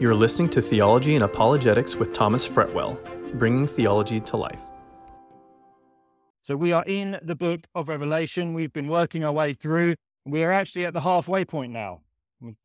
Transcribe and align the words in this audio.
You're 0.00 0.16
listening 0.16 0.48
to 0.50 0.60
Theology 0.60 1.14
and 1.14 1.22
Apologetics 1.22 1.94
with 1.94 2.12
Thomas 2.12 2.48
Fretwell, 2.48 2.98
bringing 3.38 3.68
theology 3.68 4.18
to 4.18 4.36
life. 4.36 4.58
So, 6.42 6.56
we 6.56 6.72
are 6.72 6.82
in 6.84 7.20
the 7.22 7.36
book 7.36 7.68
of 7.76 7.88
Revelation. 7.88 8.54
We've 8.54 8.72
been 8.72 8.88
working 8.88 9.24
our 9.24 9.30
way 9.30 9.54
through. 9.54 9.94
We 10.24 10.42
are 10.42 10.50
actually 10.50 10.84
at 10.84 10.94
the 10.94 11.00
halfway 11.00 11.44
point 11.44 11.72
now, 11.72 12.00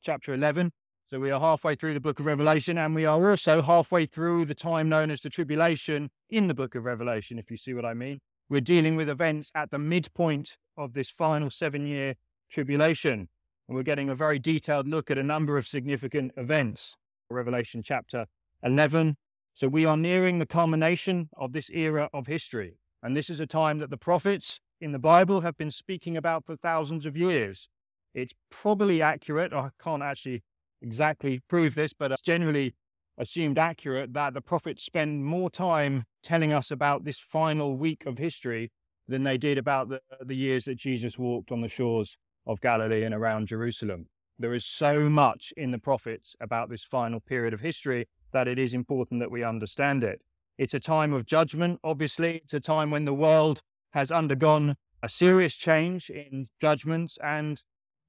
chapter 0.01 0.33
11. 0.33 0.71
So, 1.05 1.19
we 1.19 1.29
are 1.29 1.39
halfway 1.39 1.75
through 1.75 1.93
the 1.93 1.99
book 1.99 2.19
of 2.19 2.25
Revelation, 2.25 2.79
and 2.79 2.95
we 2.95 3.05
are 3.05 3.29
also 3.29 3.61
halfway 3.61 4.07
through 4.07 4.45
the 4.45 4.55
time 4.55 4.89
known 4.89 5.11
as 5.11 5.21
the 5.21 5.29
tribulation 5.29 6.09
in 6.31 6.47
the 6.47 6.55
book 6.55 6.73
of 6.73 6.83
Revelation, 6.83 7.37
if 7.37 7.51
you 7.51 7.57
see 7.57 7.75
what 7.75 7.85
I 7.85 7.93
mean. 7.93 8.19
We're 8.49 8.61
dealing 8.61 8.95
with 8.95 9.07
events 9.07 9.51
at 9.53 9.69
the 9.69 9.77
midpoint 9.77 10.57
of 10.77 10.93
this 10.93 11.11
final 11.11 11.51
seven 11.51 11.85
year 11.85 12.15
tribulation. 12.49 13.29
And 13.67 13.75
we're 13.75 13.83
getting 13.83 14.09
a 14.09 14.15
very 14.15 14.39
detailed 14.39 14.87
look 14.87 15.11
at 15.11 15.19
a 15.19 15.23
number 15.23 15.59
of 15.59 15.67
significant 15.67 16.31
events. 16.35 16.97
Revelation 17.31 17.83
chapter 17.83 18.25
11. 18.63 19.15
So 19.53 19.67
we 19.67 19.85
are 19.85 19.97
nearing 19.97 20.39
the 20.39 20.45
culmination 20.45 21.29
of 21.37 21.53
this 21.53 21.69
era 21.69 22.09
of 22.13 22.25
history. 22.25 22.79
And 23.03 23.15
this 23.15 23.29
is 23.29 23.39
a 23.39 23.45
time 23.45 23.77
that 23.79 23.91
the 23.91 23.97
prophets 23.97 24.59
in 24.81 24.91
the 24.93 24.99
Bible 24.99 25.41
have 25.41 25.55
been 25.57 25.69
speaking 25.71 26.17
about 26.17 26.45
for 26.45 26.55
thousands 26.55 27.05
of 27.05 27.15
years. 27.15 27.69
It's 28.15 28.33
probably 28.49 29.01
accurate. 29.01 29.53
I 29.53 29.69
can't 29.81 30.01
actually 30.01 30.43
exactly 30.81 31.41
prove 31.47 31.75
this, 31.75 31.93
but 31.93 32.11
it's 32.11 32.21
generally 32.21 32.73
assumed 33.17 33.59
accurate 33.59 34.13
that 34.13 34.33
the 34.33 34.41
prophets 34.41 34.83
spend 34.83 35.23
more 35.23 35.49
time 35.49 36.05
telling 36.23 36.51
us 36.51 36.71
about 36.71 37.03
this 37.03 37.19
final 37.19 37.77
week 37.77 38.05
of 38.05 38.17
history 38.17 38.71
than 39.07 39.23
they 39.23 39.37
did 39.37 39.57
about 39.57 39.89
the, 39.89 40.01
the 40.25 40.35
years 40.35 40.65
that 40.65 40.75
Jesus 40.75 41.19
walked 41.19 41.51
on 41.51 41.61
the 41.61 41.67
shores 41.67 42.17
of 42.47 42.59
Galilee 42.61 43.03
and 43.03 43.13
around 43.13 43.47
Jerusalem. 43.47 44.07
There 44.41 44.53
is 44.53 44.65
so 44.65 45.09
much 45.09 45.53
in 45.57 45.71
the 45.71 45.77
prophets 45.77 46.33
about 46.39 46.69
this 46.69 46.85
final 46.85 47.19
period 47.19 47.53
of 47.53 47.59
history 47.59 48.07
that 48.31 48.47
it 48.47 48.57
is 48.57 48.73
important 48.73 49.19
that 49.19 49.31
we 49.31 49.43
understand 49.43 50.01
it. 50.01 50.21
It's 50.57 50.73
a 50.73 50.79
time 50.79 51.11
of 51.11 51.25
judgment, 51.25 51.81
obviously. 51.83 52.41
It's 52.45 52.53
a 52.53 52.61
time 52.61 52.89
when 52.89 53.03
the 53.03 53.13
world 53.13 53.61
has 53.91 54.11
undergone 54.11 54.77
a 55.03 55.09
serious 55.09 55.55
change 55.55 56.09
in 56.09 56.47
judgments, 56.61 57.17
and 57.21 57.61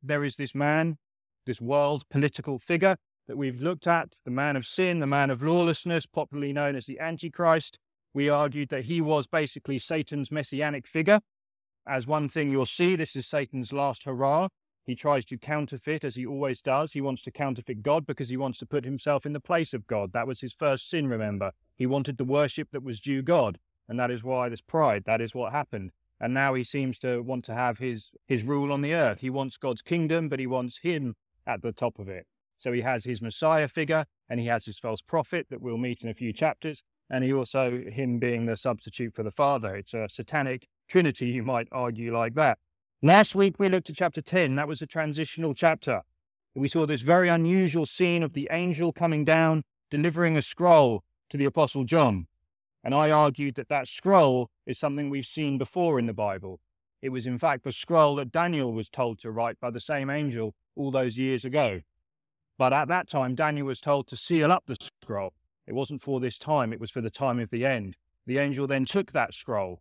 there 0.03 0.23
is 0.23 0.37
this 0.37 0.55
man, 0.55 0.99
this 1.47 1.61
world 1.61 2.05
political 2.11 2.61
figure 2.61 2.97
that 3.27 3.37
we've 3.37 3.61
looked 3.61 3.89
at, 3.89 4.15
the 4.25 4.31
man 4.31 4.57
of 4.57 4.67
sin, 4.67 5.01
the 5.01 5.07
man 5.09 5.31
of 5.31 5.43
lawlessness, 5.43 6.07
popularly 6.07 6.53
known 6.53 6.77
as 6.77 6.87
the 6.87 7.01
Antichrist. 7.01 7.79
We 8.15 8.29
argued 8.29 8.69
that 8.69 8.85
he 8.85 9.01
was 9.01 9.27
basically 9.27 9.81
Satan's 9.81 10.31
messianic 10.31 10.87
figure. 10.87 11.21
As 11.89 12.07
one 12.07 12.29
thing 12.29 12.51
you'll 12.53 12.67
see, 12.67 12.95
this 12.95 13.17
is 13.17 13.27
Satan's 13.27 13.73
last 13.73 14.05
hurrah. 14.05 14.49
He 14.87 14.95
tries 14.95 15.25
to 15.27 15.39
counterfeit, 15.39 16.05
as 16.05 16.17
he 16.17 16.27
always 16.27 16.63
does. 16.63 16.93
He 16.93 17.01
wants 17.01 17.23
to 17.23 17.31
counterfeit 17.31 17.83
God 17.83 18.07
because 18.07 18.29
he 18.29 18.37
wants 18.37 18.59
to 18.59 18.67
put 18.67 18.85
himself 18.85 19.27
in 19.27 19.33
the 19.33 19.41
place 19.41 19.73
of 19.73 19.87
God. 19.87 20.13
That 20.13 20.27
was 20.27 20.41
his 20.41 20.53
first 20.53 20.89
sin, 20.89 21.07
remember. 21.07 21.53
He 21.77 21.87
wanted 21.87 22.19
the 22.19 22.25
worship 22.25 22.69
that 22.73 22.83
was 22.83 23.01
due 23.01 23.23
God. 23.23 23.59
And 23.89 23.99
that 23.99 24.11
is 24.11 24.23
why 24.23 24.49
this 24.49 24.61
pride, 24.61 25.05
that 25.07 25.21
is 25.21 25.35
what 25.35 25.53
happened. 25.53 25.93
And 26.21 26.35
now 26.35 26.55
he 26.55 26.65
seems 26.65 26.99
to 27.01 27.23
want 27.23 27.45
to 27.47 27.55
have 27.55 27.79
his, 27.79 28.11
his 28.27 28.45
rule 28.45 28.73
on 28.73 28.83
the 28.83 28.95
earth. 28.95 29.21
He 29.21 29.31
wants 29.31 29.57
God's 29.57 29.83
kingdom, 29.83 30.29
but 30.29 30.39
he 30.39 30.47
wants 30.47 30.79
him 30.79 31.17
at 31.47 31.63
the 31.63 31.73
top 31.73 31.99
of 31.99 32.09
it. 32.09 32.27
So 32.59 32.73
he 32.73 32.83
has 32.83 33.05
his 33.05 33.23
Messiah 33.23 33.69
figure 33.69 34.05
and 34.29 34.39
he 34.39 34.47
has 34.47 34.67
his 34.67 34.79
false 34.79 35.01
prophet 35.01 35.47
that 35.51 35.63
we'll 35.63 35.79
meet 35.79 36.03
in 36.03 36.11
a 36.11 36.15
few 36.15 36.33
chapters. 36.33 36.85
And 37.09 37.25
he 37.25 37.33
also, 37.33 37.83
him 37.91 38.19
being 38.19 38.47
the 38.47 38.57
substitute 38.57 39.15
for 39.15 39.23
the 39.23 39.31
Father. 39.31 39.75
It's 39.75 39.95
a 39.95 40.09
satanic 40.09 40.69
trinity, 40.89 41.29
you 41.29 41.43
might 41.43 41.69
argue 41.73 42.17
like 42.17 42.35
that. 42.35 42.59
Last 43.03 43.35
week 43.35 43.59
we 43.59 43.71
looked 43.71 43.89
at 43.89 43.97
chapter 43.97 44.21
10. 44.21 44.57
That 44.57 44.69
was 44.69 44.83
a 44.83 44.87
transitional 44.87 45.55
chapter. 45.55 46.03
We 46.55 46.69
saw 46.69 46.85
this 46.85 47.01
very 47.01 47.31
unusual 47.31 47.87
scene 47.87 48.23
of 48.23 48.35
the 48.35 48.47
angel 48.53 48.93
coming 48.93 49.25
down, 49.25 49.65
delivering 49.89 50.37
a 50.37 50.43
scroll 50.43 51.03
to 51.31 51.39
the 51.39 51.47
Apostle 51.47 51.85
John. 51.85 52.27
And 52.85 52.95
I 52.95 53.11
argued 53.11 53.55
that 53.55 53.71
that 53.71 53.89
scroll 53.89 54.51
is 54.67 54.79
something 54.79 55.09
we've 55.09 55.25
seen 55.25 55.57
before 55.57 55.99
in 55.99 56.05
the 56.05 56.13
Bible. 56.13 56.61
It 57.01 57.09
was, 57.09 57.27
in 57.27 57.39
fact, 57.39 57.65
the 57.65 57.73
scroll 57.73 58.17
that 58.17 58.33
Daniel 58.33 58.71
was 58.71 58.91
told 58.91 59.19
to 59.21 59.31
write 59.31 59.59
by 59.61 59.71
the 59.71 59.81
same 59.81 60.11
angel 60.11 60.55
all 60.77 60.91
those 60.91 61.17
years 61.17 61.47
ago. 61.47 61.81
But 62.59 62.75
at 62.75 62.89
that 62.89 63.09
time, 63.09 63.35
Daniel 63.35 63.69
was 63.69 63.81
told 63.81 64.09
to 64.09 64.17
seal 64.17 64.53
up 64.53 64.65
the 64.67 64.77
scroll. 65.03 65.33
It 65.67 65.73
wasn't 65.73 66.03
for 66.03 66.21
this 66.21 66.39
time, 66.39 66.71
it 66.71 66.81
was 66.81 66.91
for 66.91 67.01
the 67.01 67.09
time 67.09 67.41
of 67.41 67.49
the 67.49 67.65
end. 67.65 67.97
The 68.27 68.37
angel 68.37 68.67
then 68.67 68.85
took 68.85 69.13
that 69.13 69.33
scroll 69.33 69.81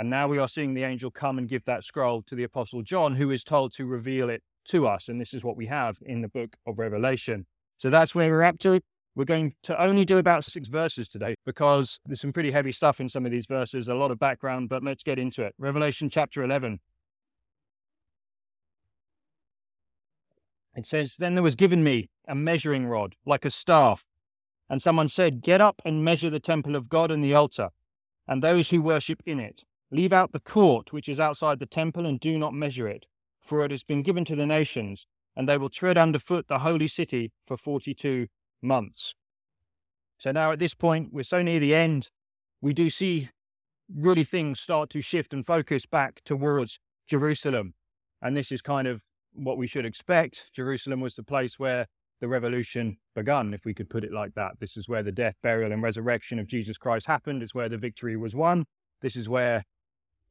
and 0.00 0.08
now 0.08 0.26
we 0.26 0.38
are 0.38 0.48
seeing 0.48 0.72
the 0.72 0.82
angel 0.82 1.10
come 1.10 1.36
and 1.36 1.46
give 1.46 1.62
that 1.66 1.84
scroll 1.84 2.22
to 2.22 2.34
the 2.34 2.44
Apostle 2.44 2.80
John, 2.80 3.16
who 3.16 3.30
is 3.30 3.44
told 3.44 3.74
to 3.74 3.84
reveal 3.84 4.30
it 4.30 4.42
to 4.68 4.86
us. 4.88 5.10
And 5.10 5.20
this 5.20 5.34
is 5.34 5.44
what 5.44 5.58
we 5.58 5.66
have 5.66 5.98
in 6.00 6.22
the 6.22 6.28
book 6.28 6.56
of 6.66 6.78
Revelation. 6.78 7.44
So 7.76 7.90
that's 7.90 8.14
where 8.14 8.30
we're 8.30 8.42
up 8.42 8.58
to. 8.60 8.80
We're 9.14 9.26
going 9.26 9.52
to 9.64 9.78
only 9.78 10.06
do 10.06 10.16
about 10.16 10.44
six 10.44 10.68
verses 10.68 11.06
today 11.06 11.34
because 11.44 12.00
there's 12.06 12.22
some 12.22 12.32
pretty 12.32 12.50
heavy 12.50 12.72
stuff 12.72 12.98
in 12.98 13.10
some 13.10 13.26
of 13.26 13.30
these 13.30 13.44
verses, 13.44 13.88
a 13.88 13.94
lot 13.94 14.10
of 14.10 14.18
background, 14.18 14.70
but 14.70 14.82
let's 14.82 15.02
get 15.02 15.18
into 15.18 15.42
it. 15.42 15.54
Revelation 15.58 16.08
chapter 16.08 16.42
11. 16.42 16.80
It 20.76 20.86
says, 20.86 21.16
Then 21.18 21.34
there 21.34 21.42
was 21.42 21.56
given 21.56 21.84
me 21.84 22.08
a 22.26 22.34
measuring 22.34 22.86
rod 22.86 23.16
like 23.26 23.44
a 23.44 23.50
staff. 23.50 24.06
And 24.70 24.80
someone 24.80 25.10
said, 25.10 25.42
Get 25.42 25.60
up 25.60 25.82
and 25.84 26.02
measure 26.02 26.30
the 26.30 26.40
temple 26.40 26.74
of 26.74 26.88
God 26.88 27.10
and 27.10 27.22
the 27.22 27.34
altar, 27.34 27.68
and 28.26 28.42
those 28.42 28.70
who 28.70 28.80
worship 28.80 29.22
in 29.26 29.38
it 29.38 29.64
Leave 29.92 30.12
out 30.12 30.32
the 30.32 30.40
court 30.40 30.92
which 30.92 31.08
is 31.08 31.18
outside 31.18 31.58
the 31.58 31.66
temple, 31.66 32.06
and 32.06 32.20
do 32.20 32.38
not 32.38 32.54
measure 32.54 32.88
it, 32.88 33.06
for 33.40 33.64
it 33.64 33.70
has 33.70 33.82
been 33.82 34.02
given 34.02 34.24
to 34.24 34.36
the 34.36 34.46
nations, 34.46 35.06
and 35.36 35.48
they 35.48 35.58
will 35.58 35.68
tread 35.68 35.98
underfoot 35.98 36.46
the 36.48 36.60
holy 36.60 36.88
city 36.88 37.32
for 37.46 37.56
42 37.56 38.26
months. 38.62 39.14
So 40.18 40.32
now 40.32 40.52
at 40.52 40.58
this 40.58 40.74
point, 40.74 41.12
we're 41.12 41.22
so 41.22 41.42
near 41.42 41.58
the 41.58 41.74
end, 41.74 42.10
we 42.60 42.72
do 42.72 42.90
see 42.90 43.30
really 43.92 44.24
things 44.24 44.60
start 44.60 44.90
to 44.90 45.00
shift 45.00 45.32
and 45.32 45.44
focus 45.44 45.86
back 45.86 46.20
towards 46.24 46.78
Jerusalem. 47.08 47.74
And 48.22 48.36
this 48.36 48.52
is 48.52 48.62
kind 48.62 48.86
of 48.86 49.02
what 49.32 49.56
we 49.56 49.66
should 49.66 49.86
expect. 49.86 50.52
Jerusalem 50.52 51.00
was 51.00 51.14
the 51.14 51.22
place 51.22 51.58
where 51.58 51.86
the 52.20 52.28
revolution 52.28 52.98
begun, 53.14 53.54
if 53.54 53.64
we 53.64 53.72
could 53.72 53.88
put 53.88 54.04
it 54.04 54.12
like 54.12 54.34
that. 54.34 54.52
This 54.60 54.76
is 54.76 54.88
where 54.88 55.02
the 55.02 55.10
death, 55.10 55.34
burial, 55.42 55.72
and 55.72 55.82
resurrection 55.82 56.38
of 56.38 56.46
Jesus 56.46 56.76
Christ 56.76 57.06
happened. 57.06 57.42
It's 57.42 57.54
where 57.54 57.68
the 57.68 57.78
victory 57.78 58.16
was 58.16 58.36
won. 58.36 58.66
This 59.00 59.16
is 59.16 59.28
where 59.28 59.64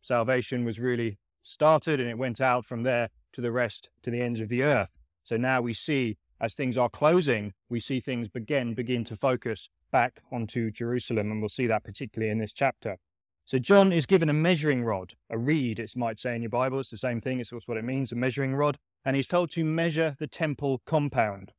salvation 0.02 0.66
was 0.66 0.80
really 0.80 1.18
started 1.42 2.00
and 2.00 2.10
it 2.10 2.18
went 2.18 2.42
out 2.42 2.66
from 2.66 2.84
there 2.84 3.10
to 3.34 3.42
the 3.42 3.52
rest, 3.52 3.90
to 4.04 4.12
the 4.12 4.22
ends 4.22 4.40
of 4.40 4.50
the 4.50 4.64
earth. 4.64 4.92
So 5.24 5.38
now 5.38 5.62
we 5.62 5.74
see, 5.74 6.18
as 6.42 6.56
things 6.56 6.78
are 6.78 6.90
closing, 6.90 7.54
we 7.70 7.80
see 7.80 8.00
things 8.00 8.28
begin, 8.28 8.74
begin 8.74 9.04
to 9.06 9.16
focus 9.16 9.70
back 9.92 10.22
onto 10.32 10.72
Jerusalem. 10.72 11.32
And 11.32 11.42
we'll 11.42 11.50
see 11.50 11.68
that 11.68 11.84
particularly 11.84 12.32
in 12.32 12.40
this 12.40 12.54
chapter. 12.54 12.98
So 13.46 13.58
John 13.58 13.92
is 13.92 14.06
given 14.06 14.30
a 14.30 14.34
measuring 14.34 14.84
rod, 14.84 15.14
a 15.30 15.38
reed, 15.38 15.80
it 15.80 15.96
might 15.96 16.20
say 16.20 16.36
in 16.36 16.44
your 16.44 16.50
Bible. 16.50 16.80
It's 16.80 16.92
the 16.92 16.98
same 16.98 17.20
thing. 17.20 17.40
It's 17.40 17.52
what 17.52 17.78
it 17.78 17.84
means, 17.84 18.12
a 18.12 18.16
measuring 18.16 18.54
rod. 18.54 18.78
And 19.04 19.16
he's 19.16 19.28
told 19.28 19.50
to 19.52 19.64
measure 19.64 20.16
the 20.20 20.28
temple 20.28 20.82
compound. 20.86 21.52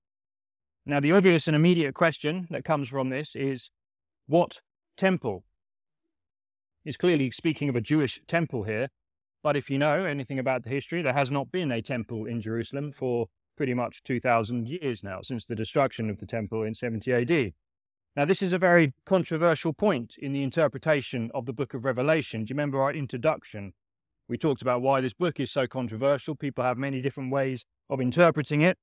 Now, 0.87 1.01
the 1.01 1.13
obvious 1.13 1.47
and 1.47 1.57
immediate 1.57 1.95
question 1.95 2.47
that 2.51 2.65
comes 2.65 2.89
from 2.89 3.11
this 3.11 3.35
is 3.35 3.71
what 4.27 4.61
temple? 4.97 5.45
Is 6.85 6.97
clearly 6.97 7.31
speaking 7.31 7.69
of 7.69 7.77
a 7.77 7.81
Jewish 7.81 8.21
temple 8.27 8.65
here. 8.65 8.89
But 9.43 9.57
if 9.57 9.71
you 9.71 9.79
know 9.79 10.05
anything 10.05 10.39
about 10.39 10.65
the 10.65 10.71
history, 10.71 11.03
there 11.03 11.13
has 11.13 11.31
not 11.31 11.51
been 11.51 11.73
a 11.73 11.83
temple 11.83 12.27
in 12.27 12.41
Jerusalem 12.41 12.93
for 12.93 13.27
pretty 13.57 13.75
much 13.75 14.03
2,000 14.03 14.69
years 14.69 15.03
now, 15.03 15.21
since 15.23 15.45
the 15.45 15.55
destruction 15.55 16.09
of 16.11 16.19
the 16.19 16.27
temple 16.27 16.63
in 16.63 16.75
70 16.75 17.13
AD. 17.13 17.53
Now, 18.17 18.25
this 18.25 18.43
is 18.43 18.53
a 18.53 18.59
very 18.59 18.93
controversial 19.07 19.73
point 19.73 20.17
in 20.19 20.33
the 20.33 20.43
interpretation 20.43 21.31
of 21.35 21.47
the 21.47 21.53
book 21.53 21.75
of 21.75 21.85
Revelation. 21.85 22.45
Do 22.45 22.51
you 22.51 22.55
remember 22.55 22.83
our 22.83 22.93
introduction? 22.93 23.73
We 24.29 24.37
talked 24.37 24.63
about 24.63 24.83
why 24.83 25.01
this 25.01 25.15
book 25.15 25.41
is 25.41 25.51
so 25.51 25.67
controversial. 25.67 26.35
People 26.35 26.65
have 26.65 26.77
many 26.77 27.01
different 27.01 27.33
ways 27.33 27.65
of 27.89 28.01
interpreting 28.01 28.63
it. 28.63 28.79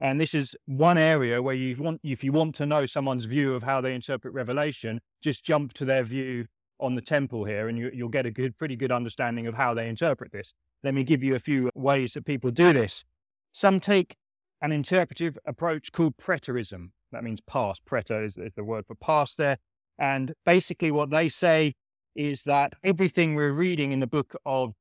And 0.00 0.20
this 0.20 0.34
is 0.34 0.56
one 0.66 0.98
area 0.98 1.40
where 1.40 1.54
you 1.54 1.76
want, 1.76 2.00
if 2.02 2.24
you 2.24 2.32
want 2.32 2.54
to 2.56 2.66
know 2.66 2.86
someone's 2.86 3.24
view 3.24 3.54
of 3.54 3.62
how 3.62 3.80
they 3.80 3.94
interpret 3.94 4.34
Revelation, 4.34 5.00
just 5.22 5.44
jump 5.44 5.74
to 5.74 5.84
their 5.84 6.02
view 6.02 6.46
on 6.82 6.96
the 6.96 7.00
temple 7.00 7.44
here, 7.44 7.68
and 7.68 7.78
you, 7.78 7.90
will 8.02 8.08
get 8.08 8.26
a 8.26 8.30
good, 8.30 8.58
pretty 8.58 8.76
good 8.76 8.90
understanding 8.90 9.46
of 9.46 9.54
how 9.54 9.72
they 9.72 9.88
interpret 9.88 10.32
this. 10.32 10.52
Let 10.82 10.94
me 10.94 11.04
give 11.04 11.22
you 11.22 11.36
a 11.36 11.38
few 11.38 11.70
ways 11.74 12.14
that 12.14 12.26
people 12.26 12.50
do 12.50 12.72
this. 12.72 13.04
Some 13.52 13.78
take 13.78 14.16
an 14.60 14.72
interpretive 14.72 15.38
approach 15.46 15.92
called 15.92 16.16
preterism. 16.16 16.90
That 17.12 17.22
means 17.22 17.40
past. 17.40 17.84
Preter 17.84 18.24
is, 18.24 18.36
is 18.36 18.54
the 18.54 18.64
word 18.64 18.86
for 18.86 18.96
past 18.96 19.38
there. 19.38 19.58
And 19.98 20.34
basically, 20.44 20.90
what 20.90 21.10
they 21.10 21.28
say 21.28 21.74
is 22.16 22.42
that 22.42 22.74
everything 22.82 23.34
we're 23.34 23.52
reading 23.52 23.92
in 23.92 24.00
the 24.00 24.06
book 24.06 24.34
of 24.44 24.74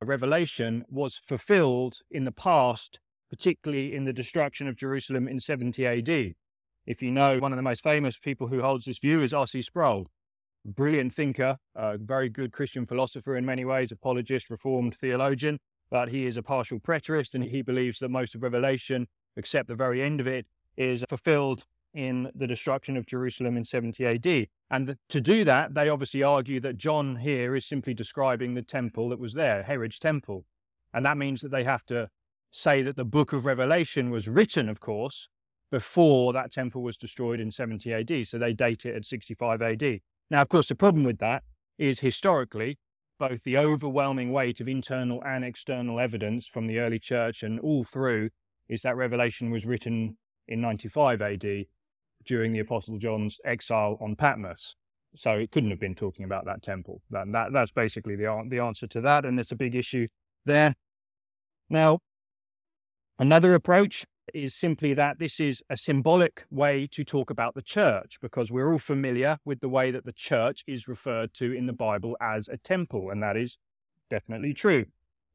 Revelation 0.00 0.84
was 0.88 1.16
fulfilled 1.16 1.98
in 2.10 2.24
the 2.24 2.32
past, 2.32 3.00
particularly 3.28 3.94
in 3.94 4.04
the 4.04 4.12
destruction 4.12 4.68
of 4.68 4.76
Jerusalem 4.76 5.26
in 5.26 5.40
70 5.40 5.84
AD. 5.84 6.34
If 6.86 7.02
you 7.02 7.10
know, 7.10 7.38
one 7.38 7.52
of 7.52 7.56
the 7.56 7.62
most 7.62 7.82
famous 7.82 8.16
people 8.16 8.46
who 8.46 8.62
holds 8.62 8.84
this 8.84 8.98
view 8.98 9.22
is 9.22 9.34
R.C. 9.34 9.62
Sproul 9.62 10.06
brilliant 10.64 11.12
thinker, 11.14 11.56
a 11.74 11.98
very 11.98 12.28
good 12.28 12.52
Christian 12.52 12.86
philosopher 12.86 13.36
in 13.36 13.44
many 13.44 13.64
ways, 13.64 13.92
apologist, 13.92 14.50
reformed 14.50 14.96
theologian, 14.96 15.58
but 15.90 16.08
he 16.08 16.26
is 16.26 16.36
a 16.36 16.42
partial 16.42 16.78
preterist 16.78 17.34
and 17.34 17.44
he 17.44 17.62
believes 17.62 17.98
that 17.98 18.10
most 18.10 18.34
of 18.34 18.42
Revelation, 18.42 19.06
except 19.36 19.68
the 19.68 19.74
very 19.74 20.02
end 20.02 20.20
of 20.20 20.26
it, 20.26 20.46
is 20.76 21.04
fulfilled 21.08 21.64
in 21.94 22.30
the 22.34 22.46
destruction 22.46 22.96
of 22.96 23.06
Jerusalem 23.06 23.56
in 23.56 23.64
70 23.64 24.06
AD. 24.06 24.46
And 24.70 24.96
to 25.08 25.20
do 25.20 25.44
that, 25.44 25.74
they 25.74 25.88
obviously 25.88 26.22
argue 26.22 26.60
that 26.60 26.76
John 26.76 27.16
here 27.16 27.56
is 27.56 27.66
simply 27.66 27.94
describing 27.94 28.54
the 28.54 28.62
temple 28.62 29.08
that 29.08 29.18
was 29.18 29.34
there, 29.34 29.62
Herod's 29.64 29.98
temple. 29.98 30.44
And 30.94 31.04
that 31.04 31.16
means 31.16 31.40
that 31.40 31.50
they 31.50 31.64
have 31.64 31.84
to 31.86 32.08
say 32.52 32.82
that 32.82 32.96
the 32.96 33.04
book 33.04 33.32
of 33.32 33.44
Revelation 33.44 34.10
was 34.10 34.28
written, 34.28 34.68
of 34.68 34.80
course, 34.80 35.28
before 35.70 36.32
that 36.32 36.52
temple 36.52 36.82
was 36.82 36.96
destroyed 36.96 37.40
in 37.40 37.50
70 37.50 37.92
AD. 37.92 38.26
So 38.26 38.38
they 38.38 38.52
date 38.52 38.86
it 38.86 38.94
at 38.94 39.04
65 39.04 39.62
AD. 39.62 40.00
Now, 40.30 40.42
of 40.42 40.48
course, 40.48 40.68
the 40.68 40.74
problem 40.74 41.04
with 41.04 41.18
that 41.18 41.42
is 41.78 42.00
historically, 42.00 42.78
both 43.18 43.42
the 43.42 43.58
overwhelming 43.58 44.32
weight 44.32 44.60
of 44.60 44.68
internal 44.68 45.22
and 45.24 45.44
external 45.44 45.98
evidence 45.98 46.46
from 46.46 46.66
the 46.66 46.78
early 46.78 46.98
church 46.98 47.42
and 47.42 47.58
all 47.60 47.84
through 47.84 48.30
is 48.68 48.82
that 48.82 48.96
Revelation 48.96 49.50
was 49.50 49.66
written 49.66 50.16
in 50.46 50.60
95 50.60 51.20
AD 51.20 51.66
during 52.24 52.52
the 52.52 52.60
Apostle 52.60 52.98
John's 52.98 53.40
exile 53.44 53.98
on 54.00 54.14
Patmos. 54.14 54.76
So 55.16 55.32
it 55.32 55.50
couldn't 55.50 55.70
have 55.70 55.80
been 55.80 55.96
talking 55.96 56.24
about 56.24 56.44
that 56.44 56.62
temple. 56.62 57.02
That, 57.10 57.26
that, 57.32 57.52
that's 57.52 57.72
basically 57.72 58.14
the, 58.14 58.46
the 58.48 58.60
answer 58.60 58.86
to 58.86 59.00
that. 59.00 59.24
And 59.24 59.40
it's 59.40 59.50
a 59.50 59.56
big 59.56 59.74
issue 59.74 60.06
there. 60.44 60.76
Now, 61.68 61.98
another 63.18 63.54
approach 63.54 64.06
is 64.34 64.54
simply 64.54 64.94
that 64.94 65.18
this 65.18 65.40
is 65.40 65.62
a 65.70 65.76
symbolic 65.76 66.44
way 66.50 66.86
to 66.92 67.04
talk 67.04 67.30
about 67.30 67.54
the 67.54 67.62
church 67.62 68.18
because 68.20 68.50
we're 68.50 68.72
all 68.72 68.78
familiar 68.78 69.38
with 69.44 69.60
the 69.60 69.68
way 69.68 69.90
that 69.90 70.04
the 70.04 70.12
church 70.12 70.64
is 70.66 70.88
referred 70.88 71.34
to 71.34 71.52
in 71.52 71.66
the 71.66 71.72
Bible 71.72 72.16
as 72.20 72.48
a 72.48 72.56
temple, 72.56 73.10
and 73.10 73.22
that 73.22 73.36
is 73.36 73.58
definitely 74.10 74.54
true. 74.54 74.86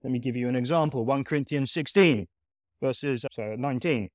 Let 0.03 0.11
me 0.11 0.19
give 0.19 0.35
you 0.35 0.47
an 0.47 0.55
example 0.55 1.05
1 1.05 1.23
Corinthians 1.23 1.71
16, 1.71 2.27
verses 2.81 3.25
uh, 3.25 3.29
so 3.31 3.55
19. 3.57 4.09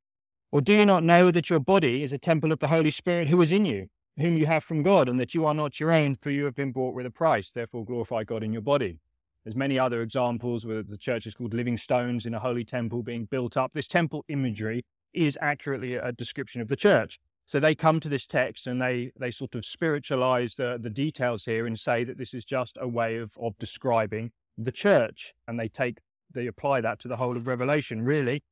Or 0.52 0.60
do 0.60 0.72
you 0.72 0.86
not 0.86 1.04
know 1.04 1.30
that 1.30 1.50
your 1.50 1.60
body 1.60 2.02
is 2.02 2.12
a 2.12 2.18
temple 2.18 2.52
of 2.52 2.58
the 2.58 2.68
Holy 2.68 2.90
Spirit 2.90 3.28
who 3.28 3.40
is 3.40 3.52
in 3.52 3.64
you, 3.64 3.86
whom 4.18 4.36
you 4.36 4.46
have 4.46 4.64
from 4.64 4.82
God, 4.82 5.08
and 5.08 5.18
that 5.20 5.34
you 5.34 5.46
are 5.46 5.54
not 5.54 5.80
your 5.80 5.92
own, 5.92 6.16
for 6.16 6.30
you 6.30 6.44
have 6.44 6.54
been 6.54 6.72
bought 6.72 6.94
with 6.94 7.06
a 7.06 7.10
price? 7.10 7.52
Therefore, 7.52 7.84
glorify 7.84 8.24
God 8.24 8.42
in 8.42 8.52
your 8.52 8.62
body. 8.62 8.98
There's 9.44 9.56
many 9.56 9.78
other 9.78 10.02
examples 10.02 10.66
where 10.66 10.82
the 10.82 10.98
church 10.98 11.26
is 11.26 11.34
called 11.34 11.54
living 11.54 11.76
stones 11.76 12.26
in 12.26 12.34
a 12.34 12.38
holy 12.38 12.64
temple 12.64 13.02
being 13.02 13.24
built 13.24 13.56
up. 13.56 13.72
This 13.72 13.88
temple 13.88 14.24
imagery 14.28 14.84
is 15.14 15.38
accurately 15.40 15.94
a 15.94 16.12
description 16.12 16.60
of 16.60 16.68
the 16.68 16.76
church. 16.76 17.18
So 17.46 17.58
they 17.58 17.74
come 17.74 17.98
to 18.00 18.08
this 18.08 18.26
text 18.26 18.66
and 18.68 18.80
they 18.80 19.10
they 19.18 19.32
sort 19.32 19.54
of 19.56 19.64
spiritualize 19.64 20.54
the, 20.54 20.78
the 20.80 20.90
details 20.90 21.44
here 21.44 21.66
and 21.66 21.78
say 21.78 22.04
that 22.04 22.16
this 22.16 22.32
is 22.32 22.44
just 22.44 22.78
a 22.80 22.86
way 22.86 23.16
of, 23.16 23.32
of 23.40 23.58
describing 23.58 24.30
the 24.56 24.70
church. 24.70 25.34
And 25.48 25.58
they 25.58 25.68
take 25.68 25.98
they 26.32 26.46
apply 26.46 26.82
that 26.82 27.00
to 27.00 27.08
the 27.08 27.16
whole 27.16 27.36
of 27.36 27.46
Revelation, 27.46 28.02
really. 28.02 28.42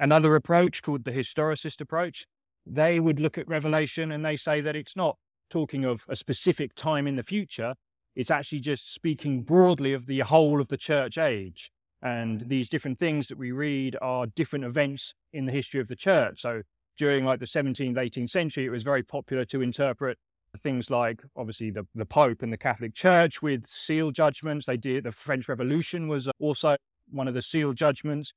Another 0.00 0.34
approach 0.34 0.82
called 0.82 1.04
the 1.04 1.12
historicist 1.12 1.80
approach, 1.80 2.24
they 2.64 3.00
would 3.00 3.20
look 3.20 3.36
at 3.36 3.48
Revelation 3.48 4.12
and 4.12 4.24
they 4.24 4.36
say 4.36 4.60
that 4.60 4.76
it's 4.76 4.96
not 4.96 5.18
talking 5.50 5.84
of 5.84 6.04
a 6.08 6.16
specific 6.16 6.74
time 6.74 7.06
in 7.06 7.16
the 7.16 7.22
future, 7.22 7.74
it's 8.18 8.32
actually 8.32 8.58
just 8.58 8.92
speaking 8.92 9.42
broadly 9.42 9.92
of 9.92 10.06
the 10.06 10.18
whole 10.18 10.60
of 10.60 10.66
the 10.66 10.76
church 10.76 11.16
age. 11.18 11.70
And 12.02 12.40
these 12.48 12.68
different 12.68 12.98
things 12.98 13.28
that 13.28 13.38
we 13.38 13.52
read 13.52 13.96
are 14.02 14.26
different 14.26 14.64
events 14.64 15.14
in 15.32 15.46
the 15.46 15.52
history 15.52 15.80
of 15.80 15.86
the 15.86 15.94
church. 15.94 16.42
So 16.42 16.62
during 16.96 17.24
like 17.24 17.38
the 17.38 17.46
17th, 17.46 17.94
18th 17.94 18.30
century, 18.30 18.66
it 18.66 18.70
was 18.70 18.82
very 18.82 19.04
popular 19.04 19.44
to 19.46 19.62
interpret 19.62 20.18
things 20.58 20.90
like 20.90 21.22
obviously 21.36 21.70
the, 21.70 21.86
the 21.94 22.04
Pope 22.04 22.42
and 22.42 22.52
the 22.52 22.58
Catholic 22.58 22.92
Church 22.92 23.40
with 23.40 23.68
seal 23.68 24.10
judgments. 24.10 24.66
They 24.66 24.76
did 24.76 25.04
the 25.04 25.12
French 25.12 25.48
Revolution 25.48 26.08
was 26.08 26.28
also 26.40 26.76
one 27.12 27.28
of 27.28 27.34
the 27.34 27.42
seal 27.42 27.72
judgments. 27.72 28.32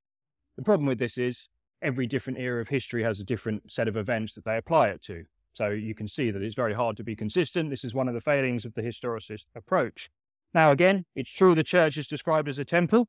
The 0.57 0.63
problem 0.63 0.85
with 0.85 0.99
this 0.99 1.17
is 1.17 1.49
every 1.81 2.05
different 2.05 2.37
era 2.37 2.61
of 2.61 2.67
history 2.67 3.01
has 3.01 3.19
a 3.19 3.23
different 3.23 3.71
set 3.71 3.87
of 3.87 3.97
events 3.97 4.33
that 4.33 4.45
they 4.45 4.57
apply 4.57 4.89
it 4.89 5.01
to. 5.03 5.25
So 5.53 5.69
you 5.69 5.93
can 5.93 6.07
see 6.07 6.31
that 6.31 6.41
it's 6.41 6.55
very 6.55 6.73
hard 6.73 6.97
to 6.97 7.03
be 7.03 7.15
consistent. 7.15 7.69
This 7.69 7.83
is 7.83 7.93
one 7.93 8.07
of 8.07 8.13
the 8.13 8.21
failings 8.21 8.65
of 8.65 8.73
the 8.73 8.81
historicist 8.81 9.45
approach. 9.55 10.09
Now, 10.53 10.71
again, 10.71 11.05
it's 11.15 11.31
true 11.31 11.55
the 11.55 11.63
church 11.63 11.97
is 11.97 12.07
described 12.07 12.49
as 12.49 12.59
a 12.59 12.65
temple. 12.65 13.07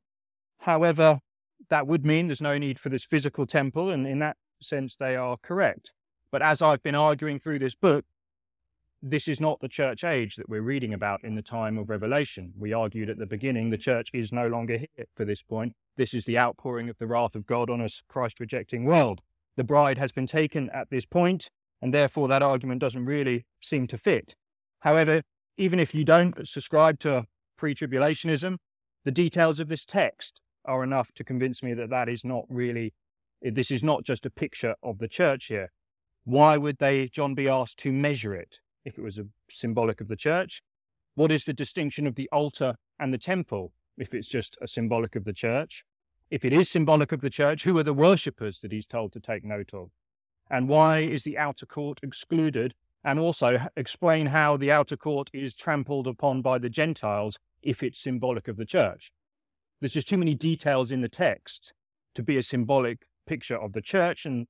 However, 0.59 1.19
that 1.69 1.87
would 1.87 2.05
mean 2.05 2.27
there's 2.27 2.41
no 2.41 2.57
need 2.57 2.79
for 2.79 2.89
this 2.89 3.05
physical 3.05 3.45
temple, 3.45 3.89
and 3.89 4.05
in 4.07 4.19
that 4.19 4.37
sense, 4.61 4.95
they 4.95 5.15
are 5.15 5.37
correct. 5.41 5.93
But 6.31 6.41
as 6.41 6.61
I've 6.61 6.83
been 6.83 6.95
arguing 6.95 7.39
through 7.39 7.59
this 7.59 7.75
book, 7.75 8.05
this 9.01 9.27
is 9.27 9.41
not 9.41 9.59
the 9.59 9.67
church 9.67 10.05
age 10.05 10.37
that 10.37 10.47
we're 10.47 10.61
reading 10.61 10.93
about 10.93 11.23
in 11.23 11.35
the 11.35 11.41
time 11.41 11.77
of 11.77 11.89
Revelation. 11.89 12.53
We 12.57 12.71
argued 12.71 13.09
at 13.09 13.17
the 13.17 13.25
beginning 13.25 13.69
the 13.69 13.77
church 13.77 14.09
is 14.13 14.31
no 14.31 14.47
longer 14.47 14.77
here 14.77 15.05
for 15.15 15.25
this 15.25 15.41
point. 15.41 15.73
This 15.97 16.13
is 16.13 16.23
the 16.23 16.39
outpouring 16.39 16.89
of 16.89 16.97
the 16.97 17.07
wrath 17.07 17.35
of 17.35 17.45
God 17.45 17.69
on 17.69 17.81
a 17.81 17.89
Christ 18.07 18.39
rejecting 18.39 18.85
world. 18.85 19.19
The 19.57 19.65
bride 19.65 19.97
has 19.97 20.13
been 20.13 20.25
taken 20.25 20.69
at 20.69 20.89
this 20.89 21.05
point, 21.05 21.49
and 21.83 21.93
therefore 21.93 22.29
that 22.29 22.41
argument 22.41 22.79
doesn't 22.79 23.05
really 23.05 23.45
seem 23.59 23.87
to 23.87 23.97
fit. 23.97 24.35
However, 24.79 25.21
even 25.57 25.81
if 25.81 25.93
you 25.93 26.05
don't 26.05 26.47
subscribe 26.47 26.97
to 27.01 27.25
pre 27.57 27.75
tribulationism, 27.75 28.55
the 29.03 29.11
details 29.11 29.59
of 29.59 29.67
this 29.67 29.83
text 29.83 30.39
are 30.63 30.81
enough 30.81 31.11
to 31.15 31.25
convince 31.25 31.61
me 31.61 31.73
that 31.73 31.89
that 31.89 32.07
is 32.07 32.23
not 32.23 32.45
really, 32.47 32.93
this 33.41 33.69
is 33.69 33.83
not 33.83 34.05
just 34.05 34.25
a 34.25 34.29
picture 34.29 34.75
of 34.81 34.99
the 34.99 35.09
church 35.09 35.47
here. 35.47 35.73
Why 36.23 36.55
would 36.55 36.77
they, 36.77 37.09
John, 37.09 37.35
be 37.35 37.49
asked 37.49 37.79
to 37.79 37.91
measure 37.91 38.33
it 38.33 38.59
if 38.85 38.97
it 38.97 39.01
was 39.01 39.17
a 39.17 39.25
symbolic 39.49 39.99
of 39.99 40.07
the 40.07 40.15
church? 40.15 40.61
What 41.15 41.33
is 41.33 41.43
the 41.43 41.51
distinction 41.51 42.07
of 42.07 42.15
the 42.15 42.29
altar 42.31 42.75
and 42.97 43.13
the 43.13 43.17
temple 43.17 43.73
if 43.97 44.13
it's 44.13 44.29
just 44.29 44.57
a 44.61 44.69
symbolic 44.69 45.17
of 45.17 45.25
the 45.25 45.33
church? 45.33 45.83
If 46.31 46.45
it 46.45 46.53
is 46.53 46.69
symbolic 46.69 47.11
of 47.11 47.19
the 47.19 47.29
church, 47.29 47.65
who 47.65 47.77
are 47.77 47.83
the 47.83 47.93
worshippers 47.93 48.61
that 48.61 48.71
he's 48.71 48.85
told 48.85 49.11
to 49.11 49.19
take 49.19 49.43
note 49.43 49.73
of? 49.73 49.89
And 50.49 50.67
why 50.67 50.99
is 50.99 51.23
the 51.23 51.37
outer 51.37 51.65
court 51.65 51.99
excluded? 52.03 52.73
And 53.03 53.19
also 53.19 53.67
explain 53.75 54.27
how 54.27 54.55
the 54.55 54.71
outer 54.71 54.95
court 54.95 55.29
is 55.33 55.53
trampled 55.53 56.07
upon 56.07 56.41
by 56.41 56.57
the 56.57 56.69
Gentiles 56.69 57.37
if 57.61 57.83
it's 57.83 57.99
symbolic 57.99 58.47
of 58.47 58.55
the 58.55 58.65
church. 58.65 59.11
There's 59.81 59.91
just 59.91 60.07
too 60.07 60.17
many 60.17 60.35
details 60.35 60.91
in 60.91 61.01
the 61.01 61.09
text 61.09 61.73
to 62.15 62.23
be 62.23 62.37
a 62.37 62.43
symbolic 62.43 62.99
picture 63.27 63.57
of 63.57 63.73
the 63.73 63.81
church, 63.81 64.25
and 64.25 64.47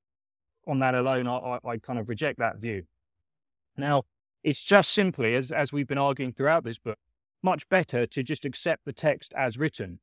on 0.66 0.78
that 0.78 0.94
alone, 0.94 1.26
I, 1.26 1.58
I 1.64 1.78
kind 1.78 1.98
of 1.98 2.08
reject 2.08 2.38
that 2.38 2.58
view. 2.58 2.84
Now, 3.76 4.04
it's 4.44 4.62
just 4.62 4.92
simply, 4.92 5.34
as, 5.34 5.50
as 5.50 5.72
we've 5.72 5.88
been 5.88 5.98
arguing 5.98 6.32
throughout 6.32 6.62
this 6.62 6.78
book, 6.78 6.98
much 7.42 7.68
better 7.68 8.06
to 8.06 8.22
just 8.22 8.44
accept 8.44 8.84
the 8.84 8.92
text 8.92 9.32
as 9.36 9.58
written, 9.58 9.98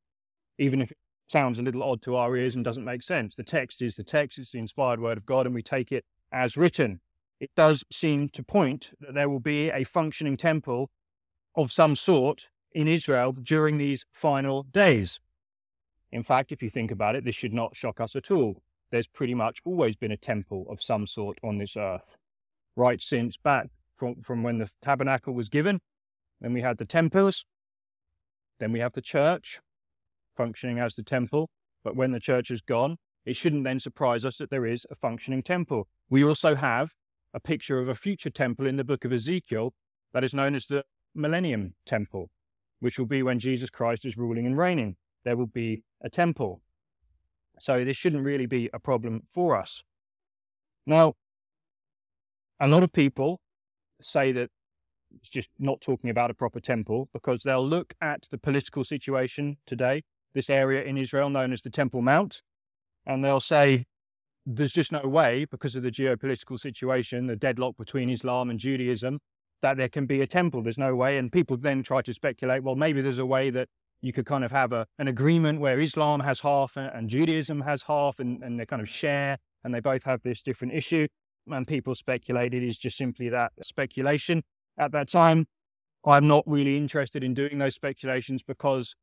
even 0.58 0.82
if 0.82 0.92
sounds 1.32 1.58
a 1.58 1.64
little 1.64 1.82
odd 1.82 2.02
to 2.04 2.16
our 2.16 2.36
ears 2.36 2.56
and 2.56 2.64
doesn't 2.64 2.86
make 2.86 3.02
sense. 3.02 3.36
The 3.36 3.44
text 3.44 3.82
is 3.82 3.96
the 3.96 4.04
text, 4.04 4.38
it's 4.38 4.52
the 4.52 4.60
inspired 4.60 5.00
word 5.00 5.18
of 5.18 5.26
God, 5.26 5.46
and 5.46 5.56
we 5.56 5.64
take 5.64 5.92
it 5.92 6.04
as 6.32 6.58
written. 6.58 7.00
It 7.40 7.50
does 7.56 7.84
seem 7.92 8.30
to 8.30 8.44
point 8.44 8.92
that 9.00 9.16
there 9.16 9.30
will 9.30 9.40
be 9.40 9.70
a 9.70 9.84
functioning 9.84 10.38
temple 10.38 10.92
of 11.56 11.72
some 11.72 11.96
sort 11.96 12.50
in 12.74 12.88
Israel 12.88 13.32
during 13.32 13.78
these 13.78 14.06
final 14.14 14.64
days. 14.64 15.20
In 16.12 16.24
fact, 16.24 16.52
if 16.52 16.62
you 16.62 16.70
think 16.70 16.92
about 16.92 17.16
it, 17.16 17.24
this 17.24 17.36
should 17.36 17.54
not 17.54 17.76
shock 17.76 18.00
us 18.00 18.16
at 18.16 18.30
all. 18.30 18.62
There's 18.92 19.08
pretty 19.08 19.34
much 19.34 19.60
always 19.64 19.96
been 19.96 20.12
a 20.12 20.18
temple 20.18 20.68
of 20.70 20.82
some 20.82 21.08
sort 21.08 21.40
on 21.44 21.58
this 21.58 21.78
earth, 21.78 22.18
right 22.76 23.02
since 23.02 23.38
back 23.38 23.70
from, 23.96 24.22
from 24.22 24.44
when 24.44 24.58
the 24.58 24.70
tabernacle 24.82 25.34
was 25.34 25.50
given. 25.50 25.80
Then 26.42 26.54
we 26.54 26.62
had 26.62 26.78
the 26.78 26.86
temples, 26.86 27.46
then 28.60 28.72
we 28.72 28.80
have 28.80 28.94
the 28.94 29.02
church, 29.02 29.62
functioning 30.36 30.80
as 30.80 30.96
the 30.96 31.04
temple, 31.04 31.50
but 31.84 31.96
when 31.96 32.12
the 32.12 32.20
church 32.20 32.52
is 32.52 32.62
gone, 32.62 32.98
it 33.26 33.36
shouldn't 33.36 33.64
then 33.64 33.80
surprise 33.80 34.26
us 34.26 34.38
that 34.38 34.50
there 34.50 34.66
is 34.66 34.86
a 34.90 34.96
functioning 34.96 35.44
temple. 35.44 35.88
We 36.10 36.24
also 36.24 36.56
have 36.56 36.92
a 37.34 37.40
picture 37.40 37.80
of 37.80 37.88
a 37.88 37.96
future 37.96 38.30
temple 38.30 38.68
in 38.68 38.78
the 38.78 38.84
book 38.84 39.06
of 39.06 39.14
Ezekiel 39.14 39.74
that 40.14 40.24
is 40.24 40.34
known 40.34 40.56
as 40.56 40.66
the 40.66 40.84
Millennium 41.16 41.76
Temple, 41.86 42.30
which 42.80 42.98
will 42.98 43.06
be 43.06 43.24
when 43.24 43.40
Jesus 43.40 43.70
Christ 43.70 44.06
is 44.06 44.18
ruling 44.18 44.46
and 44.46 44.58
reigning. 44.58 44.96
There 45.24 45.38
will 45.38 45.48
be 45.48 45.84
a 46.04 46.10
temple. 46.10 46.62
So 47.60 47.86
this 47.86 47.98
shouldn't 47.98 48.24
really 48.24 48.48
be 48.48 48.70
a 48.74 48.80
problem 48.80 49.22
for 49.30 49.56
us. 49.56 49.84
Now, 50.86 51.14
a 52.60 52.68
lot 52.68 52.84
of 52.84 52.92
people 52.92 53.40
say 54.02 54.32
that 54.32 54.50
it's 55.16 55.30
just 55.30 55.50
not 55.60 55.82
talking 55.82 56.10
about 56.10 56.32
a 56.32 56.34
proper 56.34 56.60
temple 56.60 57.10
because 57.14 57.44
they'll 57.44 57.68
look 57.68 57.94
at 58.02 58.28
the 58.32 58.38
political 58.38 58.84
situation 58.84 59.58
today 59.66 60.04
this 60.34 60.50
area 60.50 60.84
in 60.84 60.98
Israel 60.98 61.30
known 61.30 61.54
as 61.54 61.62
the 61.62 61.70
Temple 61.70 62.02
Mount. 62.02 62.42
And 63.06 63.24
they'll 63.24 63.40
say 63.40 63.86
there's 64.46 64.74
just 64.74 64.92
no 64.92 65.02
way, 65.02 65.46
because 65.46 65.76
of 65.76 65.84
the 65.84 65.92
geopolitical 65.92 66.60
situation, 66.60 67.28
the 67.28 67.36
deadlock 67.36 67.78
between 67.78 68.10
Islam 68.10 68.50
and 68.50 68.60
Judaism, 68.60 69.20
that 69.62 69.78
there 69.78 69.90
can 69.90 70.06
be 70.06 70.22
a 70.22 70.28
temple. 70.28 70.64
There's 70.64 70.78
no 70.78 70.96
way. 70.96 71.18
And 71.18 71.32
people 71.32 71.58
then 71.58 71.84
try 71.84 72.02
to 72.02 72.14
speculate, 72.14 72.64
well, 72.64 72.76
maybe 72.76 73.02
there's 73.02 73.20
a 73.20 73.26
way 73.26 73.50
that 73.52 73.68
you 74.02 74.12
could 74.12 74.26
kind 74.26 74.44
of 74.44 74.52
have 74.52 74.74
a, 74.74 74.88
an 74.98 75.08
agreement 75.08 75.60
where 75.60 75.80
Islam 75.80 76.22
has 76.22 76.40
half 76.40 76.76
and, 76.76 76.90
and 76.94 77.10
Judaism 77.10 77.62
has 77.62 77.84
half 77.84 78.20
and, 78.20 78.42
and 78.44 78.60
they 78.60 78.66
kind 78.66 78.82
of 78.82 78.90
share 78.90 79.38
and 79.64 79.74
they 79.74 79.80
both 79.80 80.04
have 80.04 80.24
this 80.24 80.42
different 80.42 80.74
issue. 80.74 81.08
And 81.48 81.68
people 81.68 81.94
speculate 81.94 82.54
it 82.54 82.64
is 82.64 82.78
just 82.78 82.98
simply 82.98 83.30
that 83.30 83.52
speculation. 83.62 84.44
At 84.78 84.92
that 84.94 85.10
time, 85.10 85.46
I'm 86.06 86.28
not 86.28 86.44
really 86.48 86.78
interested 86.78 87.24
in 87.24 87.36
doing 87.36 87.60
those 87.60 87.76
speculations 87.76 88.42
because 88.42 88.96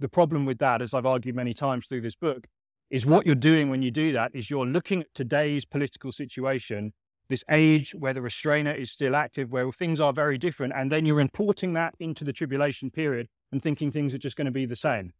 the 0.00 0.08
problem 0.08 0.44
with 0.46 0.58
that, 0.58 0.82
as 0.82 0.94
I've 0.94 1.06
argued 1.06 1.36
many 1.36 1.54
times 1.54 1.86
through 1.86 2.00
this 2.00 2.16
book, 2.16 2.46
is 2.90 3.06
what 3.06 3.24
you're 3.24 3.36
doing 3.36 3.70
when 3.70 3.82
you 3.82 3.90
do 3.90 4.12
that 4.12 4.32
is 4.34 4.50
you're 4.50 4.66
looking 4.66 5.02
at 5.02 5.14
today's 5.14 5.64
political 5.64 6.10
situation 6.10 6.92
this 7.28 7.44
age 7.48 7.94
where 7.94 8.12
the 8.12 8.20
restrainer 8.20 8.72
is 8.72 8.90
still 8.90 9.14
active, 9.14 9.52
where 9.52 9.70
things 9.70 10.00
are 10.00 10.12
very 10.12 10.36
different, 10.36 10.72
and 10.74 10.90
then 10.90 11.06
you're 11.06 11.20
importing 11.20 11.72
that 11.74 11.94
into 12.00 12.24
the 12.24 12.32
tribulation 12.32 12.90
period 12.90 13.28
and 13.52 13.62
thinking 13.62 13.92
things 13.92 14.12
are 14.12 14.18
just 14.18 14.36
going 14.36 14.46
to 14.46 14.50
be 14.50 14.66
the 14.66 14.74
same. 14.74 15.12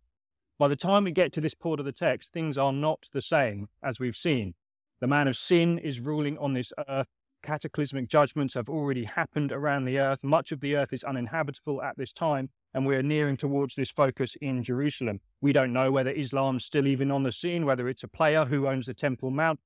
By 0.59 0.67
the 0.67 0.77
time 0.77 1.05
we 1.05 1.13
get 1.13 1.33
to 1.35 1.41
this 1.41 1.55
part 1.55 1.79
of 1.79 1.87
the 1.87 1.93
text, 1.93 2.33
things 2.33 2.59
are 2.59 2.73
not 2.73 3.07
the 3.13 3.23
same 3.23 3.69
as 3.83 4.01
we've 4.01 4.17
seen. 4.17 4.55
The 5.01 5.07
man 5.07 5.29
of 5.29 5.37
sin 5.37 5.79
is 5.79 6.01
ruling 6.01 6.37
on 6.39 6.53
this 6.53 6.73
earth. 6.89 7.07
Cataclysmic 7.43 8.09
judgments 8.09 8.55
have 8.55 8.69
already 8.69 9.05
happened 9.05 9.53
around 9.53 9.85
the 9.85 9.99
earth. 9.99 10.23
Much 10.23 10.53
of 10.53 10.61
the 10.61 10.77
earth 10.77 10.93
is 10.93 11.05
uninhabitable 11.05 11.83
at 11.83 11.97
this 11.97 12.13
time, 12.13 12.51
and 12.75 12.87
we're 12.87 13.03
nearing 13.03 13.37
towards 13.37 13.75
this 13.75 13.91
focus 13.91 14.37
in 14.41 14.63
Jerusalem. 14.63 15.21
We 15.41 15.53
don't 15.53 15.73
know 15.73 15.91
whether 15.91 16.11
Islam's 16.11 16.65
still 16.65 16.87
even 16.87 17.11
on 17.11 17.23
the 17.23 17.33
scene, 17.33 17.65
whether 17.67 17.89
it's 17.89 18.03
a 18.03 18.09
player 18.09 18.45
who 18.45 18.67
owns 18.67 18.87
the 18.87 18.95
Temple 18.95 19.31
Mount. 19.31 19.61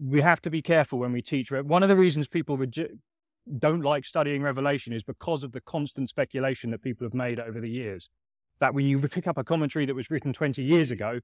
We 0.00 0.20
have 0.20 0.40
to 0.42 0.50
be 0.50 0.62
careful 0.62 1.00
when 1.00 1.12
we 1.12 1.22
teach. 1.22 1.50
One 1.50 1.82
of 1.82 1.88
the 1.88 1.96
reasons 1.96 2.28
people 2.28 2.56
don't 3.58 3.82
like 3.82 4.04
studying 4.04 4.42
Revelation 4.42 4.92
is 4.92 5.02
because 5.02 5.42
of 5.42 5.52
the 5.52 5.60
constant 5.60 6.08
speculation 6.08 6.70
that 6.70 6.82
people 6.82 7.04
have 7.04 7.14
made 7.14 7.40
over 7.40 7.60
the 7.60 7.70
years. 7.70 8.08
That 8.60 8.74
when 8.74 8.86
you 8.86 9.00
pick 9.00 9.26
up 9.26 9.38
a 9.38 9.44
commentary 9.44 9.86
that 9.86 9.94
was 9.94 10.10
written 10.10 10.32
20 10.32 10.62
years 10.62 10.90
ago, 10.90 11.20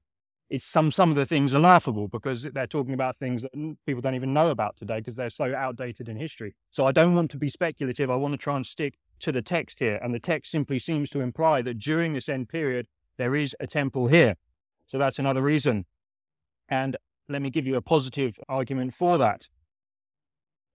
it's 0.49 0.65
some 0.65 0.91
some 0.91 1.09
of 1.09 1.15
the 1.15 1.25
things 1.25 1.55
are 1.55 1.59
laughable 1.59 2.07
because 2.07 2.43
they're 2.43 2.67
talking 2.67 2.93
about 2.93 3.17
things 3.17 3.41
that 3.41 3.51
people 3.85 4.01
don't 4.01 4.15
even 4.15 4.33
know 4.33 4.49
about 4.49 4.77
today 4.77 4.99
because 4.99 5.15
they're 5.15 5.29
so 5.29 5.55
outdated 5.55 6.07
in 6.07 6.17
history. 6.17 6.53
So 6.69 6.85
I 6.85 6.91
don't 6.91 7.15
want 7.15 7.31
to 7.31 7.37
be 7.37 7.49
speculative. 7.49 8.11
I 8.11 8.15
want 8.15 8.33
to 8.33 8.37
try 8.37 8.55
and 8.55 8.65
stick 8.65 8.95
to 9.21 9.31
the 9.31 9.41
text 9.41 9.79
here, 9.79 9.99
and 10.03 10.13
the 10.13 10.19
text 10.19 10.51
simply 10.51 10.77
seems 10.77 11.09
to 11.11 11.21
imply 11.21 11.61
that 11.63 11.79
during 11.79 12.13
this 12.13 12.29
end 12.29 12.49
period 12.49 12.87
there 13.17 13.35
is 13.35 13.55
a 13.59 13.67
temple 13.67 14.07
here. 14.07 14.35
So 14.87 14.97
that's 14.97 15.19
another 15.19 15.41
reason. 15.41 15.85
And 16.69 16.97
let 17.27 17.41
me 17.41 17.49
give 17.49 17.65
you 17.65 17.75
a 17.75 17.81
positive 17.81 18.37
argument 18.47 18.93
for 18.93 19.17
that. 19.17 19.47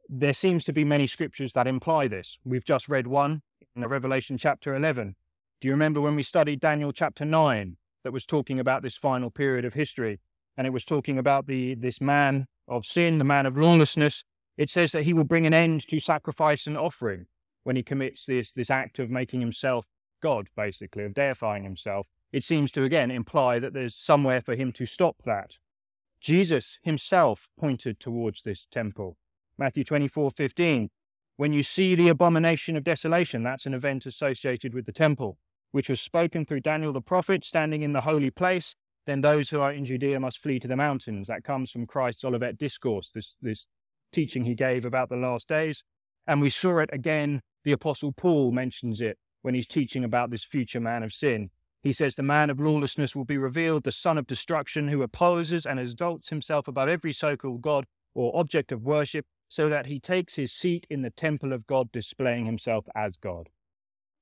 There 0.09 0.33
seems 0.33 0.65
to 0.65 0.73
be 0.73 0.85
many 0.85 1.07
scriptures 1.07 1.53
that 1.53 1.69
imply 1.69 2.09
this. 2.09 2.39
We've 2.45 2.65
just 2.65 2.89
read 2.89 3.07
one 3.07 3.43
in 3.77 3.87
Revelation 3.87 4.37
chapter 4.37 4.75
11. 4.75 5.15
Do 5.61 5.69
you 5.69 5.73
remember 5.73 6.01
when 6.01 6.17
we 6.17 6.25
studied 6.25 6.61
Daniel 6.61 6.93
chapter 6.93 7.25
9? 7.25 7.77
That 8.05 8.13
was 8.13 8.27
talking 8.27 8.59
about 8.59 8.83
this 8.83 8.97
final 8.97 9.31
period 9.31 9.65
of 9.65 9.75
history. 9.75 10.21
And 10.57 10.67
it 10.67 10.73
was 10.73 10.85
talking 10.85 11.19
about 11.19 11.47
the 11.47 11.75
this 11.75 12.01
man 12.01 12.47
of 12.69 12.85
sin, 12.85 13.19
the 13.19 13.25
man 13.25 13.47
of 13.47 13.57
lawlessness. 13.57 14.25
It 14.57 14.71
says 14.71 14.93
that 14.93 15.05
he 15.05 15.13
will 15.13 15.25
bring 15.25 15.47
an 15.47 15.55
end 15.55 15.87
to 15.89 16.01
sacrifice 16.01 16.67
and 16.67 16.77
offering 16.77 17.27
when 17.65 17.77
he 17.77 17.83
commits 17.83 18.27
this, 18.27 18.53
this 18.53 18.71
act 18.71 18.99
of 18.99 19.11
making 19.11 19.41
himself 19.41 19.87
God, 20.23 20.49
basically, 20.57 21.05
of 21.05 21.15
deifying 21.15 21.65
himself. 21.65 22.07
It 22.33 22.45
seems 22.45 22.71
to 22.73 22.85
again 22.85 23.11
imply 23.11 23.59
that 23.59 23.73
there's 23.73 23.95
somewhere 23.95 24.41
for 24.41 24.55
him 24.55 24.73
to 24.73 24.87
stop 24.87 25.17
that. 25.25 25.57
Jesus 26.21 26.79
himself 26.83 27.49
pointed 27.59 27.99
towards 27.99 28.43
this 28.43 28.67
temple. 28.71 29.17
Matthew 29.57 29.85
24 29.85 30.31
15. 30.31 30.91
When 31.37 31.55
you 31.55 31.63
see 31.63 31.95
the 31.95 32.09
abomination 32.09 32.77
of 32.77 32.85
desolation, 32.85 33.43
that's 33.43 33.65
an 33.65 33.73
event 33.73 34.05
associated 34.05 34.75
with 34.75 34.85
the 34.85 34.93
temple 34.93 35.39
which 35.73 35.89
was 35.89 36.01
spoken 36.01 36.45
through 36.45 36.61
Daniel 36.61 36.93
the 36.93 37.01
prophet, 37.01 37.45
standing 37.45 37.83
in 37.83 37.93
the 37.93 38.01
holy 38.03 38.31
place, 38.31 38.75
then 39.07 39.21
those 39.21 39.51
who 39.51 39.61
are 39.61 39.73
in 39.73 39.85
Judea 39.85 40.21
must 40.21 40.39
flee 40.39 40.59
to 40.61 40.69
the 40.69 40.77
mountains. 40.77 41.29
That 41.29 41.45
comes 41.45 41.71
from 41.71 41.87
Christ's 41.87 42.25
Olivet 42.25 42.59
Discourse, 42.59 43.11
this, 43.11 43.37
this 43.41 43.67
teaching 44.13 44.45
he 44.45 44.55
gave 44.55 44.85
about 44.85 45.09
the 45.09 45.17
last 45.17 45.49
days. 45.49 45.83
And 46.27 46.41
we 46.41 46.51
saw 46.51 46.79
it 46.79 46.91
again, 46.93 47.43
the 47.65 47.73
Apostle 47.73 48.13
Paul 48.13 48.53
mentions 48.53 49.01
it 49.01 49.19
when 49.43 49.55
he's 49.55 49.67
teaching 49.67 50.05
about 50.05 50.31
this 50.31 50.45
future 50.45 50.81
man 50.81 51.03
of 51.03 51.13
sin. 51.13 51.51
He 51.83 51.93
says, 51.93 52.15
The 52.15 52.23
man 52.23 52.51
of 52.51 52.61
lawlessness 52.61 53.17
will 53.17 53.25
be 53.25 53.39
revealed, 53.39 53.85
the 53.85 53.93
son 53.93 54.19
of 54.19 54.27
destruction, 54.27 54.89
who 54.89 55.03
opposes 55.03 55.65
and 55.65 55.81
exalts 55.81 56.29
himself 56.29 56.69
above 56.69 56.89
every 56.89 57.13
so 57.13 57.37
called 57.37 57.63
God 57.63 57.87
or 58.15 58.39
object 58.39 58.71
of 58.71 58.83
worship, 58.83 59.25
so 59.49 59.69
that 59.69 59.87
he 59.87 59.99
takes 59.99 60.35
his 60.35 60.53
seat 60.53 60.87
in 60.91 61.03
the 61.03 61.11
temple 61.11 61.53
of 61.53 61.67
God, 61.67 61.91
displaying 61.91 62.45
himself 62.45 62.87
as 62.95 63.17
God. 63.17 63.49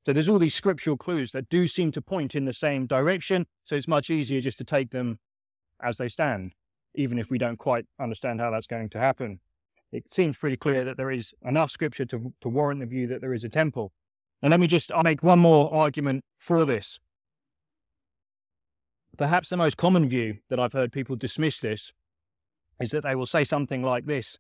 So 0.09 0.15
there's 0.15 0.31
all 0.31 0.39
these 0.39 0.55
scriptural 0.55 0.97
clues 0.97 1.33
that 1.33 1.51
do 1.51 1.69
seem 1.69 1.93
to 1.93 2.01
point 2.01 2.35
in 2.35 2.47
the 2.47 2.55
same 2.55 2.87
direction. 2.87 3.45
So 3.65 3.77
it's 3.77 3.87
much 3.87 4.09
easier 4.09 4.41
just 4.41 4.57
to 4.57 4.65
take 4.65 4.91
them 4.91 5.19
as 5.85 5.99
they 5.99 6.09
stand, 6.09 6.53
even 6.95 7.19
if 7.19 7.31
we 7.31 7.37
don't 7.37 7.59
quite 7.59 7.85
understand 8.01 8.41
how 8.41 8.51
that's 8.51 8.67
going 8.67 8.89
to 8.89 8.99
happen. 8.99 9.41
It 9.93 10.05
seems 10.11 10.39
pretty 10.39 10.57
clear 10.57 10.83
that 10.87 10.97
there 10.97 11.11
is 11.11 11.35
enough 11.45 11.71
scripture 11.71 12.07
to, 12.07 12.33
to 12.41 12.49
warrant 12.49 12.81
the 12.81 12.87
view 12.87 13.07
that 13.09 13.21
there 13.21 13.35
is 13.35 13.45
a 13.45 13.51
temple. 13.51 13.93
And 14.41 14.51
let 14.51 14.61
me 14.61 14.67
just 14.67 14.91
make 15.05 15.23
one 15.23 15.41
more 15.41 15.71
argument 15.75 16.25
for 16.39 16.65
this. 16.65 16.99
Perhaps 19.19 19.51
the 19.51 19.59
most 19.59 19.77
common 19.77 20.09
view 20.09 20.39
that 20.49 20.59
I've 20.59 20.73
heard 20.73 20.91
people 20.91 21.17
dismiss 21.17 21.61
this 21.61 21.93
is 22.81 22.93
that 22.93 23.03
they 23.03 23.15
will 23.15 23.27
say 23.27 23.45
something 23.45 23.83
like 23.83 24.07
this 24.07 24.39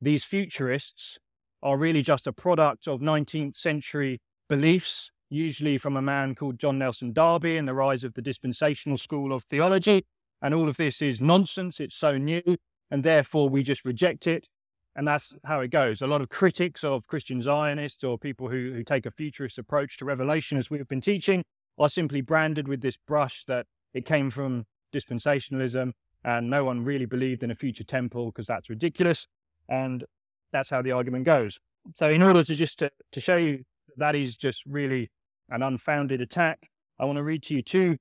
These 0.00 0.22
futurists 0.22 1.18
are 1.64 1.76
really 1.76 2.02
just 2.02 2.28
a 2.28 2.32
product 2.32 2.86
of 2.86 3.00
19th 3.00 3.56
century 3.56 4.20
beliefs, 4.54 5.10
usually 5.30 5.76
from 5.78 5.96
a 5.96 6.02
man 6.02 6.32
called 6.36 6.60
John 6.60 6.78
Nelson 6.78 7.12
Darby 7.12 7.56
and 7.56 7.66
the 7.66 7.74
rise 7.74 8.04
of 8.04 8.14
the 8.14 8.22
dispensational 8.22 8.96
school 8.96 9.32
of 9.32 9.42
theology. 9.42 10.06
And 10.42 10.54
all 10.54 10.68
of 10.68 10.76
this 10.76 11.02
is 11.02 11.20
nonsense. 11.20 11.80
It's 11.80 11.96
so 11.96 12.16
new. 12.16 12.56
And 12.88 13.02
therefore, 13.02 13.48
we 13.48 13.64
just 13.64 13.84
reject 13.84 14.28
it. 14.28 14.46
And 14.94 15.08
that's 15.08 15.32
how 15.44 15.58
it 15.58 15.72
goes. 15.72 16.02
A 16.02 16.06
lot 16.06 16.20
of 16.20 16.28
critics 16.28 16.84
of 16.84 17.08
Christian 17.08 17.42
Zionists 17.42 18.04
or 18.04 18.16
people 18.16 18.48
who, 18.48 18.72
who 18.72 18.84
take 18.84 19.06
a 19.06 19.10
futurist 19.10 19.58
approach 19.58 19.96
to 19.98 20.04
revelation, 20.04 20.56
as 20.56 20.70
we've 20.70 20.86
been 20.86 21.00
teaching, 21.00 21.42
are 21.78 21.88
simply 21.88 22.20
branded 22.20 22.68
with 22.68 22.80
this 22.80 22.96
brush 22.96 23.44
that 23.48 23.66
it 23.92 24.06
came 24.06 24.30
from 24.30 24.66
dispensationalism 24.94 25.90
and 26.22 26.48
no 26.48 26.64
one 26.64 26.84
really 26.84 27.06
believed 27.06 27.42
in 27.42 27.50
a 27.50 27.56
future 27.56 27.82
temple 27.82 28.26
because 28.26 28.46
that's 28.46 28.70
ridiculous. 28.70 29.26
And 29.68 30.04
that's 30.52 30.70
how 30.70 30.80
the 30.80 30.92
argument 30.92 31.24
goes. 31.24 31.58
So, 31.94 32.08
in 32.08 32.22
order 32.22 32.44
to 32.44 32.54
just 32.54 32.78
to, 32.78 32.90
to 33.10 33.20
show 33.20 33.36
you 33.36 33.64
that 33.96 34.14
is 34.14 34.36
just 34.36 34.64
really 34.66 35.10
an 35.48 35.62
unfounded 35.62 36.20
attack. 36.20 36.70
I 36.98 37.04
want 37.04 37.16
to 37.16 37.22
read 37.22 37.42
to 37.44 37.54
you 37.54 37.62
two 37.62 37.98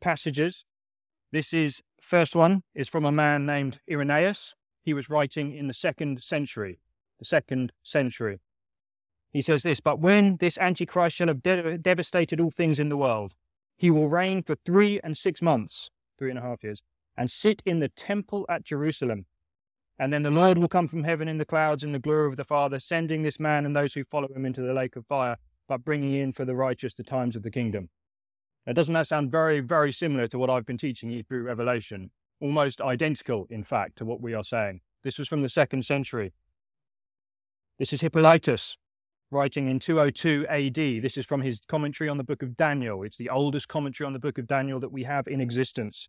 passages. 0.00 0.64
This 1.32 1.52
is 1.52 1.82
first 2.00 2.34
one 2.34 2.62
is 2.74 2.88
from 2.88 3.04
a 3.04 3.12
man 3.12 3.46
named 3.46 3.80
Irenaeus. 3.90 4.54
He 4.82 4.94
was 4.94 5.10
writing 5.10 5.54
in 5.54 5.66
the 5.66 5.74
second 5.74 6.22
century. 6.22 6.80
The 7.18 7.24
second 7.24 7.72
century. 7.82 8.40
He 9.30 9.42
says 9.42 9.62
this, 9.62 9.78
but 9.78 10.00
when 10.00 10.38
this 10.38 10.58
Antichrist 10.58 11.16
shall 11.16 11.28
have 11.28 11.42
de- 11.42 11.78
devastated 11.78 12.40
all 12.40 12.50
things 12.50 12.80
in 12.80 12.88
the 12.88 12.96
world, 12.96 13.34
he 13.76 13.90
will 13.90 14.08
reign 14.08 14.42
for 14.42 14.56
three 14.66 15.00
and 15.04 15.16
six 15.16 15.40
months, 15.40 15.90
three 16.18 16.30
and 16.30 16.38
a 16.38 16.42
half 16.42 16.64
years, 16.64 16.82
and 17.16 17.30
sit 17.30 17.62
in 17.64 17.78
the 17.78 17.88
temple 17.88 18.44
at 18.48 18.64
Jerusalem 18.64 19.26
and 20.00 20.10
then 20.10 20.22
the 20.22 20.30
Lord 20.30 20.56
will 20.56 20.66
come 20.66 20.88
from 20.88 21.04
heaven 21.04 21.28
in 21.28 21.36
the 21.36 21.44
clouds 21.44 21.84
in 21.84 21.92
the 21.92 21.98
glory 21.98 22.26
of 22.28 22.38
the 22.38 22.44
Father, 22.44 22.78
sending 22.80 23.20
this 23.20 23.38
man 23.38 23.66
and 23.66 23.76
those 23.76 23.92
who 23.92 24.02
follow 24.02 24.28
him 24.34 24.46
into 24.46 24.62
the 24.62 24.72
lake 24.72 24.96
of 24.96 25.06
fire, 25.06 25.36
but 25.68 25.84
bringing 25.84 26.14
in 26.14 26.32
for 26.32 26.46
the 26.46 26.54
righteous 26.54 26.94
the 26.94 27.02
times 27.02 27.36
of 27.36 27.42
the 27.42 27.50
kingdom. 27.50 27.90
Now, 28.66 28.72
doesn't 28.72 28.94
that 28.94 29.08
sound 29.08 29.30
very, 29.30 29.60
very 29.60 29.92
similar 29.92 30.26
to 30.28 30.38
what 30.38 30.48
I've 30.48 30.64
been 30.64 30.78
teaching 30.78 31.10
you 31.10 31.22
through 31.22 31.42
Revelation? 31.42 32.10
Almost 32.40 32.80
identical, 32.80 33.46
in 33.50 33.62
fact, 33.62 33.98
to 33.98 34.06
what 34.06 34.22
we 34.22 34.32
are 34.32 34.42
saying. 34.42 34.80
This 35.04 35.18
was 35.18 35.28
from 35.28 35.42
the 35.42 35.50
second 35.50 35.84
century. 35.84 36.32
This 37.78 37.92
is 37.92 38.00
Hippolytus 38.00 38.78
writing 39.30 39.68
in 39.68 39.80
202 39.80 40.46
AD. 40.48 41.02
This 41.02 41.18
is 41.18 41.26
from 41.26 41.42
his 41.42 41.60
commentary 41.68 42.08
on 42.08 42.16
the 42.16 42.24
book 42.24 42.42
of 42.42 42.56
Daniel. 42.56 43.02
It's 43.02 43.18
the 43.18 43.28
oldest 43.28 43.68
commentary 43.68 44.06
on 44.06 44.14
the 44.14 44.18
book 44.18 44.38
of 44.38 44.46
Daniel 44.46 44.80
that 44.80 44.92
we 44.92 45.02
have 45.02 45.28
in 45.28 45.42
existence. 45.42 46.08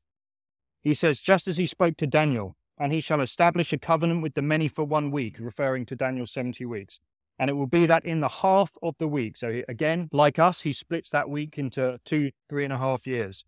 He 0.81 0.93
says, 0.93 1.19
just 1.19 1.50
as 1.50 1.57
he 1.57 1.65
spoke 1.65 1.98
to 1.98 2.07
Daniel, 2.07 2.55
and 2.81 2.91
he 2.91 3.00
shall 3.00 3.21
establish 3.21 3.71
a 3.71 3.77
covenant 3.77 4.23
with 4.23 4.33
the 4.33 4.41
many 4.41 4.67
for 4.67 4.83
one 4.83 5.11
week, 5.11 5.35
referring 5.39 5.85
to 5.85 5.95
Daniel's 5.95 6.31
70 6.31 6.65
weeks. 6.65 7.00
And 7.38 7.47
it 7.47 7.53
will 7.53 7.67
be 7.67 7.85
that 7.85 8.03
in 8.03 8.21
the 8.21 8.27
half 8.27 8.71
of 8.81 8.95
the 8.97 9.07
week, 9.07 9.38
so 9.38 9.61
again, 9.69 10.09
like 10.11 10.39
us, 10.39 10.61
he 10.61 10.73
splits 10.73 11.11
that 11.11 11.29
week 11.29 11.59
into 11.59 12.00
two, 12.05 12.31
three 12.50 12.63
and 12.63 12.73
a 12.73 12.79
half 12.79 13.05
years. 13.05 13.45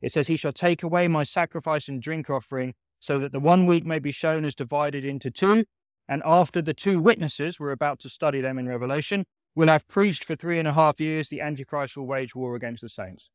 It 0.00 0.12
says, 0.12 0.28
He 0.28 0.36
shall 0.36 0.52
take 0.52 0.84
away 0.84 1.08
my 1.08 1.24
sacrifice 1.24 1.88
and 1.88 2.00
drink 2.00 2.30
offering, 2.30 2.74
so 3.00 3.18
that 3.18 3.32
the 3.32 3.40
one 3.40 3.66
week 3.66 3.84
may 3.84 3.98
be 3.98 4.12
shown 4.12 4.44
as 4.44 4.54
divided 4.54 5.04
into 5.04 5.28
two. 5.28 5.64
And 6.08 6.22
after 6.24 6.62
the 6.62 6.74
two 6.74 7.00
witnesses, 7.00 7.58
we're 7.58 7.72
about 7.72 7.98
to 8.00 8.08
study 8.08 8.40
them 8.40 8.60
in 8.60 8.68
Revelation, 8.68 9.26
will 9.56 9.68
have 9.68 9.88
preached 9.88 10.24
for 10.24 10.36
three 10.36 10.60
and 10.60 10.68
a 10.68 10.72
half 10.72 11.00
years, 11.00 11.28
the 11.28 11.40
Antichrist 11.40 11.96
will 11.96 12.06
wage 12.06 12.36
war 12.36 12.54
against 12.54 12.82
the 12.82 12.88
saints. 12.88 13.28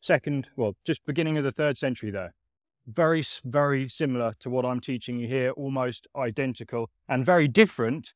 Second, 0.00 0.48
well, 0.56 0.74
just 0.84 1.06
beginning 1.06 1.38
of 1.38 1.44
the 1.44 1.52
third 1.52 1.78
century 1.78 2.10
there 2.10 2.34
very, 2.86 3.22
very 3.44 3.88
similar 3.88 4.34
to 4.40 4.50
what 4.50 4.64
I'm 4.64 4.80
teaching 4.80 5.18
you 5.18 5.28
here, 5.28 5.50
almost 5.50 6.08
identical, 6.16 6.90
and 7.08 7.24
very 7.24 7.48
different 7.48 8.14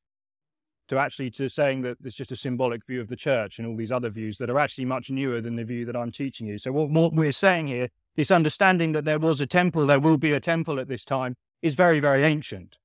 to 0.89 0.99
actually 0.99 1.31
to 1.31 1.49
saying 1.49 1.83
that 1.83 1.97
it's 2.05 2.17
just 2.17 2.33
a 2.33 2.37
symbolic 2.37 2.87
view 2.87 3.01
of 3.01 3.09
the 3.09 3.17
church 3.17 3.59
and 3.59 3.67
all 3.67 3.77
these 3.77 3.91
other 3.91 4.11
views 4.11 4.39
that 4.39 4.51
are 4.51 4.59
actually 4.59 4.85
much 4.85 5.11
newer 5.11 5.41
than 5.41 5.57
the 5.57 5.65
view 5.65 5.85
that 5.85 5.97
I'm 5.97 6.13
teaching 6.13 6.47
you. 6.47 6.59
So 6.59 6.71
what, 6.73 7.13
we're 7.13 7.33
saying 7.33 7.67
here, 7.67 7.89
this 8.15 8.31
understanding 8.31 8.93
that 8.93 9.05
there 9.05 9.19
was 9.19 9.41
a 9.41 9.47
temple, 9.47 9.87
there 9.87 10.01
will 10.01 10.17
be 10.17 10.33
a 10.33 10.41
temple 10.41 10.79
at 10.79 10.89
this 10.89 11.05
time, 11.05 11.37
is 11.63 11.75
very, 11.75 12.01
very 12.01 12.23
ancient. 12.23 12.77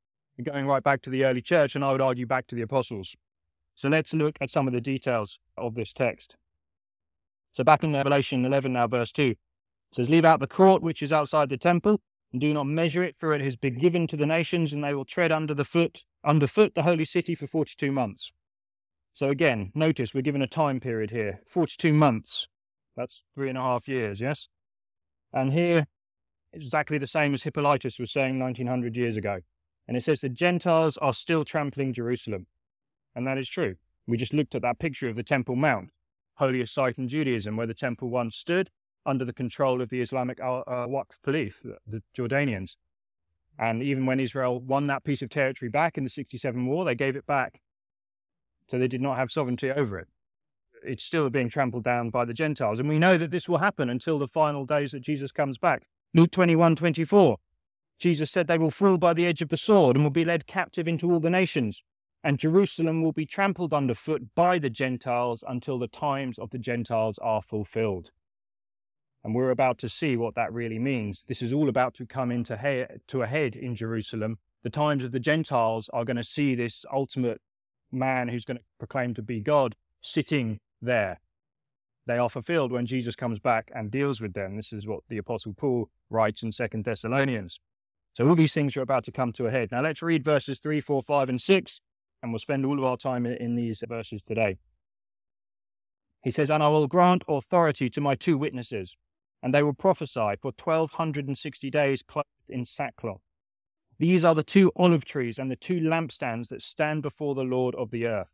going 0.44 0.66
right 0.66 0.84
back 0.84 1.04
to 1.04 1.10
the 1.12 1.26
early 1.26 1.42
church, 1.42 1.76
and 1.76 1.86
I 1.86 1.92
would 1.92 2.02
argue 2.02 2.26
back 2.26 2.48
to 2.48 2.56
the 2.56 2.64
apostles. 2.64 3.16
So 3.76 3.90
let's 3.90 4.14
look 4.14 4.38
at 4.42 4.50
some 4.50 4.68
of 4.68 4.74
the 4.74 4.82
details 4.82 5.40
of 5.58 5.76
this 5.76 5.94
text. 5.94 6.36
So 7.54 7.64
back 7.64 7.84
in 7.84 7.94
Revelation 7.94 8.46
11 8.46 8.74
now, 8.74 8.88
verse 8.88 9.12
2, 9.12 9.36
says, 9.94 10.10
Leave 10.10 10.26
out 10.26 10.40
the 10.40 10.48
court 10.48 10.82
which 10.82 11.02
is 11.02 11.14
outside 11.14 11.50
the 11.50 11.58
temple, 11.58 12.00
and 12.32 12.42
do 12.42 12.54
not 12.54 12.66
measure 12.66 13.04
it, 13.04 13.16
for 13.18 13.34
it 13.34 13.42
has 13.42 13.56
been 13.56 13.78
given 13.78 14.08
to 14.08 14.18
the 14.18 14.26
nations, 14.26 14.74
and 14.74 14.84
they 14.84 14.94
will 14.94 15.06
tread 15.06 15.32
under 15.32 15.54
the 15.54 15.66
foot 15.66 16.04
underfoot 16.24 16.76
the 16.76 16.84
holy 16.84 17.06
city 17.06 17.36
for 17.36 17.48
42 17.48 17.92
months. 17.92 18.32
So 19.14 19.30
again, 19.30 19.72
notice 19.76 20.14
we're 20.14 20.22
given 20.22 20.42
a 20.42 20.48
time 20.48 20.80
period 20.80 21.12
here 21.12 21.42
42 21.48 21.94
months. 21.94 22.48
That's 22.96 23.24
three 23.36 23.50
and 23.50 23.58
a 23.58 23.62
half 23.62 23.88
years, 23.88 24.22
yes? 24.22 24.48
And 25.34 25.52
here, 25.52 25.88
exactly 26.54 26.98
the 26.98 27.08
same 27.08 27.34
as 27.34 27.44
Hippolytus 27.44 28.00
was 28.00 28.12
saying 28.12 28.40
1900 28.40 28.96
years 28.96 29.16
ago. 29.16 29.40
And 29.88 29.98
it 29.98 30.04
says 30.04 30.22
the 30.22 30.30
Gentiles 30.30 30.98
are 30.98 31.14
still 31.14 31.44
trampling 31.44 31.94
Jerusalem. 31.94 32.48
And 33.16 33.26
that 33.28 33.38
is 33.38 33.50
true. 33.50 33.76
We 34.08 34.18
just 34.18 34.34
looked 34.34 34.56
at 34.56 34.62
that 34.62 34.80
picture 34.80 35.10
of 35.10 35.16
the 35.16 35.24
Temple 35.24 35.56
Mount, 35.56 35.90
holiest 36.36 36.74
site 36.74 36.98
in 36.98 37.08
Judaism, 37.08 37.58
where 37.58 37.68
the 37.68 37.74
temple 37.74 38.10
once 38.10 38.38
stood 38.38 38.70
under 39.06 39.26
the 39.26 39.34
control 39.34 39.82
of 39.82 39.90
the 39.90 40.02
Islamic 40.02 40.40
uh, 40.40 40.60
uh, 40.60 40.88
Waqf 40.88 41.22
Police, 41.24 41.56
the 41.88 42.02
Jordanians. 42.18 42.76
And 43.60 43.84
even 43.84 44.06
when 44.06 44.20
Israel 44.20 44.60
won 44.60 44.88
that 44.88 45.04
piece 45.04 45.22
of 45.22 45.30
territory 45.30 45.70
back 45.70 45.98
in 45.98 46.04
the 46.04 46.10
67 46.10 46.66
war, 46.66 46.86
they 46.86 46.96
gave 46.96 47.16
it 47.16 47.26
back. 47.26 47.62
So 48.70 48.80
they 48.80 48.88
did 48.88 49.02
not 49.02 49.18
have 49.18 49.32
sovereignty 49.32 49.70
over 49.72 50.00
it. 50.00 50.08
It's 50.84 51.04
still 51.04 51.30
being 51.30 51.50
trampled 51.50 51.84
down 51.84 52.10
by 52.10 52.26
the 52.26 52.34
Gentiles. 52.34 52.80
And 52.80 52.90
we 52.90 52.98
know 52.98 53.18
that 53.18 53.30
this 53.30 53.48
will 53.48 53.60
happen 53.60 53.90
until 53.90 54.18
the 54.18 54.28
final 54.28 54.66
days 54.66 54.92
that 54.92 55.02
Jesus 55.02 55.32
comes 55.32 55.58
back. 55.58 55.84
Luke 56.14 56.32
21 56.32 56.76
24. 56.76 57.38
Jesus 58.00 58.32
said 58.32 58.48
they 58.48 58.58
will 58.58 58.72
fall 58.72 58.98
by 58.98 59.14
the 59.14 59.28
edge 59.28 59.44
of 59.44 59.50
the 59.50 59.58
sword 59.58 59.96
and 59.96 60.04
will 60.04 60.10
be 60.10 60.26
led 60.26 60.48
captive 60.48 60.88
into 60.88 61.12
all 61.12 61.20
the 61.20 61.30
nations. 61.30 61.84
And 62.24 62.40
Jerusalem 62.40 63.04
will 63.04 63.12
be 63.12 63.26
trampled 63.26 63.74
underfoot 63.74 64.34
by 64.34 64.58
the 64.58 64.70
Gentiles 64.70 65.44
until 65.48 65.78
the 65.78 65.88
times 65.88 66.40
of 66.40 66.50
the 66.50 66.58
Gentiles 66.58 67.20
are 67.20 67.42
fulfilled. 67.42 68.12
And 69.24 69.36
we're 69.36 69.52
about 69.52 69.78
to 69.80 69.90
see 69.90 70.18
what 70.18 70.36
that 70.36 70.52
really 70.52 70.80
means. 70.80 71.24
This 71.28 71.42
is 71.42 71.54
all 71.54 71.70
about 71.70 71.94
to 71.96 72.06
come 72.06 72.32
into 72.32 72.58
he- 72.58 72.98
to 73.08 73.22
a 73.22 73.28
head 73.28 73.56
in 73.56 73.76
Jerusalem. 73.76 74.40
The 74.64 74.70
times 74.70 75.04
of 75.04 75.12
the 75.12 75.20
Gentiles 75.20 75.90
are 75.94 76.06
going 76.06 76.18
to 76.18 76.24
see 76.24 76.56
this 76.56 76.86
ultimate 76.92 77.40
man 77.92 78.28
who's 78.28 78.46
going 78.46 78.58
to 78.58 78.64
proclaim 78.80 79.14
to 79.16 79.22
be 79.22 79.40
God 79.40 79.76
sitting 80.02 80.60
there. 80.82 81.20
They 82.08 82.18
are 82.18 82.30
fulfilled 82.30 82.72
when 82.72 82.88
Jesus 82.88 83.16
comes 83.16 83.40
back 83.40 83.72
and 83.76 83.92
deals 83.92 84.20
with 84.20 84.34
them. 84.34 84.56
This 84.56 84.74
is 84.74 84.88
what 84.88 85.02
the 85.08 85.18
Apostle 85.18 85.54
Paul 85.54 85.90
writes 86.10 86.42
in 86.42 86.52
Second 86.52 86.84
Thessalonians. 86.86 87.60
So 88.14 88.28
all 88.28 88.36
these 88.36 88.54
things 88.54 88.76
are 88.76 88.82
about 88.82 89.04
to 89.06 89.12
come 89.12 89.32
to 89.34 89.46
a 89.46 89.52
head. 89.52 89.70
Now 89.72 89.82
let's 89.82 90.02
read 90.02 90.26
verses 90.26 90.60
3, 90.60 90.82
4, 90.82 91.02
5, 91.02 91.30
and 91.30 91.42
6, 91.42 91.80
and 92.22 92.32
we'll 92.32 92.40
spend 92.40 92.66
all 92.66 92.78
of 92.78 92.84
our 92.84 92.98
time 92.98 93.26
in, 93.26 93.34
in 93.34 93.56
these 93.56 93.84
verses 93.88 94.22
today. 94.22 94.58
He 96.24 96.32
says, 96.32 96.50
And 96.50 96.62
I 96.62 96.68
will 96.68 96.88
grant 96.88 97.24
authority 97.28 97.90
to 97.90 98.02
my 98.02 98.16
two 98.16 98.38
witnesses 98.38 98.96
and 99.44 99.54
they 99.54 99.64
will 99.64 99.74
prophesy 99.74 100.36
for 100.42 100.52
1260 100.52 101.70
days 101.70 102.04
clothed 102.04 102.28
in 102.50 102.66
sackcloth. 102.66 103.22
These 104.00 104.24
are 104.24 104.36
the 104.36 104.44
two 104.44 104.72
olive 104.76 105.06
trees 105.06 105.38
and 105.38 105.52
the 105.52 105.56
two 105.56 105.80
lampstands 105.80 106.50
that 106.50 106.62
stand 106.62 107.04
before 107.04 107.36
the 107.36 107.44
Lord 107.44 107.76
of 107.76 107.92
the 107.92 108.08
earth. 108.08 108.32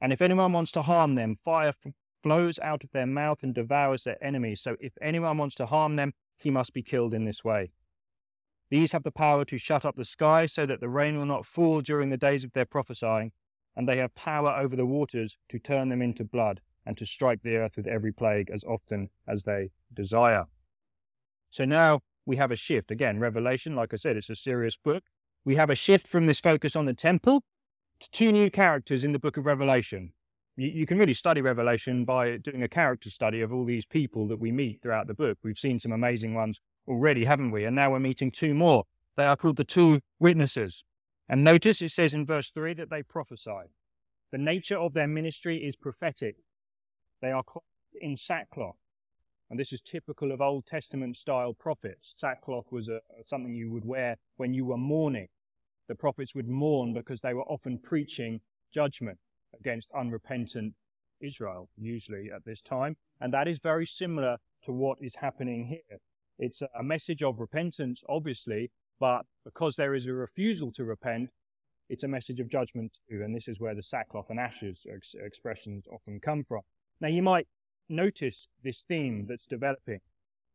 And 0.00 0.12
if 0.12 0.20
anyone 0.20 0.52
wants 0.52 0.72
to 0.72 0.82
harm 0.82 1.14
them, 1.14 1.36
fire 1.44 1.72
flows 2.22 2.58
out 2.58 2.84
of 2.84 2.90
their 2.92 3.06
mouth 3.06 3.42
and 3.42 3.54
devours 3.54 4.04
their 4.04 4.22
enemies. 4.22 4.60
So 4.60 4.76
if 4.80 4.92
anyone 5.00 5.38
wants 5.38 5.54
to 5.56 5.66
harm 5.66 5.96
them, 5.96 6.12
he 6.38 6.50
must 6.50 6.72
be 6.72 6.82
killed 6.82 7.14
in 7.14 7.24
this 7.24 7.44
way. 7.44 7.70
These 8.68 8.92
have 8.92 9.04
the 9.04 9.12
power 9.12 9.44
to 9.44 9.58
shut 9.58 9.84
up 9.84 9.94
the 9.94 10.04
sky 10.04 10.46
so 10.46 10.66
that 10.66 10.80
the 10.80 10.88
rain 10.88 11.16
will 11.16 11.26
not 11.26 11.46
fall 11.46 11.80
during 11.80 12.10
the 12.10 12.16
days 12.16 12.42
of 12.42 12.52
their 12.52 12.64
prophesying, 12.64 13.30
and 13.76 13.88
they 13.88 13.98
have 13.98 14.14
power 14.16 14.50
over 14.50 14.74
the 14.74 14.86
waters 14.86 15.36
to 15.48 15.58
turn 15.60 15.88
them 15.88 16.02
into 16.02 16.24
blood 16.24 16.60
and 16.86 16.96
to 16.96 17.04
strike 17.04 17.42
the 17.42 17.56
earth 17.56 17.72
with 17.76 17.86
every 17.86 18.12
plague 18.12 18.50
as 18.50 18.64
often 18.64 19.10
as 19.26 19.44
they 19.44 19.70
desire. 19.92 20.44
So 21.50 21.64
now 21.64 22.00
we 22.24 22.36
have 22.36 22.50
a 22.50 22.56
shift. 22.56 22.90
Again, 22.90 23.18
Revelation, 23.18 23.74
like 23.74 23.92
I 23.92 23.96
said, 23.96 24.16
it's 24.16 24.30
a 24.30 24.36
serious 24.36 24.76
book. 24.76 25.02
We 25.44 25.56
have 25.56 25.70
a 25.70 25.74
shift 25.74 26.06
from 26.08 26.26
this 26.26 26.40
focus 26.40 26.76
on 26.76 26.84
the 26.84 26.94
temple 26.94 27.42
to 28.00 28.10
two 28.10 28.32
new 28.32 28.50
characters 28.50 29.04
in 29.04 29.12
the 29.12 29.18
book 29.18 29.36
of 29.36 29.46
Revelation. 29.46 30.12
You, 30.56 30.68
you, 30.68 30.86
can 30.86 30.98
really 30.98 31.14
study 31.14 31.40
Revelation 31.40 32.04
by 32.04 32.38
doing 32.38 32.62
a 32.62 32.68
character 32.68 33.10
study 33.10 33.40
of 33.40 33.52
all 33.52 33.64
these 33.64 33.86
people 33.86 34.26
that 34.28 34.40
we 34.40 34.52
meet 34.52 34.80
throughout 34.82 35.06
the 35.06 35.14
book. 35.14 35.38
We've 35.42 35.58
seen 35.58 35.78
some 35.78 35.92
amazing 35.92 36.34
ones 36.34 36.60
already, 36.88 37.24
haven't 37.24 37.50
we? 37.50 37.64
And 37.64 37.76
now 37.76 37.92
we're 37.92 38.00
meeting 38.00 38.30
two 38.30 38.54
more. 38.54 38.84
They 39.16 39.24
are 39.24 39.36
called 39.36 39.56
the 39.56 39.64
two 39.64 40.00
witnesses. 40.18 40.84
And 41.28 41.42
notice 41.42 41.82
it 41.82 41.90
says 41.90 42.14
in 42.14 42.26
verse 42.26 42.50
3 42.50 42.74
that 42.74 42.90
they 42.90 43.02
prophesy. 43.02 43.70
The 44.32 44.38
nature 44.38 44.78
of 44.78 44.92
their 44.92 45.06
ministry 45.06 45.64
is 45.64 45.76
prophetic. 45.76 46.36
They 47.20 47.32
are 47.32 47.42
clothed 47.42 47.66
in 48.00 48.16
sackcloth. 48.16 48.76
And 49.48 49.58
this 49.58 49.72
is 49.72 49.80
typical 49.80 50.32
of 50.32 50.40
Old 50.40 50.66
Testament 50.66 51.16
style 51.16 51.54
prophets. 51.54 52.14
Sackcloth 52.16 52.66
was 52.72 52.88
a, 52.88 53.00
something 53.22 53.54
you 53.54 53.70
would 53.70 53.84
wear 53.84 54.16
when 54.36 54.52
you 54.52 54.64
were 54.64 54.76
mourning. 54.76 55.28
The 55.88 55.94
prophets 55.94 56.34
would 56.34 56.48
mourn 56.48 56.92
because 56.92 57.20
they 57.20 57.32
were 57.32 57.44
often 57.44 57.78
preaching 57.78 58.40
judgment 58.72 59.18
against 59.58 59.92
unrepentant 59.92 60.74
Israel, 61.20 61.68
usually 61.76 62.30
at 62.34 62.44
this 62.44 62.60
time. 62.60 62.96
And 63.20 63.32
that 63.32 63.48
is 63.48 63.58
very 63.58 63.86
similar 63.86 64.36
to 64.64 64.72
what 64.72 64.98
is 65.00 65.14
happening 65.14 65.66
here. 65.66 65.98
It's 66.38 66.60
a 66.60 66.82
message 66.82 67.22
of 67.22 67.40
repentance, 67.40 68.02
obviously, 68.08 68.70
but 69.00 69.22
because 69.44 69.76
there 69.76 69.94
is 69.94 70.06
a 70.06 70.12
refusal 70.12 70.70
to 70.72 70.84
repent, 70.84 71.30
it's 71.88 72.02
a 72.02 72.08
message 72.08 72.40
of 72.40 72.48
judgment 72.48 72.98
too. 73.08 73.22
And 73.22 73.34
this 73.34 73.48
is 73.48 73.60
where 73.60 73.74
the 73.74 73.82
sackcloth 73.82 74.28
and 74.28 74.40
ashes 74.40 74.86
ex- 74.92 75.14
expressions 75.14 75.86
often 75.90 76.20
come 76.20 76.44
from. 76.44 76.62
Now, 77.00 77.08
you 77.08 77.22
might 77.22 77.46
notice 77.88 78.48
this 78.62 78.82
theme 78.88 79.26
that's 79.28 79.46
developing. 79.46 80.00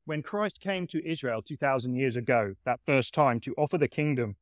When 0.06 0.24
Christ 0.24 0.60
came 0.60 0.88
to 0.88 1.08
Israel 1.08 1.42
2,000 1.44 1.96
years 1.96 2.16
ago, 2.16 2.56
that 2.66 2.80
first 2.86 3.14
time 3.14 3.40
to 3.42 3.54
offer 3.58 3.78
the 3.78 3.88
kingdom, 3.88 4.36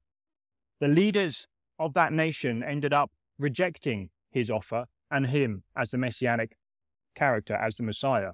the 0.79 0.87
leaders 0.87 1.45
of 1.77 1.93
that 1.93 2.13
nation 2.13 2.63
ended 2.63 2.93
up 2.93 3.11
rejecting 3.37 4.09
his 4.31 4.49
offer 4.49 4.85
and 5.11 5.27
him 5.27 5.63
as 5.75 5.91
the 5.91 5.97
messianic 5.97 6.55
character, 7.15 7.55
as 7.55 7.75
the 7.75 7.83
Messiah. 7.83 8.31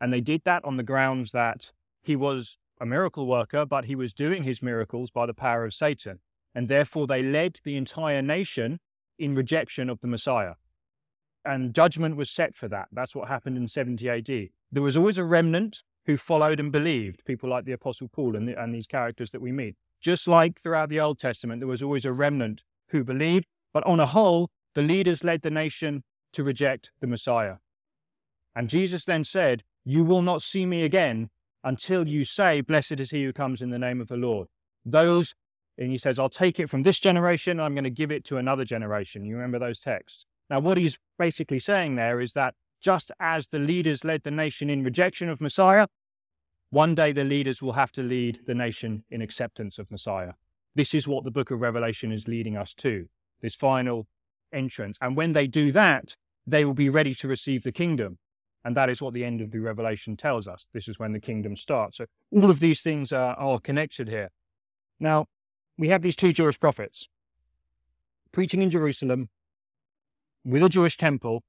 And 0.00 0.12
they 0.12 0.20
did 0.20 0.42
that 0.44 0.64
on 0.64 0.76
the 0.76 0.82
grounds 0.82 1.32
that 1.32 1.72
he 2.02 2.16
was 2.16 2.58
a 2.80 2.84
miracle 2.84 3.26
worker, 3.26 3.64
but 3.64 3.86
he 3.86 3.94
was 3.94 4.12
doing 4.12 4.42
his 4.42 4.60
miracles 4.60 5.10
by 5.10 5.24
the 5.24 5.32
power 5.32 5.64
of 5.64 5.72
Satan. 5.72 6.18
And 6.54 6.68
therefore, 6.68 7.06
they 7.06 7.22
led 7.22 7.60
the 7.64 7.76
entire 7.76 8.20
nation 8.20 8.78
in 9.18 9.34
rejection 9.34 9.88
of 9.88 10.00
the 10.00 10.06
Messiah 10.06 10.54
and 11.46 11.74
judgment 11.74 12.16
was 12.16 12.30
set 12.30 12.54
for 12.54 12.68
that. 12.68 12.88
That's 12.92 13.14
what 13.14 13.28
happened 13.28 13.56
in 13.56 13.68
70 13.68 14.08
AD. 14.08 14.48
There 14.72 14.82
was 14.82 14.96
always 14.96 15.18
a 15.18 15.24
remnant 15.24 15.82
who 16.06 16.16
followed 16.16 16.60
and 16.60 16.70
believed, 16.70 17.24
people 17.24 17.48
like 17.50 17.64
the 17.64 17.72
Apostle 17.72 18.08
Paul 18.08 18.36
and, 18.36 18.48
the, 18.48 18.62
and 18.62 18.74
these 18.74 18.86
characters 18.86 19.30
that 19.32 19.40
we 19.40 19.52
meet. 19.52 19.76
Just 20.00 20.28
like 20.28 20.60
throughout 20.60 20.88
the 20.88 21.00
Old 21.00 21.18
Testament, 21.18 21.60
there 21.60 21.68
was 21.68 21.82
always 21.82 22.04
a 22.04 22.12
remnant 22.12 22.62
who 22.88 23.02
believed, 23.02 23.46
but 23.72 23.84
on 23.86 24.00
a 24.00 24.06
whole, 24.06 24.50
the 24.74 24.82
leaders 24.82 25.24
led 25.24 25.42
the 25.42 25.50
nation 25.50 26.04
to 26.32 26.44
reject 26.44 26.90
the 27.00 27.06
Messiah. 27.06 27.56
And 28.54 28.68
Jesus 28.68 29.04
then 29.04 29.24
said, 29.24 29.64
You 29.84 30.04
will 30.04 30.22
not 30.22 30.42
see 30.42 30.66
me 30.66 30.82
again 30.82 31.30
until 31.64 32.06
you 32.06 32.24
say, 32.24 32.60
Blessed 32.60 33.00
is 33.00 33.10
he 33.10 33.24
who 33.24 33.32
comes 33.32 33.60
in 33.60 33.70
the 33.70 33.78
name 33.78 34.00
of 34.00 34.08
the 34.08 34.16
Lord. 34.16 34.48
Those, 34.84 35.34
and 35.78 35.90
he 35.90 35.98
says, 35.98 36.18
I'll 36.18 36.28
take 36.28 36.60
it 36.60 36.70
from 36.70 36.82
this 36.82 37.00
generation, 37.00 37.58
I'm 37.58 37.74
going 37.74 37.84
to 37.84 37.90
give 37.90 38.12
it 38.12 38.24
to 38.26 38.36
another 38.36 38.64
generation. 38.64 39.24
You 39.24 39.36
remember 39.36 39.58
those 39.58 39.80
texts? 39.80 40.26
Now, 40.48 40.60
what 40.60 40.78
he's 40.78 40.98
basically 41.18 41.58
saying 41.58 41.96
there 41.96 42.20
is 42.20 42.32
that 42.34 42.54
just 42.80 43.10
as 43.18 43.48
the 43.48 43.58
leaders 43.58 44.04
led 44.04 44.22
the 44.22 44.30
nation 44.30 44.70
in 44.70 44.82
rejection 44.82 45.28
of 45.28 45.40
Messiah, 45.40 45.86
one 46.70 46.94
day 46.94 47.12
the 47.12 47.24
leaders 47.24 47.62
will 47.62 47.72
have 47.72 47.92
to 47.92 48.02
lead 48.02 48.40
the 48.46 48.54
nation 48.54 49.04
in 49.10 49.22
acceptance 49.22 49.78
of 49.78 49.90
Messiah. 49.90 50.32
This 50.74 50.94
is 50.94 51.08
what 51.08 51.24
the 51.24 51.30
book 51.30 51.50
of 51.50 51.60
Revelation 51.60 52.12
is 52.12 52.28
leading 52.28 52.56
us 52.56 52.74
to, 52.74 53.08
this 53.40 53.54
final 53.54 54.06
entrance. 54.52 54.98
And 55.00 55.16
when 55.16 55.32
they 55.32 55.46
do 55.46 55.72
that, 55.72 56.16
they 56.46 56.64
will 56.64 56.74
be 56.74 56.90
ready 56.90 57.14
to 57.14 57.28
receive 57.28 57.62
the 57.62 57.72
kingdom. 57.72 58.18
And 58.64 58.76
that 58.76 58.90
is 58.90 59.00
what 59.00 59.14
the 59.14 59.24
end 59.24 59.40
of 59.40 59.52
the 59.52 59.60
Revelation 59.60 60.16
tells 60.16 60.46
us. 60.46 60.68
This 60.72 60.88
is 60.88 60.98
when 60.98 61.12
the 61.12 61.20
kingdom 61.20 61.56
starts. 61.56 61.98
So 61.98 62.06
all 62.32 62.50
of 62.50 62.60
these 62.60 62.82
things 62.82 63.12
are, 63.12 63.34
are 63.34 63.60
connected 63.60 64.08
here. 64.08 64.30
Now, 64.98 65.26
we 65.78 65.88
have 65.88 66.02
these 66.02 66.16
two 66.16 66.32
Jewish 66.32 66.58
prophets 66.58 67.08
preaching 68.32 68.60
in 68.60 68.70
Jerusalem 68.70 69.28
with 70.46 70.62
a 70.62 70.68
Jewish 70.68 70.96
temple 70.96 71.42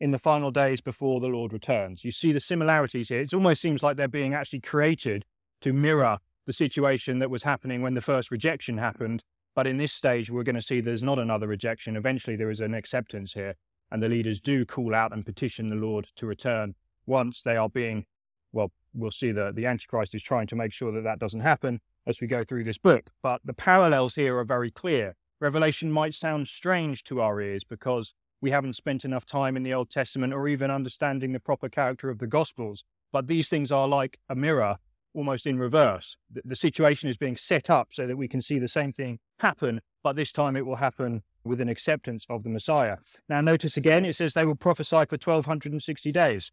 in 0.00 0.10
the 0.10 0.18
final 0.18 0.50
days 0.50 0.80
before 0.80 1.20
the 1.20 1.28
Lord 1.28 1.52
returns. 1.52 2.02
You 2.02 2.10
see 2.10 2.32
the 2.32 2.40
similarities 2.40 3.10
here. 3.10 3.20
It 3.20 3.34
almost 3.34 3.60
seems 3.60 3.82
like 3.82 3.98
they're 3.98 4.08
being 4.08 4.32
actually 4.32 4.60
created 4.60 5.26
to 5.60 5.74
mirror 5.74 6.16
the 6.46 6.52
situation 6.54 7.18
that 7.18 7.30
was 7.30 7.42
happening 7.42 7.82
when 7.82 7.92
the 7.92 8.00
first 8.00 8.30
rejection 8.30 8.78
happened. 8.78 9.22
But 9.54 9.66
in 9.66 9.76
this 9.76 9.92
stage, 9.92 10.30
we're 10.30 10.44
going 10.44 10.56
to 10.56 10.62
see 10.62 10.80
there's 10.80 11.02
not 11.02 11.18
another 11.18 11.46
rejection. 11.46 11.94
Eventually, 11.94 12.34
there 12.34 12.48
is 12.48 12.60
an 12.60 12.72
acceptance 12.72 13.34
here, 13.34 13.54
and 13.90 14.02
the 14.02 14.08
leaders 14.08 14.40
do 14.40 14.64
call 14.64 14.94
out 14.94 15.12
and 15.12 15.26
petition 15.26 15.68
the 15.68 15.76
Lord 15.76 16.08
to 16.16 16.26
return 16.26 16.74
once 17.04 17.42
they 17.42 17.56
are 17.56 17.68
being, 17.68 18.06
well, 18.50 18.72
we'll 18.94 19.10
see 19.10 19.30
that 19.32 19.56
the 19.56 19.66
Antichrist 19.66 20.14
is 20.14 20.22
trying 20.22 20.46
to 20.46 20.56
make 20.56 20.72
sure 20.72 20.90
that 20.90 21.04
that 21.04 21.18
doesn't 21.18 21.40
happen 21.40 21.80
as 22.06 22.18
we 22.18 22.26
go 22.26 22.44
through 22.44 22.64
this 22.64 22.78
book. 22.78 23.10
But 23.22 23.42
the 23.44 23.52
parallels 23.52 24.14
here 24.14 24.38
are 24.38 24.44
very 24.44 24.70
clear. 24.70 25.16
Revelation 25.38 25.92
might 25.92 26.14
sound 26.14 26.48
strange 26.48 27.04
to 27.04 27.20
our 27.20 27.40
ears 27.40 27.62
because 27.62 28.14
we 28.42 28.50
haven't 28.50 28.74
spent 28.74 29.04
enough 29.04 29.24
time 29.24 29.56
in 29.56 29.62
the 29.62 29.72
Old 29.72 29.88
Testament 29.88 30.34
or 30.34 30.48
even 30.48 30.70
understanding 30.70 31.32
the 31.32 31.40
proper 31.40 31.68
character 31.68 32.10
of 32.10 32.18
the 32.18 32.26
Gospels. 32.26 32.84
But 33.12 33.28
these 33.28 33.48
things 33.48 33.70
are 33.72 33.88
like 33.88 34.18
a 34.28 34.34
mirror 34.34 34.76
almost 35.14 35.46
in 35.46 35.58
reverse. 35.58 36.16
The, 36.44 36.56
situation 36.56 37.08
is 37.08 37.16
being 37.16 37.36
set 37.36 37.70
up 37.70 37.88
so 37.92 38.06
that 38.06 38.16
we 38.16 38.28
can 38.28 38.40
see 38.40 38.58
the 38.58 38.68
same 38.68 38.92
thing 38.92 39.18
happen, 39.38 39.80
but 40.02 40.16
this 40.16 40.32
time 40.32 40.56
it 40.56 40.66
will 40.66 40.76
happen 40.76 41.22
with 41.44 41.60
an 41.60 41.68
acceptance 41.68 42.26
of 42.28 42.42
the 42.42 42.48
Messiah. 42.48 42.96
Now, 43.28 43.40
notice 43.40 43.76
again, 43.76 44.04
it 44.04 44.16
says 44.16 44.32
they 44.32 44.44
will 44.44 44.54
prophesy 44.54 45.04
for 45.06 45.18
1260 45.18 46.12
days. 46.12 46.50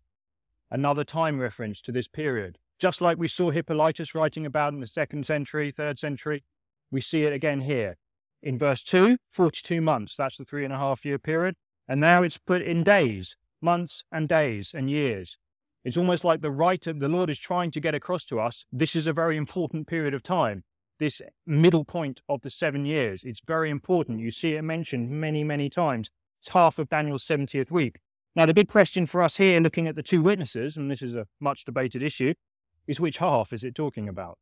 Another 0.69 1.03
time 1.03 1.39
reference 1.39 1.81
to 1.81 1.91
this 1.91 2.07
period. 2.07 2.57
Just 2.77 3.01
like 3.01 3.17
we 3.17 3.27
saw 3.27 3.49
Hippolytus 3.49 4.13
writing 4.13 4.45
about 4.45 4.73
in 4.73 4.79
the 4.79 4.87
second 4.87 5.25
century, 5.25 5.71
third 5.71 5.97
century, 5.97 6.43
we 6.91 7.01
see 7.01 7.23
it 7.23 7.33
again 7.33 7.61
here. 7.61 7.97
In 8.43 8.57
verse 8.57 8.83
2, 8.83 9.17
42 9.31 9.81
months, 9.81 10.15
that's 10.15 10.37
the 10.37 10.45
three 10.45 10.63
and 10.63 10.73
a 10.73 10.77
half 10.77 11.03
year 11.05 11.19
period. 11.19 11.55
And 11.89 11.99
now 11.99 12.21
it's 12.21 12.37
put 12.37 12.61
in 12.61 12.83
days, 12.83 13.35
months 13.61 14.03
and 14.11 14.29
days 14.29 14.73
and 14.75 14.91
years. 14.91 15.39
It's 15.83 15.97
almost 15.97 16.23
like 16.23 16.41
the 16.41 16.51
writer, 16.51 16.93
the 16.93 17.09
Lord 17.09 17.31
is 17.31 17.39
trying 17.39 17.71
to 17.71 17.79
get 17.79 17.95
across 17.95 18.25
to 18.25 18.39
us 18.39 18.63
this 18.71 18.95
is 18.95 19.07
a 19.07 19.13
very 19.13 19.37
important 19.37 19.87
period 19.87 20.13
of 20.13 20.21
time. 20.21 20.63
This 20.99 21.19
middle 21.47 21.83
point 21.83 22.21
of 22.29 22.41
the 22.41 22.51
seven 22.51 22.85
years, 22.85 23.23
it's 23.23 23.41
very 23.47 23.71
important. 23.71 24.19
You 24.19 24.29
see 24.29 24.53
it 24.53 24.61
mentioned 24.61 25.09
many, 25.09 25.43
many 25.43 25.67
times. 25.67 26.11
It's 26.41 26.49
half 26.49 26.77
of 26.77 26.89
Daniel's 26.89 27.25
70th 27.25 27.71
week. 27.71 27.97
Now, 28.35 28.45
the 28.45 28.53
big 28.53 28.67
question 28.67 29.07
for 29.07 29.23
us 29.23 29.37
here, 29.37 29.59
looking 29.59 29.87
at 29.87 29.95
the 29.95 30.03
two 30.03 30.21
witnesses, 30.21 30.77
and 30.77 30.91
this 30.91 31.01
is 31.01 31.15
a 31.15 31.25
much 31.39 31.65
debated 31.65 32.03
issue, 32.03 32.35
is 32.87 32.99
which 32.99 33.17
half 33.17 33.51
is 33.51 33.63
it 33.63 33.73
talking 33.73 34.07
about? 34.07 34.37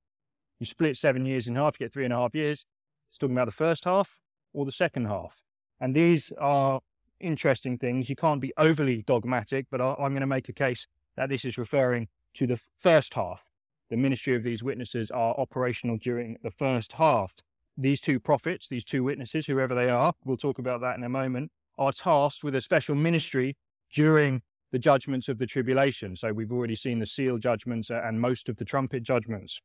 You 0.60 0.66
split 0.66 0.98
seven 0.98 1.26
years 1.26 1.48
in 1.48 1.56
half, 1.56 1.80
you 1.80 1.86
get 1.86 1.94
three 1.94 2.04
and 2.04 2.14
a 2.14 2.18
half 2.18 2.36
years. 2.36 2.66
It's 3.10 3.18
talking 3.18 3.36
about 3.36 3.46
the 3.46 3.52
first 3.54 3.86
half 3.86 4.20
or 4.54 4.66
the 4.66 4.72
second 4.72 5.06
half. 5.06 5.44
And 5.80 5.96
these 5.96 6.34
are 6.40 6.82
interesting 7.20 7.78
things. 7.78 8.10
You 8.10 8.16
can't 8.16 8.42
be 8.42 8.54
overly 8.58 9.04
dogmatic, 9.04 9.68
but 9.70 9.82
I'm 9.82 10.12
going 10.12 10.22
to 10.22 10.28
make 10.28 10.50
a 10.50 10.54
case 10.54 10.88
that 11.16 11.30
this 11.30 11.46
is 11.46 11.58
referring 11.58 12.08
to 12.36 12.48
the 12.48 12.60
first 12.80 13.14
half. 13.14 13.44
The 13.90 13.98
ministry 13.98 14.36
of 14.36 14.44
these 14.44 14.64
witnesses 14.64 15.10
are 15.12 15.34
operational 15.40 15.98
during 15.98 16.38
the 16.44 16.52
first 16.52 16.94
half. 16.94 17.34
These 17.78 18.02
two 18.02 18.20
prophets, 18.20 18.68
these 18.68 18.84
two 18.84 19.04
witnesses, 19.04 19.46
whoever 19.46 19.74
they 19.76 19.90
are, 19.90 20.14
we'll 20.26 20.38
talk 20.38 20.60
about 20.60 20.82
that 20.82 20.98
in 20.98 21.04
a 21.04 21.10
moment, 21.10 21.52
are 21.78 21.92
tasked 21.92 22.44
with 22.44 22.56
a 22.56 22.62
special 22.62 22.96
ministry 22.96 23.56
during 23.94 24.42
the 24.72 24.80
judgments 24.80 25.30
of 25.30 25.38
the 25.38 25.46
tribulation. 25.46 26.16
So 26.16 26.34
we've 26.34 26.52
already 26.52 26.76
seen 26.76 27.00
the 27.00 27.06
seal 27.06 27.38
judgments 27.38 27.90
and 27.90 28.20
most 28.20 28.50
of 28.50 28.58
the 28.58 28.66
trumpet 28.66 29.04
judgments. 29.04 29.62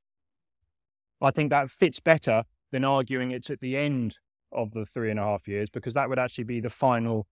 I 1.21 1.31
think 1.31 1.51
that 1.51 1.71
fits 1.71 2.01
better 2.01 2.45
than 2.71 2.85
arguing 2.85 3.31
it's 3.31 3.51
at 3.51 3.61
the 3.61 3.77
end 3.77 4.17
of 4.53 4.73
the 4.73 4.87
three 4.87 5.11
and 5.11 5.19
a 5.19 5.25
half 5.25 5.49
years, 5.49 5.71
because 5.71 5.95
that 5.95 6.09
would 6.09 6.19
actually 6.19 6.45
be 6.45 6.61
the 6.61 6.71
final 6.71 7.27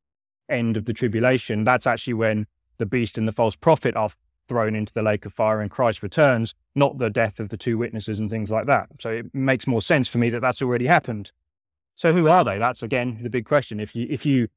end 0.50 0.76
of 0.76 0.84
the 0.84 0.92
tribulation. 0.92 1.64
That's 1.64 1.86
actually 1.86 2.14
when 2.14 2.46
the 2.78 2.86
beast 2.86 3.18
and 3.18 3.28
the 3.28 3.32
false 3.32 3.56
prophet 3.56 3.96
are 3.96 4.10
thrown 4.48 4.74
into 4.74 4.92
the 4.92 5.02
lake 5.02 5.24
of 5.24 5.32
fire 5.32 5.60
and 5.60 5.70
Christ 5.70 6.02
returns, 6.02 6.54
not 6.74 6.98
the 6.98 7.08
death 7.08 7.38
of 7.38 7.50
the 7.50 7.56
two 7.56 7.78
witnesses 7.78 8.18
and 8.18 8.28
things 8.28 8.50
like 8.50 8.66
that. 8.66 8.88
So 8.98 9.10
it 9.10 9.34
makes 9.34 9.66
more 9.66 9.80
sense 9.80 10.08
for 10.08 10.18
me 10.18 10.28
that 10.30 10.40
that's 10.40 10.60
already 10.60 10.86
happened. 10.86 11.30
So 11.94 12.12
who 12.12 12.28
are 12.28 12.42
they? 12.44 12.58
That's 12.58 12.82
again 12.82 13.20
the 13.22 13.30
big 13.30 13.44
question. 13.44 13.78
If 13.78 13.94
you 13.94 14.06
if 14.10 14.26
you 14.26 14.48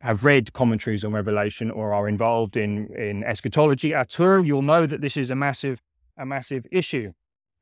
have 0.00 0.24
read 0.24 0.52
commentaries 0.52 1.04
on 1.04 1.12
Revelation 1.12 1.70
or 1.70 1.92
are 1.92 2.08
involved 2.08 2.56
in 2.56 2.86
in 2.94 3.24
eschatology 3.24 3.92
at 3.92 4.18
all, 4.20 4.44
you'll 4.44 4.62
know 4.62 4.86
that 4.86 5.00
this 5.00 5.16
is 5.16 5.30
a 5.30 5.36
massive 5.36 5.82
a 6.16 6.24
massive 6.24 6.66
issue. 6.72 7.12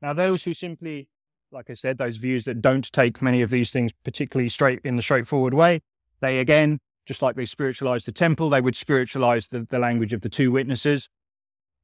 Now, 0.01 0.13
those 0.13 0.43
who 0.43 0.53
simply, 0.53 1.09
like 1.51 1.69
I 1.69 1.73
said, 1.73 1.97
those 1.97 2.17
views 2.17 2.45
that 2.45 2.61
don't 2.61 2.91
take 2.93 3.21
many 3.21 3.41
of 3.41 3.49
these 3.49 3.71
things 3.71 3.91
particularly 4.03 4.49
straight 4.49 4.79
in 4.83 4.95
the 4.95 5.01
straightforward 5.01 5.53
way, 5.53 5.81
they 6.21 6.39
again 6.39 6.79
just 7.05 7.21
like 7.21 7.35
they 7.35 7.45
spiritualized 7.45 8.07
the 8.07 8.11
temple, 8.11 8.49
they 8.49 8.61
would 8.61 8.75
spiritualize 8.75 9.47
the, 9.47 9.67
the 9.69 9.79
language 9.79 10.13
of 10.13 10.21
the 10.21 10.29
two 10.29 10.51
witnesses. 10.51 11.09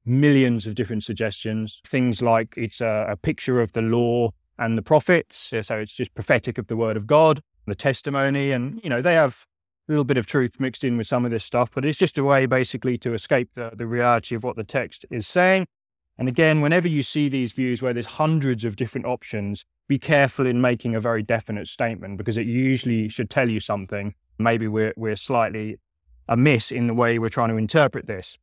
Millions 0.03 0.65
of 0.65 0.75
different 0.75 1.03
suggestions. 1.03 1.79
Things 1.86 2.21
like 2.21 2.55
it's 2.57 2.81
a, 2.81 3.07
a 3.10 3.15
picture 3.15 3.62
of 3.62 3.73
the 3.73 3.81
law 3.81 4.31
and 4.57 4.77
the 4.77 4.81
prophets. 4.81 5.51
So 5.62 5.77
it's 5.77 5.93
just 5.93 6.13
prophetic 6.15 6.57
of 6.57 6.67
the 6.67 6.75
word 6.75 6.97
of 6.97 7.05
God, 7.05 7.41
the 7.67 7.75
testimony. 7.75 8.51
And, 8.51 8.81
you 8.84 8.89
know, 8.89 9.01
they 9.01 9.13
have 9.13 9.45
a 9.88 9.91
little 9.91 10.03
bit 10.03 10.17
of 10.17 10.25
truth 10.25 10.60
mixed 10.60 10.84
in 10.84 10.97
with 10.97 11.07
some 11.07 11.25
of 11.25 11.31
this 11.31 11.43
stuff, 11.43 11.71
but 11.73 11.86
it's 11.86 11.97
just 11.97 12.17
a 12.17 12.23
way 12.23 12.45
basically 12.45 12.97
to 12.99 13.13
escape 13.13 13.53
the, 13.53 13.71
the 13.75 13.86
reality 13.86 14.36
of 14.36 14.43
what 14.43 14.55
the 14.55 14.63
text 14.63 15.05
is 15.12 15.27
saying. 15.27 15.67
And 16.17 16.27
again, 16.27 16.62
whenever 16.62 16.88
you 16.88 17.03
see 17.03 17.29
these 17.29 17.51
views 17.51 17.81
where 17.81 17.93
there's 17.93 18.05
hundreds 18.05 18.63
of 18.63 18.75
different 18.75 19.07
options, 19.07 19.65
be 19.88 19.97
careful 19.97 20.45
in 20.45 20.62
making 20.62 20.95
a 20.95 20.99
very 20.99 21.23
definite 21.23 21.67
statement 21.67 22.17
because 22.17 22.38
it 22.38 22.45
usually 22.45 23.10
should 23.10 23.29
tell 23.29 23.49
you 23.49 23.60
something 23.60 24.13
maybe 24.43 24.67
we're, 24.67 24.93
we're 24.95 25.15
slightly 25.15 25.77
amiss 26.27 26.71
in 26.71 26.88
the 26.88 26.93
way 26.93 27.19
we're 27.19 27.30
trying 27.30 27.49
to 27.49 27.58
interpret 27.58 28.08
this. 28.08 28.38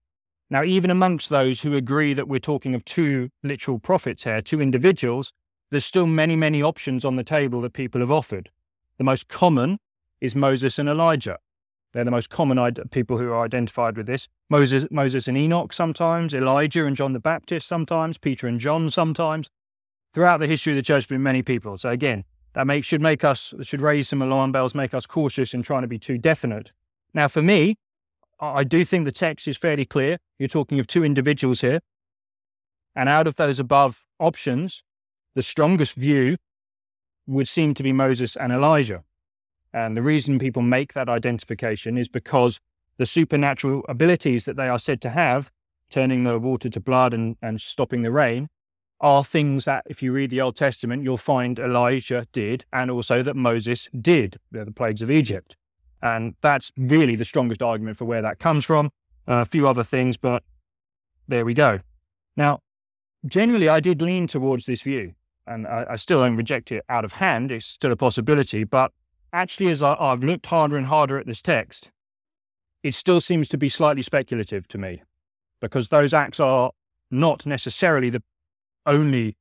Now, 0.50 0.64
even 0.64 0.90
amongst 0.90 1.28
those 1.28 1.60
who 1.60 1.74
agree 1.74 2.14
that 2.14 2.28
we're 2.28 2.38
talking 2.38 2.74
of 2.74 2.84
two 2.84 3.28
literal 3.42 3.78
prophets 3.78 4.24
here, 4.24 4.40
two 4.40 4.60
individuals, 4.60 5.32
there's 5.70 5.84
still 5.84 6.06
many, 6.06 6.36
many 6.36 6.62
options 6.62 7.04
on 7.04 7.16
the 7.16 7.24
table 7.24 7.60
that 7.62 7.74
people 7.74 8.00
have 8.00 8.10
offered. 8.10 8.50
The 8.96 9.04
most 9.04 9.28
common 9.28 9.78
is 10.20 10.34
Moses 10.34 10.78
and 10.78 10.88
Elijah. 10.88 11.38
They're 11.92 12.04
the 12.04 12.10
most 12.10 12.30
common 12.30 12.74
people 12.90 13.18
who 13.18 13.30
are 13.30 13.44
identified 13.44 13.96
with 13.96 14.06
this. 14.06 14.28
Moses, 14.50 14.84
Moses 14.90 15.28
and 15.28 15.36
Enoch 15.36 15.72
sometimes, 15.72 16.34
Elijah 16.34 16.86
and 16.86 16.96
John 16.96 17.12
the 17.12 17.20
Baptist 17.20 17.66
sometimes, 17.66 18.18
Peter 18.18 18.46
and 18.46 18.60
John 18.60 18.90
sometimes. 18.90 19.48
Throughout 20.14 20.38
the 20.38 20.46
history 20.46 20.72
of 20.72 20.76
the 20.76 20.82
church, 20.82 21.06
there 21.06 21.14
have 21.14 21.18
been 21.18 21.22
many 21.22 21.42
people. 21.42 21.76
So 21.78 21.90
again, 21.90 22.24
that 22.58 22.66
make, 22.66 22.82
should 22.82 23.00
make 23.00 23.22
us, 23.22 23.54
should 23.62 23.80
raise 23.80 24.08
some 24.08 24.20
alarm 24.20 24.50
bells, 24.50 24.74
make 24.74 24.92
us 24.92 25.06
cautious 25.06 25.54
in 25.54 25.62
trying 25.62 25.82
to 25.82 25.86
be 25.86 25.96
too 25.96 26.18
definite. 26.18 26.72
Now, 27.14 27.28
for 27.28 27.40
me, 27.40 27.76
I 28.40 28.64
do 28.64 28.84
think 28.84 29.04
the 29.04 29.12
text 29.12 29.46
is 29.46 29.56
fairly 29.56 29.84
clear. 29.84 30.18
You're 30.40 30.48
talking 30.48 30.80
of 30.80 30.88
two 30.88 31.04
individuals 31.04 31.60
here. 31.60 31.78
And 32.96 33.08
out 33.08 33.28
of 33.28 33.36
those 33.36 33.60
above 33.60 34.04
options, 34.18 34.82
the 35.36 35.42
strongest 35.42 35.94
view 35.94 36.36
would 37.28 37.46
seem 37.46 37.74
to 37.74 37.84
be 37.84 37.92
Moses 37.92 38.34
and 38.34 38.52
Elijah. 38.52 39.04
And 39.72 39.96
the 39.96 40.02
reason 40.02 40.40
people 40.40 40.62
make 40.62 40.94
that 40.94 41.08
identification 41.08 41.96
is 41.96 42.08
because 42.08 42.58
the 42.96 43.06
supernatural 43.06 43.84
abilities 43.88 44.46
that 44.46 44.56
they 44.56 44.66
are 44.66 44.80
said 44.80 45.00
to 45.02 45.10
have, 45.10 45.52
turning 45.90 46.24
the 46.24 46.40
water 46.40 46.68
to 46.68 46.80
blood 46.80 47.14
and, 47.14 47.36
and 47.40 47.60
stopping 47.60 48.02
the 48.02 48.10
rain, 48.10 48.48
are 49.00 49.22
things 49.22 49.64
that, 49.64 49.84
if 49.88 50.02
you 50.02 50.12
read 50.12 50.30
the 50.30 50.40
Old 50.40 50.56
Testament, 50.56 51.04
you'll 51.04 51.16
find 51.16 51.58
Elijah 51.58 52.26
did, 52.32 52.64
and 52.72 52.90
also 52.90 53.22
that 53.22 53.36
Moses 53.36 53.88
did. 54.00 54.38
The 54.50 54.72
plagues 54.72 55.02
of 55.02 55.10
Egypt. 55.10 55.56
And 56.02 56.34
that's 56.40 56.72
really 56.76 57.16
the 57.16 57.24
strongest 57.24 57.62
argument 57.62 57.96
for 57.96 58.04
where 58.04 58.22
that 58.22 58.38
comes 58.38 58.64
from. 58.64 58.90
Uh, 59.26 59.42
a 59.42 59.44
few 59.44 59.68
other 59.68 59.84
things, 59.84 60.16
but 60.16 60.42
there 61.28 61.44
we 61.44 61.54
go. 61.54 61.80
Now, 62.36 62.60
generally, 63.26 63.68
I 63.68 63.80
did 63.80 64.00
lean 64.00 64.26
towards 64.26 64.66
this 64.66 64.82
view, 64.82 65.14
and 65.46 65.66
I, 65.66 65.86
I 65.90 65.96
still 65.96 66.20
don't 66.20 66.36
reject 66.36 66.72
it 66.72 66.84
out 66.88 67.04
of 67.04 67.12
hand. 67.12 67.52
It's 67.52 67.66
still 67.66 67.92
a 67.92 67.96
possibility. 67.96 68.64
But 68.64 68.92
actually, 69.32 69.70
as 69.70 69.82
I, 69.82 69.96
I've 69.98 70.24
looked 70.24 70.46
harder 70.46 70.76
and 70.76 70.86
harder 70.86 71.18
at 71.18 71.26
this 71.26 71.42
text, 71.42 71.90
it 72.82 72.94
still 72.94 73.20
seems 73.20 73.48
to 73.48 73.58
be 73.58 73.68
slightly 73.68 74.02
speculative 74.02 74.66
to 74.68 74.78
me 74.78 75.02
because 75.60 75.88
those 75.88 76.14
acts 76.14 76.40
are 76.40 76.70
not 77.10 77.44
necessarily 77.44 78.10
the 78.10 78.22
only 78.86 79.36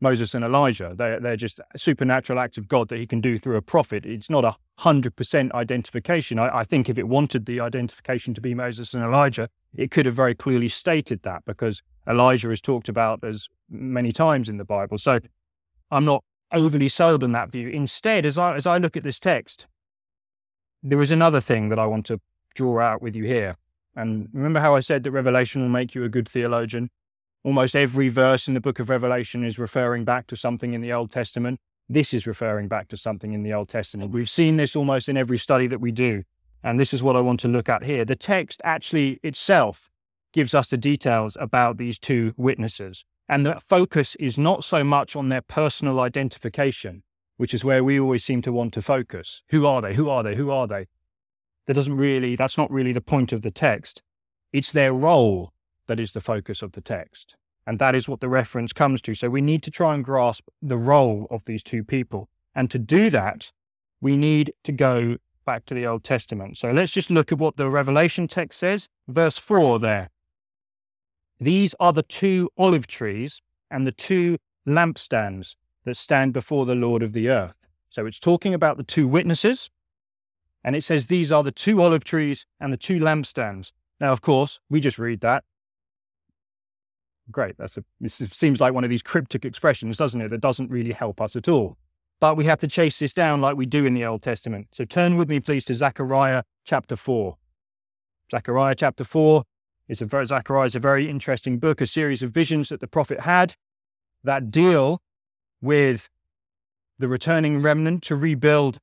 Moses 0.00 0.34
and 0.34 0.44
Elijah. 0.44 0.94
They're, 0.96 1.20
they're 1.20 1.36
just 1.36 1.60
supernatural 1.76 2.38
acts 2.38 2.58
of 2.58 2.68
God 2.68 2.88
that 2.88 2.98
he 2.98 3.06
can 3.06 3.20
do 3.20 3.38
through 3.38 3.56
a 3.56 3.62
prophet. 3.62 4.06
It's 4.06 4.30
not 4.30 4.44
a 4.44 4.54
100% 4.80 5.52
identification. 5.52 6.38
I, 6.38 6.58
I, 6.58 6.64
think 6.64 6.88
if 6.88 6.98
it 6.98 7.08
wanted 7.08 7.46
the 7.46 7.60
identification 7.60 8.32
to 8.34 8.40
be 8.40 8.54
Moses 8.54 8.94
and 8.94 9.02
Elijah, 9.02 9.48
it 9.74 9.90
could 9.90 10.06
have 10.06 10.14
very 10.14 10.34
clearly 10.34 10.68
stated 10.68 11.22
that 11.22 11.44
because 11.46 11.82
Elijah 12.08 12.50
is 12.50 12.60
talked 12.60 12.88
about 12.88 13.24
as 13.24 13.48
many 13.68 14.12
times 14.12 14.48
in 14.48 14.56
the 14.56 14.64
Bible. 14.64 14.98
So 14.98 15.18
I'm 15.90 16.04
not 16.04 16.22
overly 16.52 16.88
sold 16.88 17.24
on 17.24 17.32
that 17.32 17.50
view. 17.50 17.68
Instead, 17.68 18.24
as 18.24 18.38
I, 18.38 18.54
as 18.54 18.66
I 18.66 18.78
look 18.78 18.96
at 18.96 19.02
this 19.02 19.18
text, 19.18 19.66
there 20.82 21.02
is 21.02 21.10
another 21.10 21.40
thing 21.40 21.70
that 21.70 21.78
I 21.78 21.86
want 21.86 22.06
to 22.06 22.20
draw 22.54 22.80
out 22.80 23.02
with 23.02 23.16
you 23.16 23.24
here. 23.24 23.54
And 23.96 24.28
remember 24.32 24.60
how 24.60 24.76
I 24.76 24.80
said 24.80 25.02
that 25.02 25.10
Revelation 25.10 25.60
will 25.60 25.68
make 25.68 25.94
you 25.94 26.04
a 26.04 26.08
good 26.08 26.28
theologian? 26.28 26.90
Almost 27.48 27.74
every 27.74 28.10
verse 28.10 28.46
in 28.46 28.52
the 28.52 28.60
book 28.60 28.78
of 28.78 28.90
Revelation 28.90 29.42
is 29.42 29.58
referring 29.58 30.04
back 30.04 30.26
to 30.26 30.36
something 30.36 30.74
in 30.74 30.82
the 30.82 30.92
Old 30.92 31.10
Testament. 31.10 31.58
This 31.88 32.12
is 32.12 32.26
referring 32.26 32.68
back 32.68 32.88
to 32.88 32.96
something 32.98 33.32
in 33.32 33.42
the 33.42 33.54
Old 33.54 33.70
Testament. 33.70 34.12
We've 34.12 34.28
seen 34.28 34.58
this 34.58 34.76
almost 34.76 35.08
in 35.08 35.16
every 35.16 35.38
study 35.38 35.66
that 35.68 35.80
we 35.80 35.90
do. 35.90 36.24
And 36.62 36.78
this 36.78 36.92
is 36.92 37.02
what 37.02 37.16
I 37.16 37.22
want 37.22 37.40
to 37.40 37.48
look 37.48 37.70
at 37.70 37.84
here. 37.84 38.04
The 38.04 38.16
text 38.16 38.60
actually 38.64 39.18
itself 39.22 39.90
gives 40.34 40.54
us 40.54 40.68
the 40.68 40.76
details 40.76 41.38
about 41.40 41.78
these 41.78 41.98
two 41.98 42.34
witnesses. 42.36 43.06
And 43.30 43.46
the 43.46 43.58
focus 43.66 44.14
is 44.16 44.36
not 44.36 44.62
so 44.62 44.84
much 44.84 45.16
on 45.16 45.30
their 45.30 45.40
personal 45.40 46.00
identification, 46.00 47.02
which 47.38 47.54
is 47.54 47.64
where 47.64 47.82
we 47.82 47.98
always 47.98 48.22
seem 48.22 48.42
to 48.42 48.52
want 48.52 48.74
to 48.74 48.82
focus. 48.82 49.42
Who 49.48 49.64
are 49.64 49.80
they? 49.80 49.94
Who 49.94 50.10
are 50.10 50.22
they? 50.22 50.34
Who 50.34 50.50
are 50.50 50.66
they? 50.66 50.88
That 51.66 51.72
doesn't 51.72 51.96
really, 51.96 52.36
that's 52.36 52.58
not 52.58 52.70
really 52.70 52.92
the 52.92 53.00
point 53.00 53.32
of 53.32 53.40
the 53.40 53.50
text. 53.50 54.02
It's 54.52 54.70
their 54.70 54.92
role 54.92 55.54
that 55.88 55.98
is 55.98 56.12
the 56.12 56.20
focus 56.20 56.62
of 56.62 56.72
the 56.72 56.80
text. 56.80 57.34
And 57.66 57.78
that 57.80 57.94
is 57.94 58.08
what 58.08 58.20
the 58.20 58.28
reference 58.28 58.72
comes 58.72 59.02
to. 59.02 59.14
So 59.14 59.28
we 59.28 59.40
need 59.40 59.62
to 59.64 59.70
try 59.70 59.94
and 59.94 60.04
grasp 60.04 60.48
the 60.62 60.78
role 60.78 61.26
of 61.30 61.44
these 61.44 61.62
two 61.62 61.84
people. 61.84 62.28
And 62.54 62.70
to 62.70 62.78
do 62.78 63.10
that, 63.10 63.52
we 64.00 64.16
need 64.16 64.52
to 64.64 64.72
go 64.72 65.16
back 65.44 65.66
to 65.66 65.74
the 65.74 65.86
Old 65.86 66.04
Testament. 66.04 66.56
So 66.56 66.70
let's 66.70 66.92
just 66.92 67.10
look 67.10 67.32
at 67.32 67.38
what 67.38 67.56
the 67.56 67.68
Revelation 67.68 68.28
text 68.28 68.60
says. 68.60 68.88
Verse 69.06 69.38
4 69.38 69.80
there. 69.80 70.10
These 71.40 71.74
are 71.78 71.92
the 71.92 72.02
two 72.02 72.50
olive 72.56 72.86
trees 72.86 73.42
and 73.70 73.86
the 73.86 73.92
two 73.92 74.38
lampstands 74.66 75.56
that 75.84 75.96
stand 75.96 76.32
before 76.32 76.66
the 76.66 76.74
Lord 76.74 77.02
of 77.02 77.12
the 77.12 77.28
earth. 77.28 77.66
So 77.90 78.06
it's 78.06 78.18
talking 78.18 78.54
about 78.54 78.76
the 78.76 78.82
two 78.82 79.08
witnesses, 79.08 79.70
and 80.62 80.76
it 80.76 80.84
says 80.84 81.06
these 81.06 81.32
are 81.32 81.42
the 81.42 81.52
two 81.52 81.80
olive 81.80 82.04
trees 82.04 82.44
and 82.60 82.72
the 82.72 82.76
two 82.76 82.98
lampstands. 82.98 83.72
Now, 84.00 84.12
of 84.12 84.20
course, 84.20 84.60
we 84.68 84.80
just 84.80 84.98
read 84.98 85.20
that. 85.20 85.44
Great. 87.30 87.56
That's 87.58 87.76
a, 87.76 87.84
this 88.00 88.14
seems 88.14 88.60
like 88.60 88.72
one 88.72 88.84
of 88.84 88.90
these 88.90 89.02
cryptic 89.02 89.44
expressions, 89.44 89.96
doesn't 89.96 90.20
it? 90.20 90.28
That 90.30 90.40
doesn't 90.40 90.70
really 90.70 90.92
help 90.92 91.20
us 91.20 91.36
at 91.36 91.48
all. 91.48 91.76
But 92.20 92.36
we 92.36 92.46
have 92.46 92.58
to 92.60 92.68
chase 92.68 92.98
this 92.98 93.12
down 93.12 93.40
like 93.40 93.56
we 93.56 93.66
do 93.66 93.84
in 93.84 93.94
the 93.94 94.04
Old 94.04 94.22
Testament. 94.22 94.68
So 94.72 94.84
turn 94.84 95.16
with 95.16 95.28
me, 95.28 95.40
please, 95.40 95.64
to 95.66 95.74
Zechariah 95.74 96.42
chapter 96.64 96.96
4. 96.96 97.36
Zechariah 98.30 98.74
chapter 98.74 99.04
4 99.04 99.44
is 99.88 100.00
a 100.00 100.04
very, 100.04 100.26
Zechariah 100.26 100.66
is 100.66 100.74
a 100.74 100.80
very 100.80 101.08
interesting 101.08 101.58
book, 101.58 101.80
a 101.80 101.86
series 101.86 102.22
of 102.22 102.30
visions 102.30 102.70
that 102.70 102.80
the 102.80 102.88
prophet 102.88 103.20
had 103.20 103.54
that 104.24 104.50
deal 104.50 105.00
with 105.60 106.08
the 106.98 107.08
returning 107.08 107.62
remnant 107.62 108.02
to 108.04 108.16
rebuild 108.16 108.78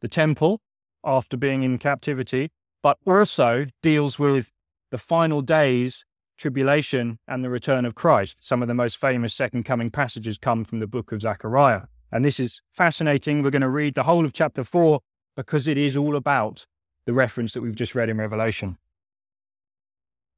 the 0.00 0.08
temple 0.08 0.60
after 1.04 1.36
being 1.36 1.62
in 1.62 1.78
captivity, 1.78 2.50
but 2.82 2.98
also 3.06 3.66
deals 3.82 4.18
with 4.18 4.50
the 4.90 4.98
final 4.98 5.42
days, 5.42 6.04
tribulation, 6.36 7.18
and 7.28 7.44
the 7.44 7.50
return 7.50 7.84
of 7.84 7.94
Christ. 7.94 8.36
Some 8.40 8.62
of 8.62 8.68
the 8.68 8.74
most 8.74 8.96
famous 8.96 9.34
second 9.34 9.64
coming 9.64 9.90
passages 9.90 10.38
come 10.38 10.64
from 10.64 10.80
the 10.80 10.86
book 10.86 11.12
of 11.12 11.22
Zechariah. 11.22 11.82
And 12.12 12.24
this 12.24 12.38
is 12.38 12.60
fascinating. 12.72 13.42
We're 13.42 13.50
going 13.50 13.62
to 13.62 13.68
read 13.68 13.94
the 13.94 14.04
whole 14.04 14.24
of 14.24 14.32
chapter 14.32 14.64
4 14.64 15.00
because 15.36 15.66
it 15.66 15.78
is 15.78 15.96
all 15.96 16.16
about 16.16 16.66
the 17.06 17.12
reference 17.12 17.52
that 17.52 17.60
we've 17.60 17.74
just 17.74 17.94
read 17.94 18.08
in 18.08 18.18
Revelation. 18.18 18.78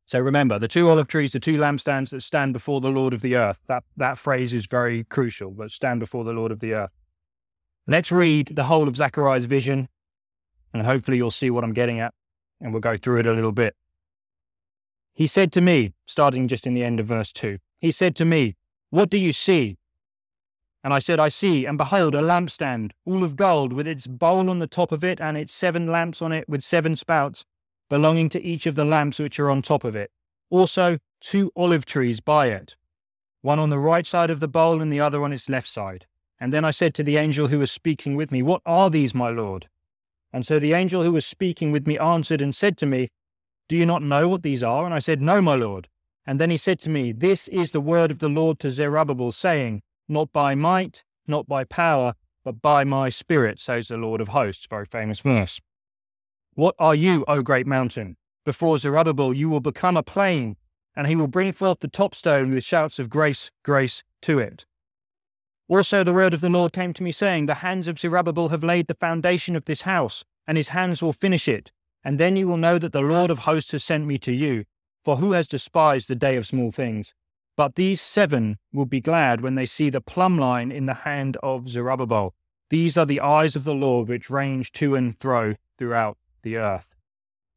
So 0.07 0.21
remember, 0.21 0.59
the 0.59 0.69
two 0.69 0.89
olive 0.89 1.09
trees, 1.09 1.33
the 1.33 1.41
two 1.41 1.59
lampstands 1.59 2.11
that 2.11 2.23
stand 2.23 2.53
before 2.53 2.81
the 2.81 2.91
Lord 2.91 3.13
of 3.13 3.23
the 3.23 3.35
earth. 3.35 3.59
That, 3.67 3.83
that 3.97 4.19
phrase 4.19 4.55
is 4.55 4.67
very 4.67 5.03
crucial, 5.05 5.51
but 5.51 5.73
stand 5.73 5.99
before 5.99 6.23
the 6.23 6.33
Lord 6.33 6.53
of 6.53 6.61
the 6.61 6.75
earth. 6.75 6.93
Let's 7.89 8.13
read 8.13 8.53
the 8.55 8.65
whole 8.65 8.87
of 8.87 8.97
Zechariah's 8.97 9.47
vision, 9.47 9.89
and 10.73 10.87
hopefully 10.87 11.17
you'll 11.17 11.33
see 11.33 11.51
what 11.51 11.65
I'm 11.65 11.73
getting 11.73 11.99
at, 11.99 12.15
and 12.61 12.73
we'll 12.73 12.81
go 12.81 12.97
through 12.97 13.19
it 13.19 13.27
a 13.27 13.33
little 13.33 13.53
bit. 13.53 13.75
He 15.16 15.26
said 15.26 15.50
to 15.52 15.62
me, 15.62 15.94
starting 16.05 16.46
just 16.46 16.66
in 16.66 16.74
the 16.74 16.85
end 16.85 17.00
of 17.00 17.07
verse 17.07 17.33
2, 17.33 17.57
he 17.81 17.90
said 17.90 18.14
to 18.16 18.26
me, 18.26 18.55
What 18.90 19.09
do 19.09 19.16
you 19.16 19.33
see? 19.33 19.79
And 20.85 20.92
I 20.92 20.98
said, 20.98 21.18
I 21.18 21.31
see, 21.31 21.64
and 21.64 21.79
behold, 21.79 22.14
a 22.14 22.20
lampstand, 22.20 22.90
all 23.07 23.24
of 23.24 23.35
gold, 23.35 23.72
with 23.72 23.87
its 23.87 24.07
bowl 24.07 24.50
on 24.50 24.59
the 24.59 24.66
top 24.66 24.92
of 24.92 25.02
it, 25.02 25.18
and 25.18 25.38
its 25.38 25.55
seven 25.55 25.87
lamps 25.87 26.20
on 26.20 26.33
it, 26.33 26.46
with 26.50 26.62
seven 26.62 26.94
spouts, 26.94 27.46
belonging 27.88 28.29
to 28.29 28.42
each 28.42 28.66
of 28.66 28.74
the 28.74 28.85
lamps 28.85 29.18
which 29.18 29.40
are 29.40 29.48
on 29.48 29.62
top 29.62 29.85
of 29.85 29.96
it. 29.96 30.12
Also, 30.50 30.98
two 31.22 31.50
olive 31.57 31.87
trees 31.87 32.20
by 32.20 32.48
it, 32.48 32.76
one 33.40 33.59
on 33.59 33.70
the 33.70 33.79
right 33.79 34.07
side 34.07 34.29
of 34.29 34.40
the 34.40 34.46
bowl, 34.46 34.83
and 34.83 34.92
the 34.92 35.00
other 35.00 35.24
on 35.24 35.33
its 35.33 35.48
left 35.48 35.66
side. 35.66 36.05
And 36.38 36.52
then 36.52 36.64
I 36.64 36.70
said 36.70 36.94
to 36.96 37.02
the 37.02 37.16
angel 37.16 37.48
who 37.48 37.59
was 37.59 37.72
speaking 37.72 38.16
with 38.16 38.31
me, 38.31 38.42
What 38.42 38.61
are 38.66 38.90
these, 38.90 39.14
my 39.14 39.31
Lord? 39.31 39.66
And 40.31 40.44
so 40.44 40.59
the 40.59 40.74
angel 40.74 41.02
who 41.02 41.12
was 41.12 41.24
speaking 41.24 41.72
with 41.72 41.87
me 41.87 41.98
answered 41.98 42.42
and 42.42 42.55
said 42.55 42.76
to 42.79 42.87
me, 42.87 43.09
Do 43.68 43.76
you 43.76 43.87
not 43.87 44.02
know 44.02 44.29
what 44.29 44.42
these 44.42 44.62
are? 44.62 44.85
And 44.85 44.94
I 44.94 44.98
said, 45.00 45.20
No, 45.20 45.42
my 45.42 45.55
Lord. 45.55 45.88
And 46.26 46.40
then 46.40 46.50
he 46.50 46.57
said 46.57 46.79
to 46.81 46.90
me, 46.90 47.12
This 47.12 47.48
is 47.48 47.70
the 47.70 47.81
word 47.81 48.11
of 48.11 48.18
the 48.18 48.29
Lord 48.29 48.59
to 48.61 48.70
Zerubbabel, 48.70 49.33
saying, 49.33 49.83
Not 50.09 50.33
by 50.33 50.55
might, 50.55 51.05
not 51.26 51.46
by 51.46 51.64
power, 51.64 52.14
but 52.44 52.62
by 52.62 52.85
my 52.85 53.09
spirit, 53.09 53.59
says 53.59 53.88
the 53.88 53.96
Lord 53.96 54.20
of 54.20 54.29
hosts. 54.29 54.66
Very 54.68 54.87
famous 54.87 55.20
verse. 55.20 55.61
What 56.55 56.74
are 56.79 56.94
you, 56.94 57.24
O 57.26 57.42
great 57.42 57.66
mountain? 57.66 58.16
Before 58.44 58.79
Zerubbabel 58.79 59.35
you 59.35 59.48
will 59.48 59.61
become 59.61 59.96
a 59.96 60.02
plain, 60.02 60.57
and 60.94 61.07
he 61.07 61.16
will 61.16 61.26
bring 61.26 61.52
forth 61.52 61.81
the 61.81 61.88
top 61.88 62.14
stone 62.14 62.52
with 62.52 62.64
shouts 62.64 62.98
of 62.98 63.11
grace, 63.11 63.50
grace 63.64 64.05
to 64.22 64.38
it. 64.38 64.64
Also, 65.68 66.05
the 66.05 66.12
word 66.12 66.33
of 66.33 66.40
the 66.40 66.48
Lord 66.48 66.72
came 66.72 66.92
to 66.92 67.02
me, 67.02 67.11
saying, 67.11 67.46
The 67.46 67.55
hands 67.55 67.88
of 67.88 67.98
Zerubbabel 67.98 68.50
have 68.50 68.62
laid 68.62 68.87
the 68.87 68.94
foundation 68.94 69.57
of 69.57 69.64
this 69.64 69.83
house, 69.83 70.24
and 70.46 70.57
his 70.57 70.68
hands 70.68 71.02
will 71.02 71.12
finish 71.12 71.48
it. 71.48 71.72
And 72.07 72.21
then 72.21 72.37
you 72.37 72.47
will 72.47 72.57
know 72.57 72.79
that 72.79 72.92
the 72.92 73.01
Lord 73.01 73.33
of 73.33 73.40
hosts 73.40 73.73
has 73.73 73.83
sent 73.83 74.07
me 74.07 74.16
to 74.19 74.31
you. 74.31 74.64
For 75.05 75.16
who 75.16 75.33
has 75.33 75.49
despised 75.49 76.07
the 76.07 76.14
day 76.14 76.37
of 76.37 76.47
small 76.47 76.71
things? 76.71 77.14
But 77.57 77.75
these 77.75 78.01
seven 78.01 78.59
will 78.73 78.87
be 78.87 79.01
glad 79.01 79.40
when 79.40 79.57
they 79.57 79.66
see 79.66 79.90
the 79.90 80.01
plumb 80.01 80.38
line 80.38 80.71
in 80.71 80.87
the 80.87 80.95
hand 80.95 81.37
of 81.42 81.69
Zerubbabel. 81.69 82.33
These 82.71 82.97
are 82.97 83.07
the 83.07 83.19
eyes 83.19 83.57
of 83.57 83.64
the 83.64 83.75
Lord 83.75 84.07
which 84.07 84.31
range 84.31 84.71
to 84.75 84.95
and 84.95 85.19
fro 85.19 85.57
throughout 85.79 86.16
the 86.45 86.59
earth. 86.59 86.95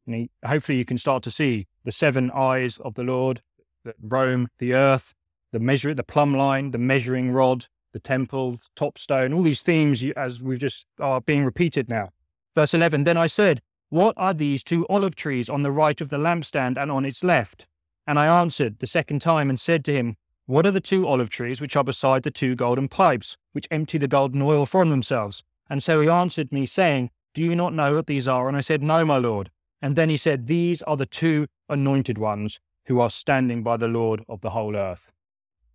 And 0.04 0.16
he, 0.16 0.30
hopefully, 0.44 0.78
you 0.78 0.84
can 0.84 0.98
start 0.98 1.22
to 1.22 1.30
see 1.30 1.68
the 1.84 1.92
seven 1.92 2.28
eyes 2.34 2.76
of 2.78 2.94
the 2.94 3.04
Lord 3.04 3.42
that 3.84 3.94
roam 4.02 4.48
the 4.58 4.74
earth, 4.74 5.14
the 5.52 5.60
measure, 5.60 5.94
the 5.94 6.02
plumb 6.02 6.34
line, 6.34 6.72
the 6.72 6.78
measuring 6.78 7.30
rod, 7.30 7.66
the 7.92 8.00
temple, 8.00 8.58
top 8.74 8.98
stone, 8.98 9.32
all 9.32 9.44
these 9.44 9.62
themes 9.62 10.02
as 10.16 10.42
we've 10.42 10.58
just 10.58 10.86
are 10.98 11.20
being 11.20 11.44
repeated 11.44 11.88
now. 11.88 12.08
Verse 12.56 12.74
11 12.74 13.04
Then 13.04 13.16
I 13.16 13.28
said, 13.28 13.62
What 13.90 14.14
are 14.16 14.32
these 14.32 14.64
two 14.64 14.86
olive 14.88 15.14
trees 15.14 15.48
on 15.48 15.62
the 15.62 15.70
right 15.70 16.00
of 16.00 16.08
the 16.08 16.16
lampstand 16.16 16.80
and 16.80 16.90
on 16.90 17.04
its 17.04 17.22
left? 17.22 17.66
And 18.06 18.18
I 18.18 18.40
answered 18.40 18.78
the 18.78 18.86
second 18.86 19.20
time 19.20 19.50
and 19.50 19.60
said 19.60 19.84
to 19.84 19.92
him, 19.92 20.16
What 20.46 20.64
are 20.64 20.70
the 20.70 20.80
two 20.80 21.06
olive 21.06 21.28
trees 21.28 21.60
which 21.60 21.76
are 21.76 21.84
beside 21.84 22.22
the 22.22 22.30
two 22.30 22.54
golden 22.54 22.88
pipes, 22.88 23.36
which 23.52 23.68
empty 23.70 23.98
the 23.98 24.08
golden 24.08 24.42
oil 24.42 24.64
from 24.64 24.90
themselves? 24.90 25.42
And 25.68 25.82
so 25.82 26.00
he 26.00 26.08
answered 26.08 26.50
me, 26.52 26.66
saying, 26.66 27.10
Do 27.34 27.42
you 27.42 27.54
not 27.54 27.74
know 27.74 27.94
what 27.94 28.06
these 28.06 28.26
are? 28.26 28.48
And 28.48 28.56
I 28.56 28.60
said, 28.60 28.82
No, 28.82 29.04
my 29.04 29.18
Lord. 29.18 29.50
And 29.82 29.96
then 29.96 30.08
he 30.08 30.16
said, 30.16 30.46
These 30.46 30.82
are 30.82 30.96
the 30.96 31.06
two 31.06 31.46
anointed 31.68 32.16
ones 32.16 32.60
who 32.86 33.00
are 33.00 33.10
standing 33.10 33.62
by 33.62 33.76
the 33.76 33.88
Lord 33.88 34.24
of 34.28 34.40
the 34.40 34.50
whole 34.50 34.76
earth 34.76 35.12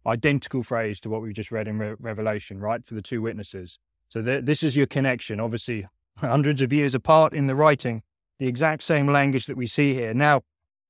identical 0.06 0.64
phrase 0.64 1.00
to 1.02 1.10
what 1.10 1.22
we 1.22 1.34
just 1.34 1.52
read 1.52 1.68
in 1.68 1.80
Re- 1.80 1.96
Revelation, 2.00 2.60
right? 2.60 2.86
For 2.86 2.94
the 2.94 3.02
two 3.02 3.22
witnesses. 3.22 3.80
So 4.10 4.22
th- 4.22 4.46
this 4.46 4.64
is 4.64 4.76
your 4.76 4.86
connection, 4.86 5.40
obviously, 5.40 5.88
hundreds 6.18 6.62
of 6.62 6.72
years 6.72 6.96
apart 6.96 7.34
in 7.34 7.48
the 7.48 7.56
writing, 7.56 8.04
the 8.40 8.48
exact 8.48 8.84
same 8.84 9.12
language 9.12 9.46
that 9.46 9.58
we 9.58 9.68
see 9.68 9.94
here. 9.94 10.14
Now, 10.14 10.42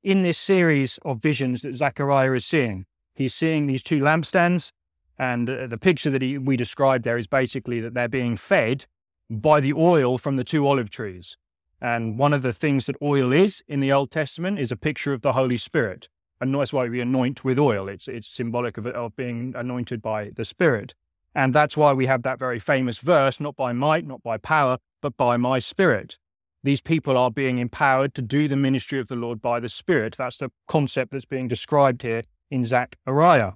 in 0.04 0.22
this 0.22 0.38
series 0.38 1.00
of 1.04 1.22
visions 1.22 1.62
that 1.62 1.76
Zechariah 1.76 2.34
is 2.34 2.46
seeing, 2.46 2.86
he's 3.14 3.34
seeing 3.34 3.68
these 3.68 3.84
two 3.84 4.00
lampstands, 4.00 4.72
and 5.18 5.48
the 5.48 5.78
picture 5.80 6.10
that 6.10 6.22
he, 6.22 6.38
we 6.38 6.58
described 6.58 7.04
there 7.04 7.18
is 7.18 7.28
basically 7.28 7.80
that 7.80 7.94
they're 7.94 8.08
being 8.08 8.36
fed 8.36 8.86
by 9.30 9.60
the 9.60 9.74
oil 9.74 10.18
from 10.18 10.36
the 10.36 10.44
two 10.44 10.68
olive 10.68 10.90
trees. 10.90 11.38
And 11.82 12.18
one 12.20 12.34
of 12.34 12.42
the 12.42 12.54
things 12.54 12.86
that 12.86 12.96
oil 13.02 13.32
is 13.32 13.64
in 13.68 13.80
the 13.80 13.92
Old 13.92 14.12
Testament 14.12 14.60
is 14.60 14.72
a 14.72 14.78
picture 14.78 15.14
of 15.14 15.22
the 15.22 15.34
Holy 15.34 15.58
Spirit 15.58 16.10
and 16.42 16.54
that's 16.54 16.74
why 16.74 16.88
we 16.88 17.02
anoint 17.02 17.44
with 17.44 17.58
oil. 17.58 17.88
It's 17.88 18.08
it's 18.08 18.28
symbolic 18.28 18.78
of 18.78 18.88
of 18.88 19.16
being 19.16 19.54
anointed 19.56 20.02
by 20.02 20.32
the 20.36 20.46
Spirit, 20.46 20.94
and 21.34 21.54
that's 21.54 21.78
why 21.78 21.94
we 21.94 22.06
have 22.08 22.24
that 22.24 22.40
very 22.40 22.60
famous 22.60 22.98
verse: 22.98 23.40
"Not 23.40 23.56
by 23.56 23.74
might, 23.74 24.06
not 24.06 24.22
by 24.24 24.38
power, 24.38 24.78
but 25.02 25.16
by 25.18 25.38
my 25.38 25.60
Spirit." 25.60 26.18
These 26.66 26.82
people 26.82 27.16
are 27.16 27.30
being 27.30 27.60
empowered 27.60 28.16
to 28.16 28.24
do 28.24 28.48
the 28.48 28.56
ministry 28.56 28.98
of 28.98 29.08
the 29.08 29.16
Lord 29.16 29.40
by 29.40 29.60
the 29.60 29.70
Spirit. 29.70 30.16
That's 30.18 30.38
the 30.38 30.50
concept 30.68 31.12
that's 31.12 31.24
being 31.24 31.48
described 31.48 32.02
here 32.02 32.24
in 32.50 32.66
Zechariah. 32.66 33.52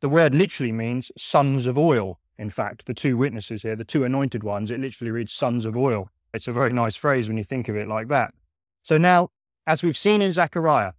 The 0.00 0.08
word 0.08 0.34
literally 0.34 0.72
means 0.72 1.12
sons 1.18 1.66
of 1.66 1.76
oil. 1.76 2.18
In 2.38 2.48
fact, 2.48 2.86
the 2.86 2.94
two 2.94 3.18
witnesses 3.18 3.60
here, 3.60 3.76
the 3.76 3.84
two 3.84 4.04
anointed 4.04 4.42
ones, 4.42 4.70
it 4.70 4.80
literally 4.80 5.10
reads 5.10 5.34
sons 5.34 5.66
of 5.66 5.76
oil. 5.76 6.08
It's 6.32 6.48
a 6.48 6.52
very 6.54 6.72
nice 6.72 6.96
phrase 6.96 7.28
when 7.28 7.36
you 7.36 7.44
think 7.44 7.68
of 7.68 7.76
it 7.76 7.88
like 7.88 8.08
that. 8.08 8.32
So 8.82 8.96
now, 8.96 9.28
as 9.66 9.82
we've 9.82 9.94
seen 9.94 10.22
in 10.22 10.32
Zechariah, 10.32 10.92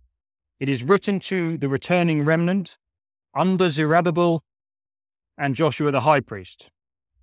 it 0.60 0.70
is 0.70 0.84
written 0.84 1.20
to 1.22 1.58
the 1.58 1.70
returning 1.70 2.24
remnant 2.24 2.78
under 3.34 3.72
Zerubbabel 3.72 4.44
and 5.40 5.56
Joshua 5.56 5.90
the 5.90 6.02
high 6.02 6.20
priest. 6.20 6.70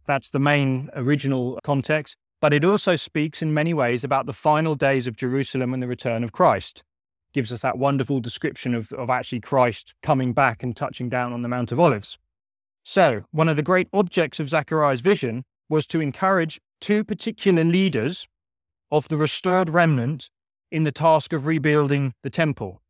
That's 0.08 0.30
the 0.30 0.40
main 0.40 0.90
original 0.92 1.60
context. 1.62 2.16
But 2.42 2.52
it 2.52 2.64
also 2.64 2.96
speaks 2.96 3.40
in 3.40 3.55
many 3.55 3.72
ways 3.72 4.02
about 4.02 4.26
the 4.26 4.33
final 4.33 4.74
days 4.74 5.07
of 5.07 5.14
Jerusalem 5.14 5.72
and 5.72 5.81
the 5.81 5.87
return 5.87 6.24
of 6.24 6.33
Christ. 6.33 6.83
Gives 7.33 7.52
us 7.52 7.62
that 7.62 7.78
wonderful 7.78 8.18
description 8.18 8.74
of, 8.74 8.92
of 8.92 9.11
actually 9.11 9.38
Christ 9.38 9.94
coming 10.02 10.33
back 10.33 10.64
and 10.64 10.76
touching 10.76 11.09
down 11.09 11.33
on 11.33 11.42
the 11.42 11.48
Mount 11.48 11.70
of 11.70 11.78
Olives. 11.78 12.18
So, 12.83 13.22
one 13.31 13.48
of 13.48 13.55
the 13.55 13.62
great 13.62 13.87
objects 13.92 14.40
of 14.40 14.48
Zechariah's 14.48 15.02
vision 15.02 15.44
was 15.68 15.87
to 15.87 16.00
encourage 16.00 16.61
two 16.81 17.05
particular 17.05 17.62
leaders 17.62 18.26
of 18.90 19.07
the 19.07 19.16
restored 19.16 19.70
remnant 19.70 20.28
in 20.72 20.83
the 20.83 20.90
task 20.90 21.33
of 21.33 21.46
rebuilding 21.46 22.12
the 22.24 22.31
temple. 22.31 22.83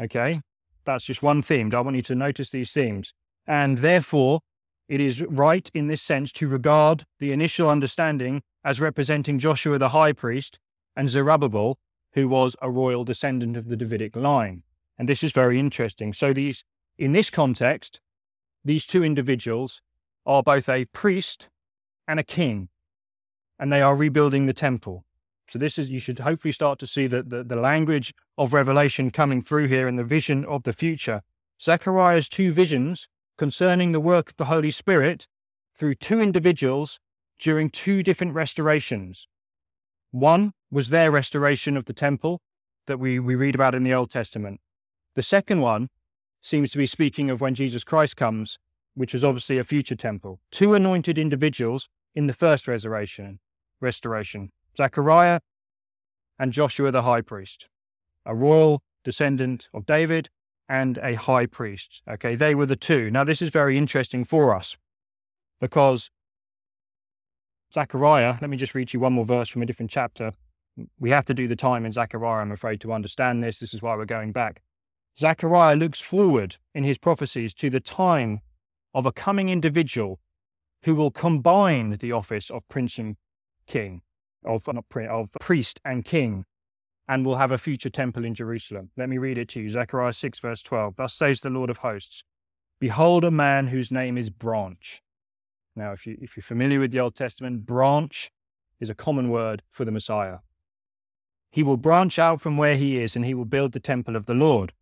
Okay. 0.00 0.40
That's 0.84 1.04
just 1.04 1.22
one 1.22 1.42
theme. 1.42 1.72
I 1.72 1.80
want 1.80 1.94
you 1.94 2.02
to 2.02 2.16
notice 2.16 2.50
these 2.50 2.72
themes. 2.72 3.14
And 3.46 3.78
therefore, 3.78 4.40
it 4.88 5.00
is 5.00 5.22
right 5.22 5.70
in 5.74 5.86
this 5.86 6.02
sense 6.02 6.32
to 6.32 6.48
regard 6.48 7.04
the 7.18 7.32
initial 7.32 7.68
understanding 7.68 8.42
as 8.64 8.80
representing 8.80 9.38
Joshua 9.38 9.78
the 9.78 9.90
high 9.90 10.12
priest 10.12 10.58
and 10.96 11.08
Zerubbabel, 11.08 11.78
who 12.14 12.28
was 12.28 12.56
a 12.60 12.70
royal 12.70 13.04
descendant 13.04 13.56
of 13.56 13.68
the 13.68 13.76
Davidic 13.76 14.14
line. 14.16 14.62
And 14.98 15.08
this 15.08 15.22
is 15.22 15.32
very 15.32 15.58
interesting. 15.58 16.12
So, 16.12 16.32
these, 16.32 16.64
in 16.98 17.12
this 17.12 17.30
context, 17.30 18.00
these 18.64 18.86
two 18.86 19.02
individuals 19.02 19.80
are 20.26 20.42
both 20.42 20.68
a 20.68 20.84
priest 20.86 21.48
and 22.06 22.20
a 22.20 22.24
king, 22.24 22.68
and 23.58 23.72
they 23.72 23.80
are 23.80 23.96
rebuilding 23.96 24.46
the 24.46 24.52
temple. 24.52 25.04
So 25.48 25.58
this 25.58 25.78
is 25.78 25.90
you 25.90 26.00
should 26.00 26.20
hopefully 26.20 26.52
start 26.52 26.78
to 26.78 26.86
see 26.86 27.06
the, 27.06 27.22
the, 27.22 27.44
the 27.44 27.56
language 27.56 28.14
of 28.38 28.52
revelation 28.52 29.10
coming 29.10 29.42
through 29.42 29.66
here 29.66 29.86
and 29.86 29.98
the 29.98 30.04
vision 30.04 30.44
of 30.44 30.62
the 30.62 30.72
future. 30.72 31.22
Zechariah's 31.60 32.28
two 32.28 32.52
visions 32.52 33.08
concerning 33.42 33.90
the 33.90 33.98
work 33.98 34.30
of 34.30 34.36
the 34.36 34.44
Holy 34.44 34.70
Spirit 34.70 35.26
through 35.76 35.96
two 35.96 36.20
individuals 36.20 37.00
during 37.40 37.68
two 37.68 38.00
different 38.00 38.32
restorations. 38.34 39.26
One 40.12 40.52
was 40.70 40.90
their 40.90 41.10
restoration 41.10 41.76
of 41.76 41.86
the 41.86 41.92
temple 41.92 42.40
that 42.86 43.00
we, 43.00 43.18
we 43.18 43.34
read 43.34 43.56
about 43.56 43.74
in 43.74 43.82
the 43.82 43.92
Old 43.92 44.12
Testament. 44.12 44.60
The 45.16 45.24
second 45.24 45.60
one 45.60 45.88
seems 46.40 46.70
to 46.70 46.78
be 46.78 46.86
speaking 46.86 47.30
of 47.30 47.40
when 47.40 47.56
Jesus 47.56 47.82
Christ 47.82 48.16
comes, 48.16 48.58
which 48.94 49.12
is 49.12 49.24
obviously 49.24 49.58
a 49.58 49.64
future 49.64 49.96
temple. 49.96 50.38
Two 50.52 50.74
anointed 50.74 51.18
individuals 51.18 51.88
in 52.14 52.28
the 52.28 52.32
first 52.32 52.68
restoration, 52.68 53.40
restoration 53.80 54.50
Zechariah 54.76 55.40
and 56.38 56.52
Joshua 56.52 56.92
the 56.92 57.02
high 57.02 57.22
priest, 57.22 57.66
a 58.24 58.36
royal 58.36 58.84
descendant 59.02 59.68
of 59.74 59.84
David 59.84 60.30
and 60.68 60.98
a 60.98 61.14
high 61.14 61.46
priest. 61.46 62.02
Okay, 62.08 62.34
they 62.34 62.54
were 62.54 62.66
the 62.66 62.76
two. 62.76 63.10
Now, 63.10 63.24
this 63.24 63.42
is 63.42 63.50
very 63.50 63.76
interesting 63.76 64.24
for 64.24 64.54
us 64.54 64.76
because 65.60 66.10
Zechariah, 67.72 68.36
let 68.40 68.50
me 68.50 68.56
just 68.56 68.74
read 68.74 68.92
you 68.92 69.00
one 69.00 69.14
more 69.14 69.24
verse 69.24 69.48
from 69.48 69.62
a 69.62 69.66
different 69.66 69.90
chapter. 69.90 70.32
We 70.98 71.10
have 71.10 71.24
to 71.26 71.34
do 71.34 71.48
the 71.48 71.56
time 71.56 71.84
in 71.84 71.92
Zechariah, 71.92 72.40
I'm 72.40 72.52
afraid, 72.52 72.80
to 72.82 72.92
understand 72.92 73.42
this. 73.42 73.58
This 73.58 73.74
is 73.74 73.82
why 73.82 73.96
we're 73.96 74.04
going 74.04 74.32
back. 74.32 74.62
Zechariah 75.18 75.76
looks 75.76 76.00
forward 76.00 76.56
in 76.74 76.84
his 76.84 76.98
prophecies 76.98 77.52
to 77.54 77.68
the 77.68 77.80
time 77.80 78.40
of 78.94 79.06
a 79.06 79.12
coming 79.12 79.48
individual 79.48 80.20
who 80.84 80.94
will 80.94 81.10
combine 81.10 81.96
the 81.98 82.12
office 82.12 82.50
of 82.50 82.66
prince 82.68 82.98
and 82.98 83.16
king, 83.66 84.02
of, 84.44 84.66
not, 84.66 84.84
of 85.08 85.30
priest 85.40 85.80
and 85.84 86.04
king, 86.04 86.44
and 87.08 87.26
will 87.26 87.36
have 87.36 87.52
a 87.52 87.58
future 87.58 87.90
temple 87.90 88.24
in 88.24 88.34
Jerusalem. 88.34 88.90
Let 88.96 89.08
me 89.08 89.18
read 89.18 89.38
it 89.38 89.48
to 89.50 89.60
you 89.60 89.68
Zechariah 89.68 90.12
6, 90.12 90.38
verse 90.38 90.62
12. 90.62 90.96
Thus 90.96 91.14
says 91.14 91.40
the 91.40 91.50
Lord 91.50 91.70
of 91.70 91.78
hosts 91.78 92.24
Behold, 92.80 93.24
a 93.24 93.30
man 93.30 93.68
whose 93.68 93.90
name 93.90 94.18
is 94.18 94.30
Branch. 94.30 95.02
Now, 95.74 95.92
if, 95.92 96.06
you, 96.06 96.16
if 96.20 96.36
you're 96.36 96.42
familiar 96.42 96.80
with 96.80 96.92
the 96.92 97.00
Old 97.00 97.14
Testament, 97.14 97.64
branch 97.64 98.30
is 98.80 98.90
a 98.90 98.94
common 98.94 99.30
word 99.30 99.62
for 99.70 99.84
the 99.84 99.92
Messiah. 99.92 100.38
He 101.50 101.62
will 101.62 101.76
branch 101.76 102.18
out 102.18 102.40
from 102.40 102.56
where 102.56 102.76
he 102.76 103.00
is 103.00 103.14
and 103.14 103.24
he 103.24 103.34
will 103.34 103.44
build 103.44 103.72
the 103.72 103.80
temple 103.80 104.16
of 104.16 104.26
the 104.26 104.34
Lord. 104.34 104.72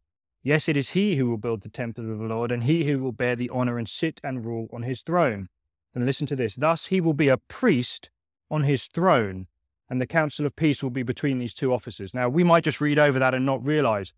Yes, 0.43 0.69
it 0.69 0.77
is 0.77 0.91
he 0.91 1.17
who 1.17 1.29
will 1.29 1.37
build 1.37 1.63
the 1.63 1.69
temple 1.69 2.11
of 2.11 2.19
the 2.19 2.25
Lord, 2.25 2.51
and 2.51 2.65
he 2.65 2.85
who 2.85 3.01
will 3.01 3.13
bear 3.13 3.37
the 3.37 3.51
honor 3.51 3.77
and 3.77 3.87
sit 3.87 4.21
and 4.25 4.45
rule 4.45 4.69
on 4.73 4.83
his 4.83 5.03
throne. 5.03 5.49
And 5.95 6.07
listen 6.07 6.27
to 6.29 6.37
this 6.37 6.55
thus 6.55 6.87
he 6.87 7.01
will 7.01 7.13
be 7.13 7.29
a 7.29 7.37
priest 7.37 8.09
on 8.51 8.63
his 8.63 8.87
throne, 8.87 9.49
and 9.91 10.01
the 10.01 10.07
counsel 10.07 10.47
of 10.47 10.55
peace 10.55 10.83
will 10.83 10.91
be 10.91 11.03
between 11.03 11.39
these 11.39 11.53
two 11.53 11.75
officers. 11.75 12.15
Now, 12.15 12.29
we 12.29 12.45
might 12.45 12.65
just 12.65 12.81
read 12.81 12.99
over 12.99 13.19
that 13.19 13.35
and 13.35 13.45
not 13.45 13.65
realize 13.67 14.15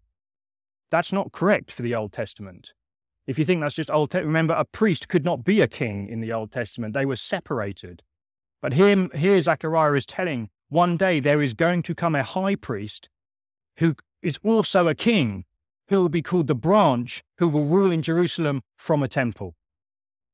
that's 0.90 1.12
not 1.12 1.32
correct 1.32 1.72
for 1.72 1.80
the 1.80 1.94
Old 1.94 2.12
Testament. 2.12 2.74
If 3.26 3.38
you 3.38 3.46
think 3.46 3.62
that's 3.62 3.74
just 3.74 3.90
Old 3.90 4.11
Testament, 4.11 4.26
remember 4.26 4.54
a 4.54 4.66
priest 4.66 5.08
could 5.08 5.24
not 5.24 5.44
be 5.44 5.62
a 5.62 5.66
king 5.66 6.08
in 6.08 6.20
the 6.20 6.32
Old 6.32 6.52
Testament, 6.52 6.92
they 6.92 7.06
were 7.06 7.16
separated. 7.16 8.02
But 8.61 8.74
here, 8.74 9.08
here 9.14 9.40
Zechariah 9.40 9.94
is 9.94 10.04
telling 10.04 10.50
one 10.68 10.96
day 10.96 11.18
there 11.18 11.40
is 11.40 11.54
going 11.54 11.82
to 11.85 11.94
come 11.94 12.14
a 12.14 12.22
high 12.22 12.54
priest 12.54 13.08
who 13.78 13.94
is 14.20 14.38
also 14.44 14.87
a 14.87 14.94
king 14.94 15.44
who 15.88 16.00
will 16.00 16.08
be 16.08 16.22
called 16.22 16.46
the 16.46 16.54
branch, 16.54 17.24
who 17.38 17.48
will 17.48 17.64
rule 17.64 17.90
in 17.90 18.02
Jerusalem 18.02 18.62
from 18.76 19.02
a 19.02 19.08
temple. 19.08 19.56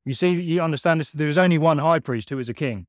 You 0.04 0.14
see, 0.14 0.32
you 0.40 0.60
understand 0.60 1.00
this. 1.00 1.10
There 1.10 1.28
is 1.28 1.38
only 1.38 1.58
one 1.58 1.78
high 1.78 1.98
priest 1.98 2.30
who 2.30 2.38
is 2.38 2.48
a 2.48 2.54
king. 2.54 2.86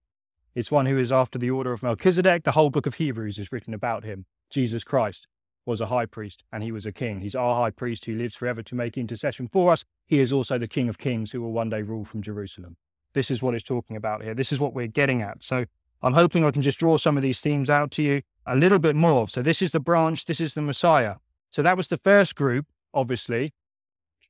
It's 0.59 0.69
one 0.69 0.87
who 0.87 0.97
is 0.97 1.09
after 1.09 1.39
the 1.39 1.51
order 1.51 1.71
of 1.71 1.83
Melchizedek. 1.83 2.43
The 2.43 2.51
whole 2.51 2.69
book 2.69 2.85
of 2.85 2.95
Hebrews 2.95 3.39
is 3.39 3.49
written 3.49 3.73
about 3.73 4.03
him. 4.03 4.25
Jesus 4.49 4.83
Christ 4.83 5.25
was 5.65 5.79
a 5.79 5.85
high 5.85 6.05
priest 6.05 6.43
and 6.51 6.61
he 6.61 6.73
was 6.73 6.85
a 6.85 6.91
king. 6.91 7.21
He's 7.21 7.33
our 7.33 7.55
high 7.55 7.69
priest 7.69 8.03
who 8.03 8.17
lives 8.17 8.35
forever 8.35 8.61
to 8.63 8.75
make 8.75 8.97
intercession 8.97 9.47
for 9.47 9.71
us. 9.71 9.85
He 10.05 10.19
is 10.19 10.33
also 10.33 10.57
the 10.57 10.67
King 10.67 10.89
of 10.89 10.97
Kings 10.97 11.31
who 11.31 11.41
will 11.41 11.53
one 11.53 11.69
day 11.69 11.81
rule 11.81 12.03
from 12.03 12.21
Jerusalem. 12.21 12.75
This 13.13 13.31
is 13.31 13.41
what 13.41 13.55
it's 13.55 13.63
talking 13.63 13.95
about 13.95 14.21
here. 14.21 14.33
This 14.33 14.51
is 14.51 14.59
what 14.59 14.73
we're 14.73 14.87
getting 14.87 15.21
at. 15.21 15.41
So 15.45 15.63
I'm 16.01 16.13
hoping 16.13 16.43
I 16.43 16.51
can 16.51 16.61
just 16.61 16.77
draw 16.77 16.97
some 16.97 17.15
of 17.15 17.23
these 17.23 17.39
themes 17.39 17.69
out 17.69 17.89
to 17.91 18.03
you 18.03 18.21
a 18.45 18.57
little 18.57 18.79
bit 18.79 18.97
more. 18.97 19.29
So 19.29 19.41
this 19.41 19.61
is 19.61 19.71
the 19.71 19.79
branch, 19.79 20.25
this 20.25 20.41
is 20.41 20.55
the 20.55 20.61
Messiah. 20.61 21.15
So 21.51 21.61
that 21.61 21.77
was 21.77 21.87
the 21.87 21.95
first 21.95 22.35
group, 22.35 22.65
obviously, 22.93 23.53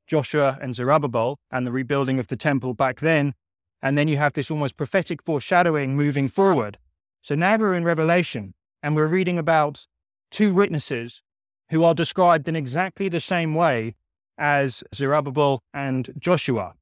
Joshua 0.06 0.60
and 0.62 0.76
Zerubbabel, 0.76 1.40
and 1.50 1.66
the 1.66 1.72
rebuilding 1.72 2.20
of 2.20 2.28
the 2.28 2.38
temple 2.38 2.76
back 2.76 3.00
then. 3.00 3.34
And 3.82 3.98
then 3.98 4.08
you 4.08 4.18
have 4.18 4.34
this 4.34 4.52
almost 4.52 4.78
prophetic 4.78 5.24
foreshadowing 5.24 5.96
moving 5.96 6.28
forward. 6.28 6.78
So 7.22 7.36
now 7.36 7.58
we're 7.58 7.76
in 7.76 7.84
Revelation, 7.84 8.54
and 8.84 8.96
we're 8.96 9.08
reading 9.08 9.38
about 9.38 9.86
two 10.32 10.54
witnesses 10.54 11.22
who 11.70 11.84
are 11.84 11.94
described 11.94 12.48
in 12.48 12.56
exactly 12.56 13.10
the 13.10 13.20
same 13.20 13.56
way 13.56 13.96
as 14.38 14.84
Zerubbabel 14.94 15.62
and 15.74 16.10
Joshua. 16.18 16.74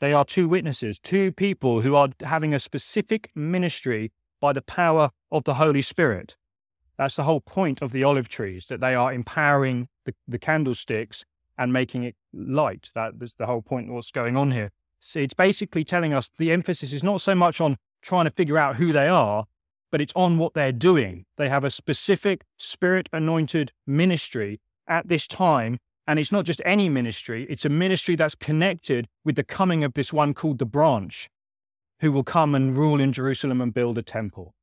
They 0.00 0.12
are 0.12 0.24
two 0.24 0.48
witnesses, 0.48 0.98
two 0.98 1.32
people 1.32 1.80
who 1.80 1.94
are 1.94 2.08
having 2.22 2.54
a 2.54 2.60
specific 2.60 3.30
ministry 3.34 4.12
by 4.40 4.52
the 4.52 4.62
power 4.62 5.10
of 5.30 5.44
the 5.44 5.54
Holy 5.54 5.82
Spirit. 5.82 6.36
That's 6.98 7.16
the 7.16 7.24
whole 7.24 7.40
point 7.40 7.82
of 7.82 7.92
the 7.92 8.04
olive 8.04 8.28
trees, 8.28 8.66
that 8.66 8.80
they 8.80 8.94
are 8.94 9.12
empowering 9.12 9.88
the, 10.04 10.14
the 10.28 10.38
candlesticks 10.38 11.24
and 11.58 11.72
making 11.72 12.04
it 12.04 12.14
light. 12.32 12.90
That 12.94 13.14
is 13.20 13.34
the 13.34 13.46
whole 13.46 13.62
point 13.62 13.88
of 13.88 13.94
what's 13.94 14.10
going 14.10 14.36
on 14.36 14.50
here. 14.50 14.70
So 15.00 15.20
it's 15.20 15.34
basically 15.34 15.84
telling 15.84 16.12
us 16.12 16.30
the 16.38 16.52
emphasis 16.52 16.92
is 16.92 17.02
not 17.02 17.20
so 17.20 17.34
much 17.34 17.60
on 17.60 17.76
trying 18.02 18.24
to 18.24 18.30
figure 18.30 18.58
out 18.58 18.76
who 18.76 18.92
they 18.92 19.08
are, 19.08 19.44
but 19.90 20.00
it's 20.00 20.12
on 20.16 20.38
what 20.38 20.54
they're 20.54 20.72
doing. 20.72 21.24
They 21.36 21.48
have 21.48 21.64
a 21.64 21.70
specific 21.70 22.44
spirit 22.56 23.08
anointed 23.12 23.72
ministry 23.86 24.60
at 24.88 25.08
this 25.08 25.26
time. 25.26 25.78
And 26.06 26.18
it's 26.18 26.32
not 26.32 26.44
just 26.44 26.62
any 26.64 26.88
ministry, 26.88 27.46
it's 27.50 27.64
a 27.64 27.68
ministry 27.68 28.14
that's 28.14 28.36
connected 28.36 29.08
with 29.24 29.34
the 29.34 29.42
coming 29.42 29.82
of 29.82 29.94
this 29.94 30.12
one 30.12 30.34
called 30.34 30.58
the 30.58 30.64
branch, 30.64 31.28
who 32.00 32.12
will 32.12 32.22
come 32.22 32.54
and 32.54 32.78
rule 32.78 33.00
in 33.00 33.12
Jerusalem 33.12 33.60
and 33.60 33.74
build 33.74 33.98
a 33.98 34.02
temple. 34.02 34.54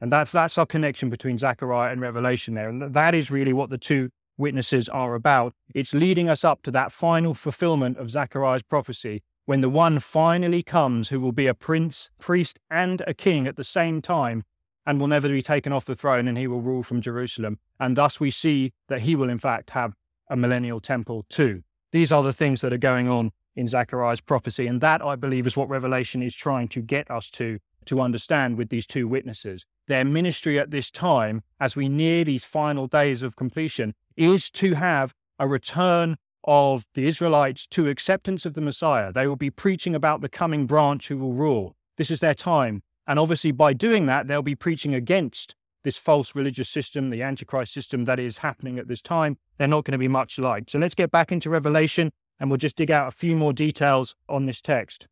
And 0.00 0.10
that's, 0.10 0.32
that's 0.32 0.58
our 0.58 0.66
connection 0.66 1.08
between 1.08 1.38
Zechariah 1.38 1.92
and 1.92 2.00
Revelation 2.00 2.54
there. 2.54 2.68
And 2.68 2.92
that 2.94 3.14
is 3.14 3.30
really 3.30 3.52
what 3.52 3.70
the 3.70 3.78
two 3.78 4.10
witnesses 4.36 4.88
are 4.88 5.14
about. 5.14 5.54
It's 5.72 5.94
leading 5.94 6.28
us 6.28 6.42
up 6.42 6.62
to 6.62 6.72
that 6.72 6.90
final 6.90 7.34
fulfillment 7.34 7.98
of 7.98 8.10
Zechariah's 8.10 8.64
prophecy 8.64 9.22
when 9.44 9.60
the 9.60 9.68
one 9.68 9.98
finally 9.98 10.62
comes 10.62 11.08
who 11.08 11.20
will 11.20 11.32
be 11.32 11.46
a 11.46 11.54
prince, 11.54 12.10
priest, 12.18 12.58
and 12.70 13.02
a 13.06 13.14
king 13.14 13.46
at 13.46 13.56
the 13.56 13.64
same 13.64 14.00
time 14.00 14.44
and 14.86 15.00
will 15.00 15.08
never 15.08 15.28
be 15.28 15.42
taken 15.42 15.72
off 15.72 15.84
the 15.84 15.94
throne 15.94 16.28
and 16.28 16.38
he 16.38 16.46
will 16.46 16.60
rule 16.60 16.82
from 16.82 17.00
Jerusalem. 17.00 17.58
And 17.78 17.96
thus 17.96 18.20
we 18.20 18.30
see 18.30 18.72
that 18.88 19.02
he 19.02 19.16
will, 19.16 19.28
in 19.28 19.38
fact, 19.38 19.70
have 19.70 19.94
a 20.28 20.36
millennial 20.36 20.80
temple 20.80 21.26
too. 21.28 21.62
These 21.92 22.12
are 22.12 22.22
the 22.22 22.32
things 22.32 22.60
that 22.62 22.72
are 22.72 22.78
going 22.78 23.08
on 23.08 23.32
in 23.54 23.68
Zechariah's 23.68 24.20
prophecy. 24.20 24.66
And 24.66 24.80
that, 24.80 25.02
I 25.02 25.16
believe, 25.16 25.46
is 25.46 25.56
what 25.56 25.68
Revelation 25.68 26.22
is 26.22 26.34
trying 26.34 26.68
to 26.68 26.80
get 26.80 27.10
us 27.10 27.30
to, 27.30 27.58
to 27.86 28.00
understand 28.00 28.56
with 28.56 28.70
these 28.70 28.86
two 28.86 29.06
witnesses 29.06 29.66
their 29.88 30.04
ministry 30.04 30.58
at 30.58 30.70
this 30.70 30.90
time, 30.90 31.42
as 31.58 31.74
we 31.74 31.88
near 31.88 32.24
these 32.24 32.44
final 32.44 32.86
days 32.86 33.22
of 33.22 33.34
completion, 33.34 33.94
is 34.16 34.48
to 34.48 34.74
have 34.74 35.12
a 35.38 35.48
return 35.48 36.16
of 36.44 36.84
the 36.94 37.06
Israelites 37.06 37.66
to 37.68 37.88
acceptance 37.88 38.44
of 38.44 38.54
the 38.54 38.60
Messiah. 38.60 39.12
They 39.12 39.26
will 39.26 39.36
be 39.36 39.50
preaching 39.50 39.94
about 39.94 40.20
the 40.20 40.28
coming 40.28 40.66
branch 40.66 41.08
who 41.08 41.16
will 41.16 41.32
rule. 41.32 41.76
This 41.96 42.10
is 42.10 42.20
their 42.20 42.34
time. 42.34 42.82
And 43.06 43.18
obviously, 43.18 43.52
by 43.52 43.72
doing 43.72 44.06
that, 44.06 44.28
they'll 44.28 44.42
be 44.42 44.54
preaching 44.54 44.94
against 44.94 45.54
this 45.82 45.96
false 45.96 46.34
religious 46.34 46.68
system, 46.68 47.10
the 47.10 47.22
Antichrist 47.22 47.72
system 47.72 48.04
that 48.04 48.20
is 48.20 48.38
happening 48.38 48.78
at 48.78 48.88
this 48.88 49.02
time. 49.02 49.36
They're 49.58 49.66
not 49.66 49.84
going 49.84 49.92
to 49.92 49.98
be 49.98 50.08
much 50.08 50.38
liked. 50.38 50.70
So 50.70 50.78
let's 50.78 50.94
get 50.94 51.10
back 51.10 51.32
into 51.32 51.50
Revelation 51.50 52.12
and 52.38 52.50
we'll 52.50 52.58
just 52.58 52.76
dig 52.76 52.90
out 52.90 53.08
a 53.08 53.12
few 53.12 53.36
more 53.36 53.52
details 53.52 54.14
on 54.28 54.46
this 54.46 54.60
text. 54.60 55.06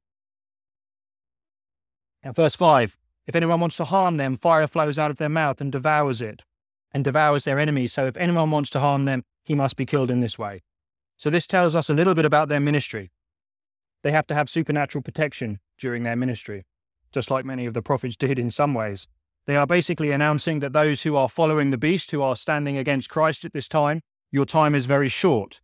Now, 2.24 2.32
verse 2.32 2.56
5 2.56 2.96
if 3.26 3.36
anyone 3.36 3.60
wants 3.60 3.76
to 3.76 3.84
harm 3.84 4.16
them, 4.16 4.36
fire 4.36 4.66
flows 4.66 4.98
out 4.98 5.12
of 5.12 5.18
their 5.18 5.28
mouth 5.28 5.60
and 5.60 5.70
devours 5.70 6.20
it, 6.20 6.42
and 6.92 7.04
devours 7.04 7.44
their 7.44 7.60
enemies. 7.60 7.92
So 7.92 8.06
if 8.06 8.16
anyone 8.16 8.50
wants 8.50 8.70
to 8.70 8.80
harm 8.80 9.04
them, 9.04 9.22
he 9.44 9.54
must 9.54 9.76
be 9.76 9.86
killed 9.86 10.10
in 10.10 10.18
this 10.18 10.36
way. 10.36 10.62
So 11.20 11.28
this 11.28 11.46
tells 11.46 11.76
us 11.76 11.90
a 11.90 11.94
little 11.94 12.14
bit 12.14 12.24
about 12.24 12.48
their 12.48 12.60
ministry. 12.60 13.12
They 14.02 14.10
have 14.10 14.26
to 14.28 14.34
have 14.34 14.48
supernatural 14.48 15.02
protection 15.02 15.60
during 15.76 16.02
their 16.02 16.16
ministry, 16.16 16.64
just 17.12 17.30
like 17.30 17.44
many 17.44 17.66
of 17.66 17.74
the 17.74 17.82
prophets 17.82 18.16
did 18.16 18.38
in 18.38 18.50
some 18.50 18.72
ways. 18.72 19.06
They 19.46 19.54
are 19.54 19.66
basically 19.66 20.12
announcing 20.12 20.60
that 20.60 20.72
those 20.72 21.02
who 21.02 21.16
are 21.16 21.28
following 21.28 21.72
the 21.72 21.76
beast, 21.76 22.10
who 22.10 22.22
are 22.22 22.36
standing 22.36 22.78
against 22.78 23.10
Christ 23.10 23.44
at 23.44 23.52
this 23.52 23.68
time, 23.68 24.00
your 24.32 24.46
time 24.46 24.74
is 24.74 24.86
very 24.86 25.10
short. 25.10 25.60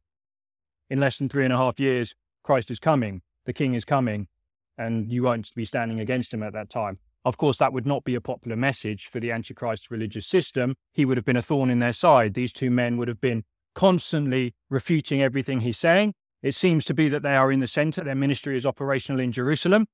In 0.91 1.01
less 1.01 1.17
than 1.17 1.31
three 1.31 1.45
and 1.45 1.55
a 1.55 1.57
half 1.57 1.81
years, 1.81 2.15
Christ 2.43 2.71
is 2.71 2.79
coming, 2.79 3.23
the 3.47 3.55
King 3.55 3.73
is 3.73 3.87
coming, 3.87 4.29
and 4.77 5.11
you 5.11 5.23
won't 5.23 5.55
be 5.55 5.65
standing 5.65 6.01
against 6.01 6.35
him 6.35 6.43
at 6.43 6.53
that 6.53 6.69
time. 6.69 6.99
Of 7.25 7.39
course, 7.39 7.57
that 7.57 7.73
would 7.73 7.87
not 7.87 8.05
be 8.05 8.15
a 8.15 8.21
popular 8.21 8.57
message 8.57 9.07
for 9.07 9.21
the 9.21 9.33
Antichrist 9.33 9.91
religious 9.91 10.27
system. 10.27 10.75
He 10.93 11.07
would 11.07 11.17
have 11.17 11.25
been 11.25 11.35
a 11.35 11.41
thorn 11.41 11.71
in 11.71 11.79
their 11.79 11.95
side. 11.95 12.35
These 12.35 12.53
two 12.53 12.71
men 12.71 12.99
would 12.99 13.09
have 13.09 13.23
been 13.23 13.45
constantly 13.77 14.55
refuting 14.71 15.23
everything 15.23 15.61
he's 15.61 15.79
saying. 15.79 16.15
It 16.43 16.55
seems 16.55 16.85
to 16.87 16.95
be 16.95 17.09
that 17.11 17.23
they 17.23 17.37
are 17.37 17.53
in 17.53 17.61
the 17.61 17.67
center. 17.69 18.03
Their 18.03 18.15
ministry 18.17 18.57
is 18.57 18.67
operational 18.67 19.21
in 19.21 19.31
Jerusalem, 19.31 19.87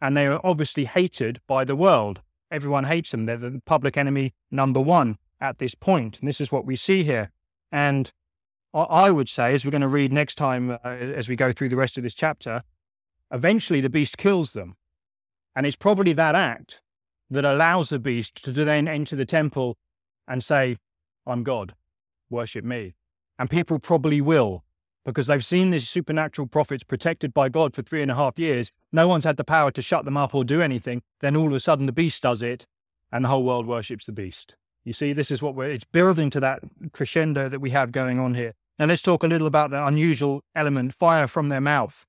and 0.00 0.16
they 0.16 0.26
are 0.26 0.40
obviously 0.42 0.86
hated 0.86 1.40
by 1.46 1.64
the 1.64 1.76
world. 1.76 2.22
Everyone 2.50 2.84
hates 2.84 3.12
them. 3.12 3.26
They're 3.26 3.36
the 3.36 3.62
public 3.66 3.96
enemy 3.96 4.34
number 4.50 4.80
one 4.80 5.18
at 5.40 5.58
this 5.58 5.74
point. 5.74 6.18
And 6.18 6.28
this 6.28 6.40
is 6.40 6.50
what 6.50 6.64
we 6.64 6.74
see 6.74 7.04
here. 7.04 7.30
And 7.70 8.10
I 8.74 9.10
would 9.10 9.28
say, 9.28 9.54
as 9.54 9.64
we're 9.64 9.70
going 9.70 9.82
to 9.82 9.88
read 9.88 10.12
next 10.12 10.36
time 10.36 10.70
uh, 10.70 10.78
as 10.84 11.28
we 11.28 11.36
go 11.36 11.52
through 11.52 11.68
the 11.68 11.76
rest 11.76 11.96
of 11.96 12.02
this 12.02 12.14
chapter, 12.14 12.62
eventually 13.30 13.80
the 13.80 13.90
beast 13.90 14.16
kills 14.18 14.52
them. 14.52 14.76
And 15.54 15.66
it's 15.66 15.76
probably 15.76 16.12
that 16.14 16.34
act 16.34 16.80
that 17.30 17.44
allows 17.44 17.90
the 17.90 17.98
beast 17.98 18.42
to 18.44 18.52
then 18.52 18.88
enter 18.88 19.16
the 19.16 19.26
temple 19.26 19.76
and 20.26 20.42
say, 20.42 20.78
I'm 21.26 21.42
God, 21.42 21.74
worship 22.30 22.64
me. 22.64 22.94
And 23.38 23.48
people 23.48 23.78
probably 23.78 24.20
will 24.20 24.64
because 25.04 25.26
they've 25.26 25.44
seen 25.44 25.70
these 25.70 25.88
supernatural 25.88 26.46
prophets 26.46 26.84
protected 26.84 27.32
by 27.32 27.48
God 27.48 27.74
for 27.74 27.82
three 27.82 28.02
and 28.02 28.10
a 28.10 28.14
half 28.14 28.38
years. 28.38 28.72
No 28.92 29.08
one's 29.08 29.24
had 29.24 29.36
the 29.36 29.44
power 29.44 29.70
to 29.70 29.80
shut 29.80 30.04
them 30.04 30.16
up 30.16 30.34
or 30.34 30.44
do 30.44 30.60
anything. 30.60 31.02
Then 31.20 31.36
all 31.36 31.46
of 31.46 31.52
a 31.54 31.60
sudden 31.60 31.86
the 31.86 31.92
beast 31.92 32.22
does 32.22 32.42
it 32.42 32.66
and 33.10 33.24
the 33.24 33.28
whole 33.28 33.42
world 33.42 33.66
worships 33.66 34.06
the 34.06 34.12
beast. 34.12 34.54
You 34.84 34.92
see, 34.92 35.12
this 35.12 35.30
is 35.30 35.40
what 35.40 35.54
we're, 35.54 35.70
it's 35.70 35.84
building 35.84 36.30
to 36.30 36.40
that 36.40 36.60
crescendo 36.92 37.48
that 37.48 37.60
we 37.60 37.70
have 37.70 37.92
going 37.92 38.18
on 38.18 38.34
here. 38.34 38.54
Now 38.78 38.86
let's 38.86 39.02
talk 39.02 39.22
a 39.22 39.26
little 39.26 39.46
about 39.46 39.70
the 39.70 39.84
unusual 39.86 40.42
element, 40.54 40.94
fire 40.94 41.26
from 41.26 41.48
their 41.48 41.60
mouth. 41.60 42.06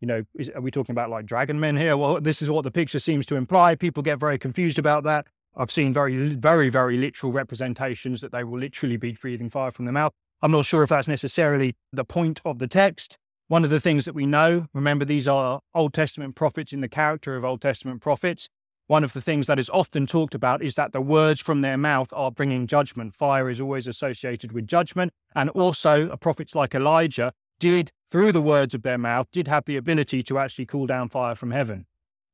You 0.00 0.08
know, 0.08 0.24
is, 0.34 0.50
are 0.50 0.60
we 0.60 0.70
talking 0.70 0.92
about 0.92 1.10
like 1.10 1.24
dragon 1.26 1.60
men 1.60 1.76
here? 1.76 1.96
Well, 1.96 2.20
this 2.20 2.42
is 2.42 2.50
what 2.50 2.64
the 2.64 2.70
picture 2.70 2.98
seems 2.98 3.26
to 3.26 3.36
imply. 3.36 3.74
People 3.74 4.02
get 4.02 4.18
very 4.18 4.38
confused 4.38 4.78
about 4.78 5.04
that. 5.04 5.26
I've 5.56 5.70
seen 5.70 5.92
very, 5.92 6.34
very, 6.34 6.68
very 6.68 6.96
literal 6.96 7.32
representations 7.32 8.20
that 8.20 8.32
they 8.32 8.44
will 8.44 8.58
literally 8.58 8.96
be 8.96 9.12
breathing 9.12 9.50
fire 9.50 9.70
from 9.70 9.84
their 9.84 9.92
mouth. 9.92 10.12
I'm 10.44 10.50
not 10.50 10.66
sure 10.66 10.82
if 10.82 10.90
that's 10.90 11.08
necessarily 11.08 11.74
the 11.90 12.04
point 12.04 12.42
of 12.44 12.58
the 12.58 12.66
text. 12.68 13.16
One 13.48 13.64
of 13.64 13.70
the 13.70 13.80
things 13.80 14.04
that 14.04 14.14
we 14.14 14.26
know, 14.26 14.66
remember, 14.74 15.06
these 15.06 15.26
are 15.26 15.60
Old 15.74 15.94
Testament 15.94 16.34
prophets 16.34 16.70
in 16.70 16.82
the 16.82 16.88
character 16.88 17.34
of 17.34 17.46
Old 17.46 17.62
Testament 17.62 18.02
prophets. 18.02 18.50
One 18.86 19.04
of 19.04 19.14
the 19.14 19.22
things 19.22 19.46
that 19.46 19.58
is 19.58 19.70
often 19.70 20.06
talked 20.06 20.34
about 20.34 20.62
is 20.62 20.74
that 20.74 20.92
the 20.92 21.00
words 21.00 21.40
from 21.40 21.62
their 21.62 21.78
mouth 21.78 22.08
are 22.12 22.30
bringing 22.30 22.66
judgment. 22.66 23.14
Fire 23.14 23.48
is 23.48 23.58
always 23.58 23.86
associated 23.86 24.52
with 24.52 24.66
judgment. 24.66 25.14
And 25.34 25.48
also, 25.48 26.14
prophets 26.18 26.54
like 26.54 26.74
Elijah 26.74 27.32
did, 27.58 27.90
through 28.10 28.32
the 28.32 28.42
words 28.42 28.74
of 28.74 28.82
their 28.82 28.98
mouth, 28.98 29.28
did 29.32 29.48
have 29.48 29.64
the 29.64 29.78
ability 29.78 30.22
to 30.24 30.38
actually 30.38 30.66
call 30.66 30.84
down 30.84 31.08
fire 31.08 31.34
from 31.34 31.52
heaven. 31.52 31.86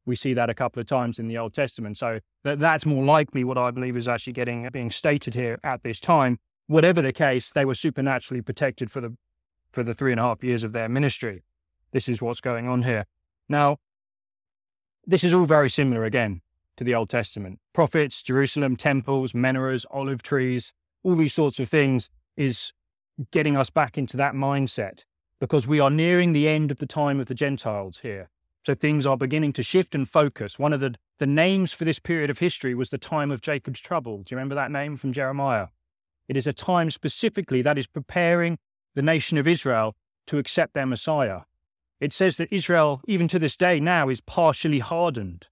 We 0.04 0.16
see 0.16 0.34
that 0.34 0.50
a 0.50 0.54
couple 0.54 0.80
of 0.80 0.88
times 0.88 1.20
in 1.20 1.28
the 1.28 1.38
Old 1.38 1.54
Testament. 1.54 1.96
So 1.96 2.18
that, 2.42 2.58
that's 2.58 2.84
more 2.84 3.04
likely 3.04 3.44
what 3.44 3.56
I 3.56 3.70
believe 3.70 3.96
is 3.96 4.08
actually 4.08 4.32
getting 4.32 4.68
being 4.72 4.90
stated 4.90 5.36
here 5.36 5.60
at 5.62 5.84
this 5.84 6.00
time 6.00 6.40
whatever 6.70 7.02
the 7.02 7.12
case, 7.12 7.50
they 7.50 7.64
were 7.64 7.74
supernaturally 7.74 8.40
protected 8.40 8.92
for 8.92 9.00
the 9.00 9.16
for 9.72 9.82
the 9.82 9.94
three 9.94 10.12
and 10.12 10.20
a 10.20 10.22
half 10.22 10.42
years 10.42 10.64
of 10.64 10.72
their 10.72 10.88
ministry. 10.88 11.42
This 11.92 12.08
is 12.08 12.22
what's 12.22 12.40
going 12.40 12.66
on 12.68 12.82
here. 12.82 13.06
Now, 13.48 13.78
this 15.06 15.22
is 15.22 15.32
all 15.34 15.46
very 15.46 15.70
similar 15.70 16.04
again 16.04 16.40
to 16.76 16.84
the 16.84 16.94
Old 16.94 17.08
Testament. 17.08 17.60
Prophets, 17.72 18.22
Jerusalem, 18.22 18.76
temples, 18.76 19.32
menorahs, 19.32 19.84
olive 19.90 20.22
trees, 20.22 20.72
all 21.04 21.14
these 21.14 21.34
sorts 21.34 21.60
of 21.60 21.68
things 21.68 22.10
is 22.36 22.72
getting 23.30 23.56
us 23.56 23.70
back 23.70 23.96
into 23.96 24.16
that 24.16 24.34
mindset 24.34 25.04
because 25.40 25.68
we 25.68 25.78
are 25.78 25.90
nearing 25.90 26.32
the 26.32 26.48
end 26.48 26.70
of 26.70 26.78
the 26.78 26.86
time 26.86 27.20
of 27.20 27.26
the 27.26 27.34
Gentiles 27.34 28.00
here. 28.00 28.28
So 28.64 28.74
things 28.74 29.06
are 29.06 29.16
beginning 29.16 29.52
to 29.54 29.62
shift 29.62 29.94
and 29.94 30.08
focus. 30.08 30.58
One 30.58 30.72
of 30.72 30.80
the, 30.80 30.94
the 31.18 31.26
names 31.26 31.72
for 31.72 31.84
this 31.84 31.98
period 31.98 32.30
of 32.30 32.38
history 32.38 32.74
was 32.74 32.90
the 32.90 32.98
time 32.98 33.30
of 33.30 33.40
Jacob's 33.40 33.80
trouble. 33.80 34.18
Do 34.18 34.32
you 34.32 34.36
remember 34.36 34.56
that 34.56 34.70
name 34.70 34.96
from 34.96 35.12
Jeremiah? 35.12 35.68
It 36.30 36.36
is 36.36 36.46
a 36.46 36.52
time 36.52 36.92
specifically 36.92 37.60
that 37.62 37.76
is 37.76 37.88
preparing 37.88 38.60
the 38.94 39.02
nation 39.02 39.36
of 39.36 39.48
Israel 39.48 39.96
to 40.28 40.38
accept 40.38 40.74
their 40.74 40.86
Messiah. 40.86 41.40
It 41.98 42.12
says 42.12 42.36
that 42.36 42.52
Israel, 42.52 43.00
even 43.08 43.26
to 43.26 43.40
this 43.40 43.56
day 43.56 43.80
now, 43.80 44.08
is 44.08 44.20
partially 44.20 44.78
hardened. 44.78 45.48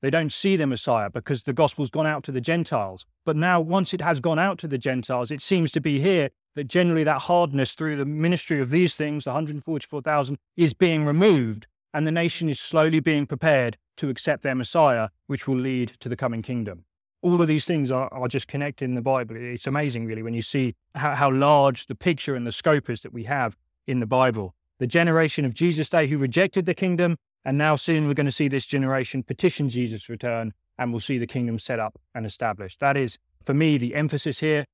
They 0.00 0.08
don't 0.08 0.32
see 0.32 0.56
the 0.56 0.66
Messiah 0.66 1.10
because 1.10 1.42
the 1.42 1.52
gospel's 1.52 1.90
gone 1.90 2.06
out 2.06 2.24
to 2.24 2.32
the 2.32 2.40
Gentiles. 2.40 3.04
But 3.26 3.36
now, 3.36 3.60
once 3.60 3.92
it 3.92 4.00
has 4.00 4.20
gone 4.20 4.38
out 4.38 4.56
to 4.60 4.66
the 4.66 4.78
Gentiles, 4.78 5.30
it 5.30 5.42
seems 5.42 5.70
to 5.72 5.82
be 5.82 6.00
here 6.00 6.30
that 6.54 6.68
generally 6.68 7.04
that 7.04 7.20
hardness 7.20 7.74
through 7.74 7.96
the 7.96 8.06
ministry 8.06 8.58
of 8.58 8.70
these 8.70 8.94
things, 8.94 9.24
the 9.24 9.32
144,000, 9.32 10.38
is 10.56 10.72
being 10.72 11.04
removed, 11.04 11.66
and 11.92 12.06
the 12.06 12.10
nation 12.10 12.48
is 12.48 12.58
slowly 12.58 13.00
being 13.00 13.26
prepared 13.26 13.76
to 13.98 14.08
accept 14.08 14.44
their 14.44 14.54
Messiah, 14.54 15.10
which 15.26 15.46
will 15.46 15.58
lead 15.58 15.88
to 16.00 16.08
the 16.08 16.16
coming 16.16 16.40
kingdom 16.40 16.86
all 17.22 17.40
of 17.40 17.48
these 17.48 17.64
things 17.64 17.90
are, 17.90 18.12
are 18.12 18.28
just 18.28 18.48
connected 18.48 18.84
in 18.84 18.94
the 18.94 19.02
Bible. 19.02 19.36
It's 19.36 19.66
amazing, 19.66 20.06
really, 20.06 20.22
when 20.22 20.34
you 20.34 20.42
see 20.42 20.74
how, 20.94 21.14
how 21.14 21.30
large 21.30 21.86
the 21.86 21.94
picture 21.94 22.34
and 22.34 22.46
the 22.46 22.52
scope 22.52 22.90
is 22.90 23.00
that 23.00 23.12
we 23.12 23.24
have 23.24 23.56
in 23.86 24.00
the 24.00 24.06
Bible. 24.06 24.54
The 24.78 24.86
generation 24.86 25.44
of 25.44 25.54
Jesus' 25.54 25.88
day 25.88 26.06
who 26.06 26.18
rejected 26.18 26.66
the 26.66 26.74
kingdom, 26.74 27.16
and 27.44 27.56
now 27.56 27.76
soon 27.76 28.06
we're 28.06 28.14
going 28.14 28.26
to 28.26 28.32
see 28.32 28.48
this 28.48 28.66
generation 28.66 29.22
petition 29.22 29.68
Jesus' 29.68 30.08
return, 30.08 30.52
and 30.78 30.92
we'll 30.92 31.00
see 31.00 31.18
the 31.18 31.26
kingdom 31.26 31.58
set 31.58 31.80
up 31.80 31.98
and 32.14 32.26
established. 32.26 32.80
That 32.80 32.96
is, 32.96 33.18
for 33.44 33.54
me, 33.54 33.78
the 33.78 33.94
emphasis 33.94 34.40
here. 34.40 34.66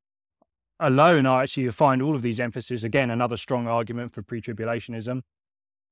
Alone, 0.81 1.27
I 1.27 1.43
actually 1.43 1.71
find 1.71 2.03
all 2.03 2.17
of 2.17 2.23
these 2.23 2.41
emphasis, 2.41 2.83
again, 2.83 3.11
another 3.11 3.37
strong 3.37 3.69
argument 3.69 4.13
for 4.13 4.23
pre 4.23 4.41
tribulationism. 4.41 5.23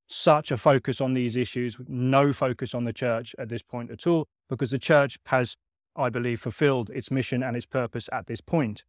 Such 0.09 0.51
a 0.51 0.57
focus 0.57 1.01
on 1.01 1.15
these 1.15 1.37
issues, 1.37 1.77
no 1.87 2.33
focus 2.33 2.75
on 2.75 2.85
the 2.85 2.93
church 2.93 3.37
at 3.39 3.49
this 3.49 3.63
point 3.63 3.93
at 3.93 4.09
all, 4.09 4.27
because 4.49 4.73
the 4.73 4.79
church 4.79 5.19
has 5.27 5.57
I 6.01 6.11
believe, 6.11 6.41
fulfilled 6.41 6.91
its 6.91 7.11
mission 7.11 7.43
and 7.43 7.57
its 7.57 7.67
purpose 7.67 8.09
at 8.13 8.27
this 8.27 8.41
point. 8.41 8.85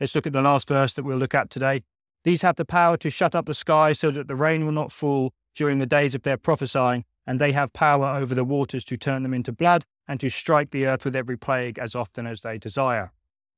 Let's 0.00 0.14
look 0.14 0.26
at 0.26 0.32
the 0.32 0.42
last 0.42 0.68
verse 0.68 0.92
that 0.94 1.04
we'll 1.04 1.16
look 1.16 1.34
at 1.34 1.50
today. 1.50 1.82
These 2.24 2.42
have 2.42 2.56
the 2.56 2.64
power 2.64 2.96
to 2.98 3.08
shut 3.08 3.34
up 3.34 3.46
the 3.46 3.54
sky 3.54 3.92
so 3.92 4.10
that 4.10 4.28
the 4.28 4.34
rain 4.34 4.64
will 4.64 4.72
not 4.72 4.92
fall 4.92 5.32
during 5.54 5.78
the 5.78 5.86
days 5.86 6.14
of 6.14 6.22
their 6.22 6.36
prophesying, 6.36 7.04
and 7.26 7.40
they 7.40 7.52
have 7.52 7.72
power 7.72 8.06
over 8.06 8.34
the 8.34 8.44
waters 8.44 8.84
to 8.84 8.96
turn 8.96 9.22
them 9.22 9.32
into 9.32 9.52
blood 9.52 9.84
and 10.08 10.20
to 10.20 10.28
strike 10.28 10.70
the 10.70 10.86
earth 10.86 11.04
with 11.04 11.16
every 11.16 11.36
plague 11.36 11.78
as 11.78 11.94
often 11.94 12.26
as 12.26 12.42
they 12.42 12.58
desire. 12.58 13.12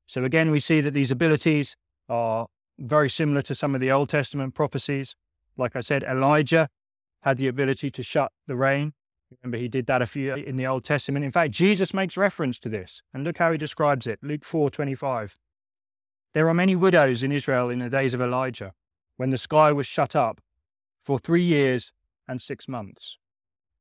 So 0.07 0.25
again, 0.25 0.51
we 0.51 0.61
see 0.61 0.81
that 0.81 0.95
these 0.95 1.11
abilities 1.11 1.77
are 2.09 2.47
very 2.79 3.11
similar 3.11 3.43
to 3.43 3.55
some 3.55 3.75
of 3.75 3.81
the 3.81 3.91
Old 3.91 4.09
Testament 4.09 4.55
prophecies. 4.55 5.17
Like 5.57 5.75
I 5.75 5.81
said, 5.81 6.05
Elijah 6.05 6.69
had 7.23 7.37
the 7.37 7.49
ability 7.49 7.91
to 7.91 8.03
shut 8.03 8.33
the 8.47 8.57
rain. 8.57 8.93
Remember, 9.43 9.59
he 9.59 9.69
did 9.69 9.87
that 9.87 10.03
a 10.03 10.07
few 10.07 10.35
in 10.35 10.57
the 10.57 10.67
Old 10.67 10.85
Testament. 10.85 11.25
In 11.25 11.33
fact, 11.33 11.53
Jesus 11.53 11.93
makes 11.93 12.17
reference 12.17 12.59
to 12.61 12.69
this, 12.69 13.03
and 13.13 13.25
look 13.25 13.39
how 13.39 13.53
he 13.53 13.59
describes 13.59 14.07
it. 14.07 14.19
Luke 14.23 14.45
four 14.45 14.71
twenty 14.71 14.95
five. 14.95 15.37
There 16.35 16.49
are 16.49 16.55
many 16.55 16.77
widows 16.77 17.23
in 17.23 17.33
Israel 17.33 17.71
in 17.71 17.79
the 17.79 17.91
days 17.91 18.15
of 18.15 18.21
Elijah, 18.21 18.73
when 19.17 19.31
the 19.31 19.39
sky 19.39 19.73
was 19.73 19.87
shut 19.87 20.15
up 20.15 20.41
for 21.03 21.19
three 21.19 21.43
years 21.43 21.93
and 22.27 22.41
six 22.41 22.69
months, 22.69 23.19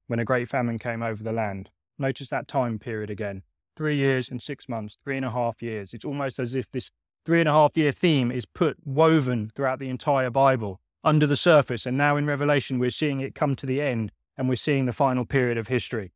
when 0.08 0.20
a 0.20 0.26
great 0.26 0.50
famine 0.50 0.80
came 0.80 1.04
over 1.04 1.24
the 1.24 1.32
land. 1.32 1.70
Notice 2.00 2.30
that 2.30 2.48
time 2.48 2.80
period 2.80 3.10
again. 3.10 3.43
Three 3.76 3.95
years 3.95 4.30
and 4.30 4.41
six 4.41 4.68
months, 4.68 4.98
three 5.04 5.18
and 5.18 5.26
a 5.26 5.32
half 5.32 5.62
years. 5.62 5.93
It's 5.93 6.06
almost 6.06 6.39
as 6.39 6.56
if 6.56 6.72
this 6.72 6.91
three 7.26 7.39
and 7.39 7.50
a 7.50 7.54
half 7.54 7.76
year 7.76 7.91
theme 7.91 8.32
is 8.32 8.45
put 8.45 8.78
woven 8.86 9.52
throughout 9.56 9.80
the 9.80 9.89
entire 9.89 10.30
Bible 10.30 10.80
under 11.04 11.28
the 11.28 11.36
surface. 11.36 11.86
And 11.86 11.98
now 11.98 12.18
in 12.18 12.26
Revelation, 12.26 12.80
we're 12.80 12.89
seeing 12.89 13.20
it 13.20 13.36
come 13.36 13.56
to 13.56 13.66
the 13.66 13.82
end 13.82 14.12
and 14.38 14.48
we're 14.48 14.56
seeing 14.56 14.86
the 14.86 14.94
final 14.94 15.26
period 15.26 15.58
of 15.58 15.68
history. 15.68 16.14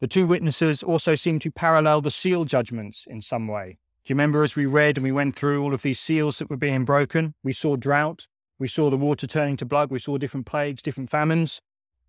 The 0.00 0.06
two 0.06 0.26
witnesses 0.26 0.82
also 0.82 1.14
seem 1.14 1.38
to 1.38 1.50
parallel 1.50 2.02
the 2.02 2.10
seal 2.10 2.44
judgments 2.44 3.04
in 3.08 3.22
some 3.22 3.48
way. 3.48 3.78
Do 4.04 4.12
you 4.12 4.14
remember 4.14 4.42
as 4.42 4.54
we 4.54 4.66
read 4.66 4.98
and 4.98 5.04
we 5.04 5.12
went 5.12 5.36
through 5.36 5.62
all 5.62 5.72
of 5.72 5.82
these 5.82 5.98
seals 5.98 6.38
that 6.38 6.50
were 6.50 6.56
being 6.56 6.84
broken? 6.84 7.34
We 7.42 7.52
saw 7.52 7.76
drought, 7.76 8.26
we 8.58 8.68
saw 8.68 8.90
the 8.90 8.96
water 8.96 9.26
turning 9.26 9.56
to 9.58 9.64
blood, 9.64 9.90
we 9.90 9.98
saw 9.98 10.18
different 10.18 10.46
plagues, 10.46 10.82
different 10.82 11.10
famines. 11.10 11.60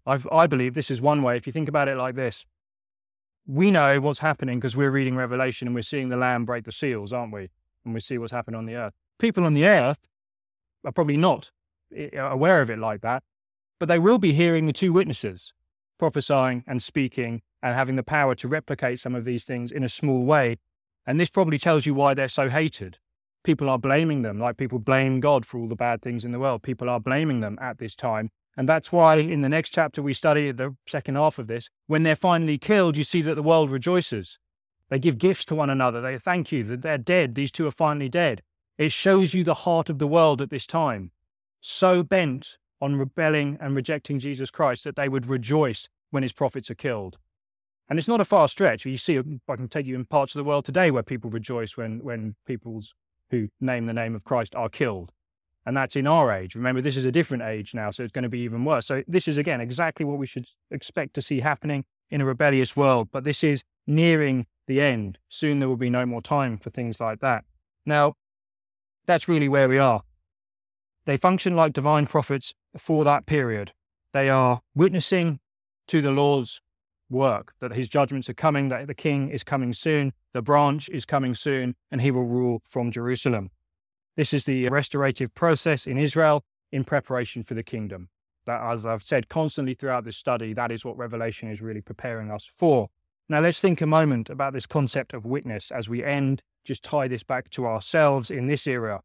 I've, 0.06 0.28
I 0.32 0.48
believe 0.48 0.74
this 0.74 0.92
is 0.92 1.02
one 1.02 1.24
way, 1.24 1.38
if 1.38 1.48
you 1.48 1.54
think 1.54 1.70
about 1.70 1.88
it 1.88 1.98
like 1.98 2.16
this. 2.16 2.46
We 3.46 3.72
know 3.72 4.00
what's 4.02 4.20
happening 4.20 4.60
because 4.60 4.76
we're 4.76 4.92
reading 4.92 5.16
Revelation 5.16 5.68
and 5.68 5.74
we're 5.76 5.82
seeing 5.82 6.10
the 6.10 6.18
Lamb 6.18 6.46
break 6.46 6.66
the 6.66 6.72
seals, 6.72 7.14
aren't 7.14 7.34
we? 7.34 7.50
And 7.86 7.94
we 7.94 8.00
see 8.02 8.18
what's 8.18 8.34
happened 8.34 8.58
on 8.58 8.66
the 8.66 8.76
earth. 8.76 8.94
People 9.18 9.46
on 9.46 9.54
the 9.54 9.66
earth 9.66 10.08
are 10.86 10.92
probably 10.92 11.18
not 11.18 11.52
eh, 11.96 12.10
aware 12.16 12.62
of 12.62 12.70
it 12.70 12.80
like 12.80 13.02
that, 13.02 13.24
but 13.80 13.88
they 13.88 14.00
will 14.00 14.18
be 14.18 14.34
hearing 14.34 14.66
the 14.66 14.74
two 14.74 14.94
witnesses 14.94 15.54
prophesying 15.98 16.64
and 16.68 16.82
speaking 16.82 17.42
and 17.62 17.76
having 17.76 17.96
the 17.96 18.04
power 18.04 18.36
to 18.36 18.48
replicate 18.48 19.00
some 19.00 19.16
of 19.16 19.26
these 19.26 19.44
things 19.44 19.72
in 19.72 19.84
a 19.84 19.90
small 19.90 20.24
way. 20.24 20.58
And 21.06 21.20
this 21.20 21.30
probably 21.30 21.58
tells 21.58 21.86
you 21.86 21.94
why 21.94 22.14
they're 22.14 22.28
so 22.28 22.50
hated. 22.50 22.98
People 23.44 23.70
are 23.70 23.80
blaming 23.80 24.22
them, 24.22 24.40
like 24.40 24.58
people 24.58 24.80
blame 24.80 25.20
God 25.20 25.46
for 25.46 25.58
all 25.58 25.68
the 25.68 25.76
bad 25.76 26.02
things 26.02 26.26
in 26.26 26.32
the 26.32 26.40
world. 26.40 26.64
People 26.64 26.90
are 26.90 27.00
blaming 27.00 27.40
them 27.40 27.58
at 27.62 27.78
this 27.78 27.96
time. 27.96 28.30
And 28.58 28.68
that's 28.68 28.92
why 28.92 29.18
in 29.18 29.42
the 29.42 29.50
next 29.50 29.70
chapter 29.70 30.02
we 30.02 30.14
study, 30.14 30.52
the 30.52 30.76
second 30.88 31.16
half 31.16 31.40
of 31.40 31.48
this, 31.48 31.70
when 31.86 32.04
they're 32.04 32.16
finally 32.16 32.58
killed, 32.58 32.98
you 32.98 33.04
see 33.04 33.22
that 33.22 33.36
the 33.36 33.44
world 33.44 33.72
rejoices. 33.72 34.40
They 34.90 35.00
give 35.00 35.18
gifts 35.18 35.46
to 35.46 35.56
one 35.56 35.70
another. 35.70 36.02
They 36.02 36.18
thank 36.18 36.52
you 36.52 36.64
that 36.66 36.82
they're 36.82 36.98
dead. 36.98 37.36
These 37.36 37.52
two 37.52 37.68
are 37.68 37.72
finally 37.72 38.10
dead. 38.10 38.42
It 38.78 38.92
shows 38.92 39.34
you 39.34 39.44
the 39.44 39.54
heart 39.54 39.90
of 39.90 40.00
the 40.00 40.08
world 40.08 40.42
at 40.42 40.50
this 40.50 40.68
time. 40.68 41.12
So 41.62 42.04
bent 42.04 42.58
on 42.82 42.96
rebelling 42.96 43.58
and 43.60 43.76
rejecting 43.76 44.20
Jesus 44.20 44.52
Christ 44.52 44.84
that 44.84 44.96
they 44.96 45.10
would 45.10 45.26
rejoice 45.26 45.88
when 46.12 46.24
his 46.24 46.34
prophets 46.34 46.70
are 46.70 46.76
killed. 46.76 47.18
And 47.90 47.98
it's 47.98 48.08
not 48.08 48.22
a 48.22 48.26
far 48.26 48.48
stretch. 48.48 48.86
You 48.86 48.98
see, 48.98 49.18
I 49.18 49.56
can 49.56 49.68
take 49.68 49.86
you 49.86 49.96
in 49.96 50.06
parts 50.06 50.36
of 50.36 50.40
the 50.40 50.44
world 50.44 50.66
today 50.66 50.92
where 50.92 51.04
people 51.04 51.30
rejoice 51.30 51.78
when, 51.78 52.00
when 52.04 52.36
peoples 52.46 52.94
who 53.30 53.48
name 53.62 53.86
the 53.86 53.94
name 53.94 54.16
of 54.16 54.24
Christ 54.24 54.56
are 54.56 54.70
killed. 54.70 55.12
And 55.66 55.76
that's 55.76 55.96
in 55.96 56.08
our 56.08 56.32
age. 56.32 56.56
Remember, 56.56 56.82
this 56.82 56.96
is 56.96 57.06
a 57.06 57.12
different 57.12 57.44
age 57.44 57.74
now, 57.74 57.92
so 57.92 58.04
it's 58.04 58.12
going 58.12 58.24
to 58.24 58.30
be 58.30 58.40
even 58.40 58.64
worse. 58.64 58.86
So, 58.86 59.04
this 59.06 59.28
is, 59.28 59.38
again, 59.38 59.60
exactly 59.60 60.06
what 60.06 60.18
we 60.18 60.26
should 60.26 60.46
expect 60.72 61.14
to 61.16 61.22
see 61.22 61.42
happening 61.42 61.84
in 62.10 62.22
a 62.22 62.26
rebellious 62.26 62.78
world. 62.78 63.10
But 63.12 63.26
this 63.26 63.44
is 63.44 63.64
nearing 63.86 64.46
the 64.68 64.80
end. 64.80 65.18
Soon 65.28 65.60
there 65.60 65.68
will 65.68 65.76
be 65.76 65.90
no 65.90 66.06
more 66.06 66.22
time 66.22 66.58
for 66.58 66.70
things 66.70 67.02
like 67.02 67.20
that. 67.20 67.44
Now, 67.86 68.14
that's 69.06 69.28
really 69.28 69.50
where 69.50 69.68
we 69.68 69.78
are 69.78 70.04
They 71.08 71.16
function 71.16 71.56
like 71.56 71.72
divine 71.72 72.06
prophets 72.06 72.54
for 72.78 73.06
that 73.06 73.26
period. 73.26 73.72
They 74.12 74.30
are 74.30 74.60
witnessing 74.76 75.40
to 75.88 76.02
the 76.02 76.12
Lord's 76.12 76.62
work 77.10 77.54
that 77.62 77.72
his 77.72 77.88
judgments 77.88 78.30
are 78.30 78.34
coming, 78.34 78.68
that 78.68 78.88
the 78.88 78.94
king 78.94 79.30
is 79.30 79.42
coming 79.42 79.72
soon, 79.72 80.12
the 80.34 80.42
branch 80.42 80.90
is 80.90 81.06
coming 81.06 81.34
soon, 81.34 81.76
and 81.90 82.02
he 82.02 82.12
will 82.12 82.26
rule 82.26 82.62
from 82.68 82.92
Jerusalem. 82.92 83.52
This 84.18 84.34
is 84.34 84.44
the 84.44 84.68
restorative 84.68 85.34
process 85.34 85.88
in 85.88 85.98
Israel 85.98 86.44
in 86.74 86.84
preparation 86.84 87.42
for 87.42 87.54
the 87.54 87.64
kingdom. 87.64 88.10
That, 88.46 88.62
as 88.62 88.86
I've 88.86 89.02
said 89.02 89.30
constantly 89.30 89.76
throughout 89.76 90.04
this 90.04 90.18
study, 90.18 90.52
that 90.56 90.74
is 90.74 90.84
what 90.84 90.98
Revelation 90.98 91.50
is 91.50 91.62
really 91.62 91.82
preparing 91.82 92.32
us 92.32 92.52
for. 92.54 92.90
Now, 93.30 93.40
let's 93.40 93.62
think 93.62 93.80
a 93.80 93.88
moment 93.88 94.30
about 94.30 94.52
this 94.52 94.66
concept 94.66 95.14
of 95.14 95.26
witness 95.26 95.72
as 95.72 95.88
we 95.88 96.04
end, 96.04 96.44
just 96.66 96.84
tie 96.84 97.08
this 97.08 97.24
back 97.24 97.50
to 97.52 97.66
ourselves 97.66 98.30
in 98.30 98.48
this 98.48 98.68
era. 98.68 99.00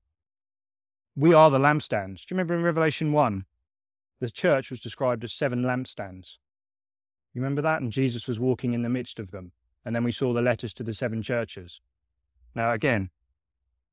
We 1.15 1.35
are 1.35 1.51
the 1.51 1.59
lampstands. 1.59 2.25
Do 2.25 2.35
you 2.35 2.37
remember 2.37 2.55
in 2.55 2.63
Revelation 2.63 3.13
1? 3.13 3.45
The 4.21 4.31
church 4.31 4.71
was 4.71 4.81
described 4.81 5.25
as 5.25 5.33
seven 5.33 5.63
lampstands. 5.63 6.39
You 7.35 7.43
remember 7.43 7.61
that? 7.63 7.83
And 7.83 7.93
Jesus 7.93 8.27
was 8.27 8.41
walking 8.41 8.73
in 8.73 8.83
the 8.83 8.89
midst 8.89 9.19
of 9.19 9.31
them. 9.31 9.53
And 9.85 9.95
then 9.95 10.05
we 10.05 10.13
saw 10.13 10.33
the 10.33 10.41
letters 10.41 10.73
to 10.75 10.83
the 10.83 10.95
seven 10.95 11.23
churches. 11.23 11.81
Now, 12.55 12.73
again, 12.73 13.11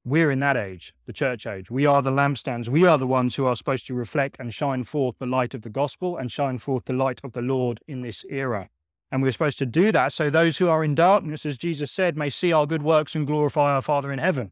we're 0.06 0.32
in 0.32 0.40
that 0.40 0.56
age, 0.56 0.94
the 1.06 1.14
church 1.14 1.46
age. 1.46 1.70
We 1.70 1.86
are 1.86 2.02
the 2.02 2.12
lampstands. 2.12 2.70
We 2.70 2.86
are 2.86 2.98
the 2.98 3.08
ones 3.08 3.36
who 3.36 3.46
are 3.46 3.56
supposed 3.56 3.88
to 3.88 3.94
reflect 3.94 4.38
and 4.40 4.54
shine 4.54 4.86
forth 4.86 5.18
the 5.20 5.26
light 5.26 5.54
of 5.54 5.64
the 5.64 5.70
gospel 5.70 6.16
and 6.16 6.32
shine 6.32 6.58
forth 6.58 6.86
the 6.86 6.94
light 6.94 7.20
of 7.24 7.34
the 7.34 7.42
Lord 7.42 7.82
in 7.88 8.02
this 8.02 8.24
era. 8.30 8.70
And 9.12 9.22
we're 9.22 9.32
supposed 9.32 9.60
to 9.60 9.66
do 9.66 9.92
that 9.92 10.14
so 10.14 10.30
those 10.30 10.58
who 10.58 10.70
are 10.70 10.84
in 10.84 10.96
darkness, 10.96 11.46
as 11.46 11.58
Jesus 11.58 11.92
said, 11.92 12.16
may 12.16 12.30
see 12.30 12.54
our 12.54 12.66
good 12.66 12.84
works 12.84 13.16
and 13.16 13.28
glorify 13.28 13.74
our 13.74 13.82
Father 13.82 14.12
in 14.12 14.20
heaven. 14.20 14.52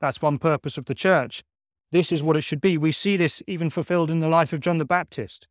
That's 0.00 0.20
one 0.20 0.38
purpose 0.38 0.76
of 0.76 0.84
the 0.86 0.94
church. 0.94 1.44
This 1.92 2.10
is 2.10 2.22
what 2.22 2.38
it 2.38 2.40
should 2.40 2.62
be. 2.62 2.78
We 2.78 2.90
see 2.90 3.18
this 3.18 3.42
even 3.46 3.68
fulfilled 3.68 4.10
in 4.10 4.20
the 4.20 4.28
life 4.28 4.54
of 4.54 4.60
John 4.60 4.78
the 4.78 4.84
Baptist. 4.86 5.46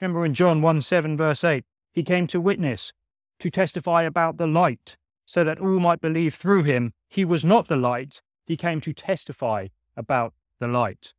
Remember 0.00 0.24
in 0.24 0.32
John 0.32 0.62
1 0.62 0.80
7, 0.80 1.18
verse 1.18 1.44
8, 1.44 1.64
he 1.92 2.02
came 2.02 2.26
to 2.28 2.40
witness, 2.40 2.94
to 3.38 3.50
testify 3.50 4.02
about 4.02 4.38
the 4.38 4.46
light, 4.46 4.96
so 5.26 5.44
that 5.44 5.60
all 5.60 5.78
might 5.78 6.00
believe 6.00 6.34
through 6.34 6.62
him. 6.62 6.94
He 7.10 7.26
was 7.26 7.44
not 7.44 7.68
the 7.68 7.76
light, 7.76 8.22
he 8.46 8.56
came 8.56 8.80
to 8.80 8.94
testify 8.94 9.68
about 9.94 10.32
the 10.58 10.66
light. 10.66 11.12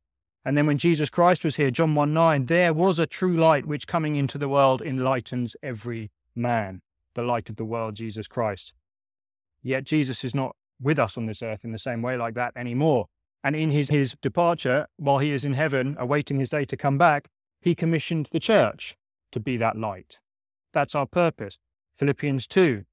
And 0.43 0.57
then 0.57 0.65
when 0.65 0.79
Jesus 0.79 1.11
Christ 1.11 1.45
was 1.45 1.55
here, 1.55 1.69
John 1.69 1.93
1 1.93 2.11
9, 2.11 2.47
there 2.47 2.73
was 2.73 2.97
a 2.97 3.05
true 3.05 3.37
light 3.37 3.67
which 3.67 3.85
coming 3.85 4.15
into 4.15 4.39
the 4.39 4.49
world 4.49 4.81
enlightens 4.81 5.55
every 5.61 6.09
man, 6.35 6.81
the 7.13 7.21
light 7.21 7.47
of 7.47 7.57
the 7.57 7.65
world, 7.65 7.93
Jesus 7.93 8.27
Christ. 8.27 8.73
Yet 9.61 9.83
Jesus 9.83 10.23
is 10.23 10.33
not 10.33 10.55
with 10.81 10.97
us 10.97 11.15
on 11.15 11.27
this 11.27 11.43
earth 11.43 11.63
in 11.63 11.71
the 11.71 11.77
same 11.77 12.01
way 12.01 12.17
like 12.17 12.33
that 12.33 12.53
anymore. 12.57 13.05
And 13.43 13.55
in 13.55 13.71
his, 13.71 13.89
his 13.89 14.15
departure, 14.21 14.87
while 14.97 15.19
he 15.19 15.31
is 15.31 15.43
in 15.43 15.53
heaven, 15.53 15.97
awaiting 15.99 16.39
his 16.39 16.49
day 16.49 16.65
to 16.65 16.77
come 16.77 16.97
back, 16.97 17.29
he 17.61 17.75
commissioned 17.75 18.29
the 18.31 18.39
church 18.39 18.95
to 19.31 19.39
be 19.39 19.57
that 19.57 19.77
light. 19.77 20.19
That's 20.71 20.95
our 20.95 21.05
purpose. 21.05 21.59
Philippians 21.95 22.47
2 22.47 22.83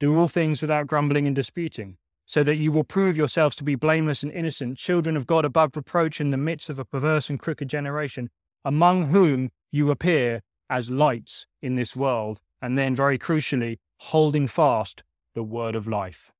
Do 0.00 0.18
all 0.18 0.28
things 0.28 0.62
without 0.62 0.86
grumbling 0.86 1.26
and 1.26 1.34
disputing, 1.34 1.98
so 2.26 2.42
that 2.42 2.56
you 2.56 2.72
will 2.72 2.84
prove 2.84 3.16
yourselves 3.16 3.56
to 3.56 3.64
be 3.64 3.74
blameless 3.74 4.22
and 4.22 4.32
innocent, 4.32 4.78
children 4.78 5.16
of 5.16 5.26
God 5.26 5.44
above 5.44 5.76
reproach 5.76 6.20
in 6.20 6.30
the 6.30 6.36
midst 6.36 6.70
of 6.70 6.78
a 6.78 6.84
perverse 6.84 7.28
and 7.28 7.38
crooked 7.38 7.68
generation, 7.68 8.30
among 8.64 9.06
whom 9.06 9.50
you 9.70 9.90
appear 9.90 10.42
as 10.68 10.90
lights 10.90 11.46
in 11.62 11.76
this 11.76 11.94
world, 11.94 12.40
and 12.60 12.76
then, 12.76 12.94
very 12.94 13.18
crucially, 13.18 13.78
holding 13.98 14.46
fast 14.46 15.02
the 15.34 15.42
word 15.42 15.74
of 15.74 15.86
life. 15.86 16.32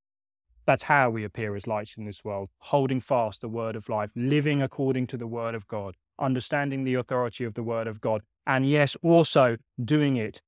That's 0.66 0.82
how 0.82 1.10
we 1.10 1.24
appear 1.24 1.54
as 1.56 1.66
lights 1.66 1.96
in 1.96 2.04
this 2.04 2.24
world, 2.24 2.48
holding 2.58 3.00
fast 3.00 3.40
the 3.40 3.48
word 3.48 3.76
of 3.76 3.88
life, 3.88 4.10
living 4.16 4.60
according 4.60 5.06
to 5.08 5.16
the 5.16 5.26
word 5.26 5.54
of 5.54 5.66
God, 5.68 5.94
understanding 6.18 6.84
the 6.84 6.94
authority 6.94 7.44
of 7.44 7.54
the 7.54 7.62
word 7.62 7.86
of 7.86 8.00
God, 8.00 8.22
and 8.46 8.68
yes, 8.68 8.96
also 9.02 9.56
doing 9.82 10.16
it 10.16 10.40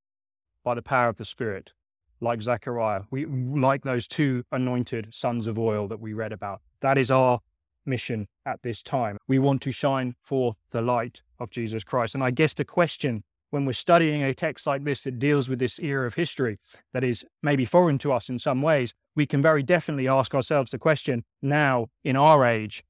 by 0.64 0.74
the 0.74 0.82
power 0.82 1.08
of 1.08 1.16
the 1.16 1.24
Spirit, 1.24 1.72
like 2.20 2.42
Zechariah, 2.42 3.02
we 3.10 3.26
like 3.26 3.82
those 3.82 4.08
two 4.08 4.44
anointed 4.52 5.14
sons 5.14 5.46
of 5.46 5.58
oil 5.58 5.88
that 5.88 6.00
we 6.00 6.12
read 6.12 6.32
about. 6.32 6.60
That 6.80 6.98
is 6.98 7.10
our 7.10 7.40
mission 7.86 8.26
at 8.44 8.62
this 8.62 8.82
time. 8.82 9.16
We 9.28 9.38
want 9.38 9.62
to 9.62 9.72
shine 9.72 10.14
forth 10.22 10.56
the 10.70 10.82
light 10.82 11.22
of 11.38 11.50
Jesus 11.50 11.84
Christ. 11.84 12.14
And 12.14 12.24
I 12.24 12.30
guess 12.30 12.54
the 12.54 12.64
question 12.64 13.22
when 13.50 13.64
we're 13.64 13.72
studying 13.72 14.22
a 14.22 14.34
text 14.34 14.66
like 14.66 14.84
this 14.84 15.02
that 15.02 15.18
deals 15.18 15.48
with 15.48 15.58
this 15.58 15.78
era 15.78 16.06
of 16.06 16.14
history 16.14 16.58
that 16.92 17.04
is 17.04 17.24
maybe 17.42 17.64
foreign 17.64 17.98
to 17.98 18.12
us 18.12 18.28
in 18.28 18.38
some 18.38 18.62
ways, 18.62 18.92
we 19.16 19.26
can 19.26 19.40
very 19.42 19.62
definitely 19.62 20.08
ask 20.08 20.34
ourselves 20.34 20.70
the 20.70 20.78
question 20.78 21.24
now, 21.40 21.86
in 22.04 22.16
our 22.16 22.44
age, 22.44 22.84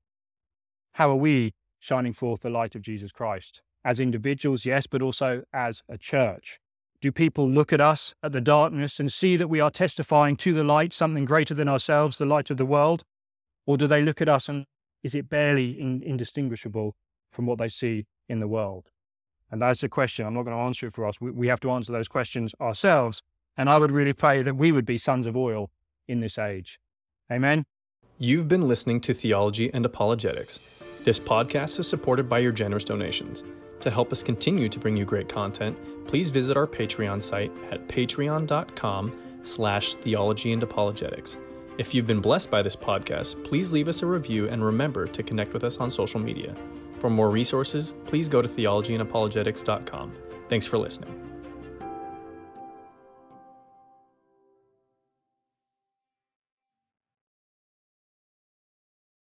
how 0.93 1.11
are 1.11 1.17
we 1.17 1.55
shining 1.79 2.13
forth 2.13 2.41
the 2.41 2.51
light 2.51 2.75
of 2.75 2.83
Jesus 2.83 3.13
Christ? 3.13 3.63
As 3.85 4.01
individuals, 4.01 4.67
yes, 4.67 4.87
but 4.87 5.01
also 5.01 5.43
as 5.53 5.83
a 5.89 5.97
church. 5.97 6.59
Do 7.01 7.13
people 7.13 7.49
look 7.49 7.73
at 7.73 7.81
us, 7.81 8.13
at 8.25 8.33
the 8.33 8.41
darkness, 8.41 8.99
and 8.99 9.13
see 9.13 9.37
that 9.37 9.47
we 9.47 9.61
are 9.61 9.71
testifying 9.71 10.37
to 10.39 10.53
the 10.53 10.65
light, 10.65 10.93
something 10.93 11.25
greater 11.25 11.55
than 11.55 11.69
ourselves, 11.69 12.19
the 12.19 12.27
light 12.27 12.51
of 12.51 12.57
the 12.57 12.67
world? 12.67 13.05
Or 13.67 13.77
do 13.77 13.87
they 13.87 14.03
look 14.03 14.21
at 14.21 14.29
us 14.29 14.49
and 14.49 14.67
is 15.05 15.15
it 15.15 15.29
barely 15.29 15.81
in, 15.81 16.03
indistinguishable 16.03 16.97
from 17.31 17.47
what 17.47 17.59
they 17.59 17.69
see 17.69 18.07
in 18.29 18.41
the 18.41 18.49
world? 18.49 18.91
And 19.51 19.62
that's 19.62 19.82
a 19.82 19.88
question. 19.88 20.26
I'm 20.26 20.34
not 20.34 20.44
going 20.44 20.57
to 20.57 20.62
answer 20.62 20.86
it 20.86 20.94
for 20.94 21.07
us. 21.07 21.20
We, 21.20 21.30
we 21.30 21.49
have 21.49 21.61
to 21.61 21.70
answer 21.70 21.92
those 21.92 22.09
questions 22.09 22.55
ourselves. 22.61 23.22
And 23.57 23.68
I 23.68 23.78
would 23.78 23.90
really 23.90 24.12
pray 24.12 24.42
that 24.42 24.57
we 24.57 24.72
would 24.72 24.84
be 24.84 24.99
sons 24.99 25.26
of 25.26 25.36
oil 25.36 25.70
in 26.07 26.20
this 26.20 26.38
age. 26.38 26.78
Amen. 27.30 27.64
You've 28.18 28.49
been 28.49 28.68
listening 28.68 29.01
to 29.03 29.14
Theology 29.14 29.72
and 29.72 29.84
Apologetics. 29.84 30.61
This 31.05 31.20
podcast 31.20 31.78
is 31.78 31.88
supported 31.88 32.28
by 32.28 32.40
your 32.40 32.53
generous 32.53 32.84
donations. 32.84 33.44
To 33.80 33.90
help 33.90 34.12
us 34.12 34.22
continue 34.22 34.68
to 34.68 34.78
bring 34.78 34.96
you 34.96 35.05
great 35.05 35.28
content, 35.28 35.76
please 36.07 36.28
visit 36.28 36.57
our 36.57 36.66
Patreon 36.66 37.22
site 37.22 37.53
at 37.70 37.86
patreon.com 37.86 39.16
slash 39.44 39.94
theology 39.94 40.53
and 40.53 40.62
apologetics. 40.62 41.38
If 41.78 41.94
you've 41.94 42.09
been 42.09 42.20
blessed 42.20 42.51
by 42.51 42.61
this 42.62 42.74
podcast, 42.74 43.42
please 43.44 43.72
leave 43.72 43.86
us 43.86 44.03
a 44.03 44.07
review 44.07 44.49
and 44.49 44.64
remember 44.64 45.07
to 45.07 45.22
connect 45.22 45.53
with 45.53 45.62
us 45.62 45.78
on 45.78 45.90
social 45.90 46.18
media. 46.18 46.57
For 46.99 47.11
more 47.11 47.30
resources, 47.30 47.94
please 48.07 48.28
go 48.28 48.42
to 48.42 48.49
theologyandapologetics.com. 48.49 50.12
Thanks 50.49 50.66
for 50.66 50.78
listening. 50.78 51.28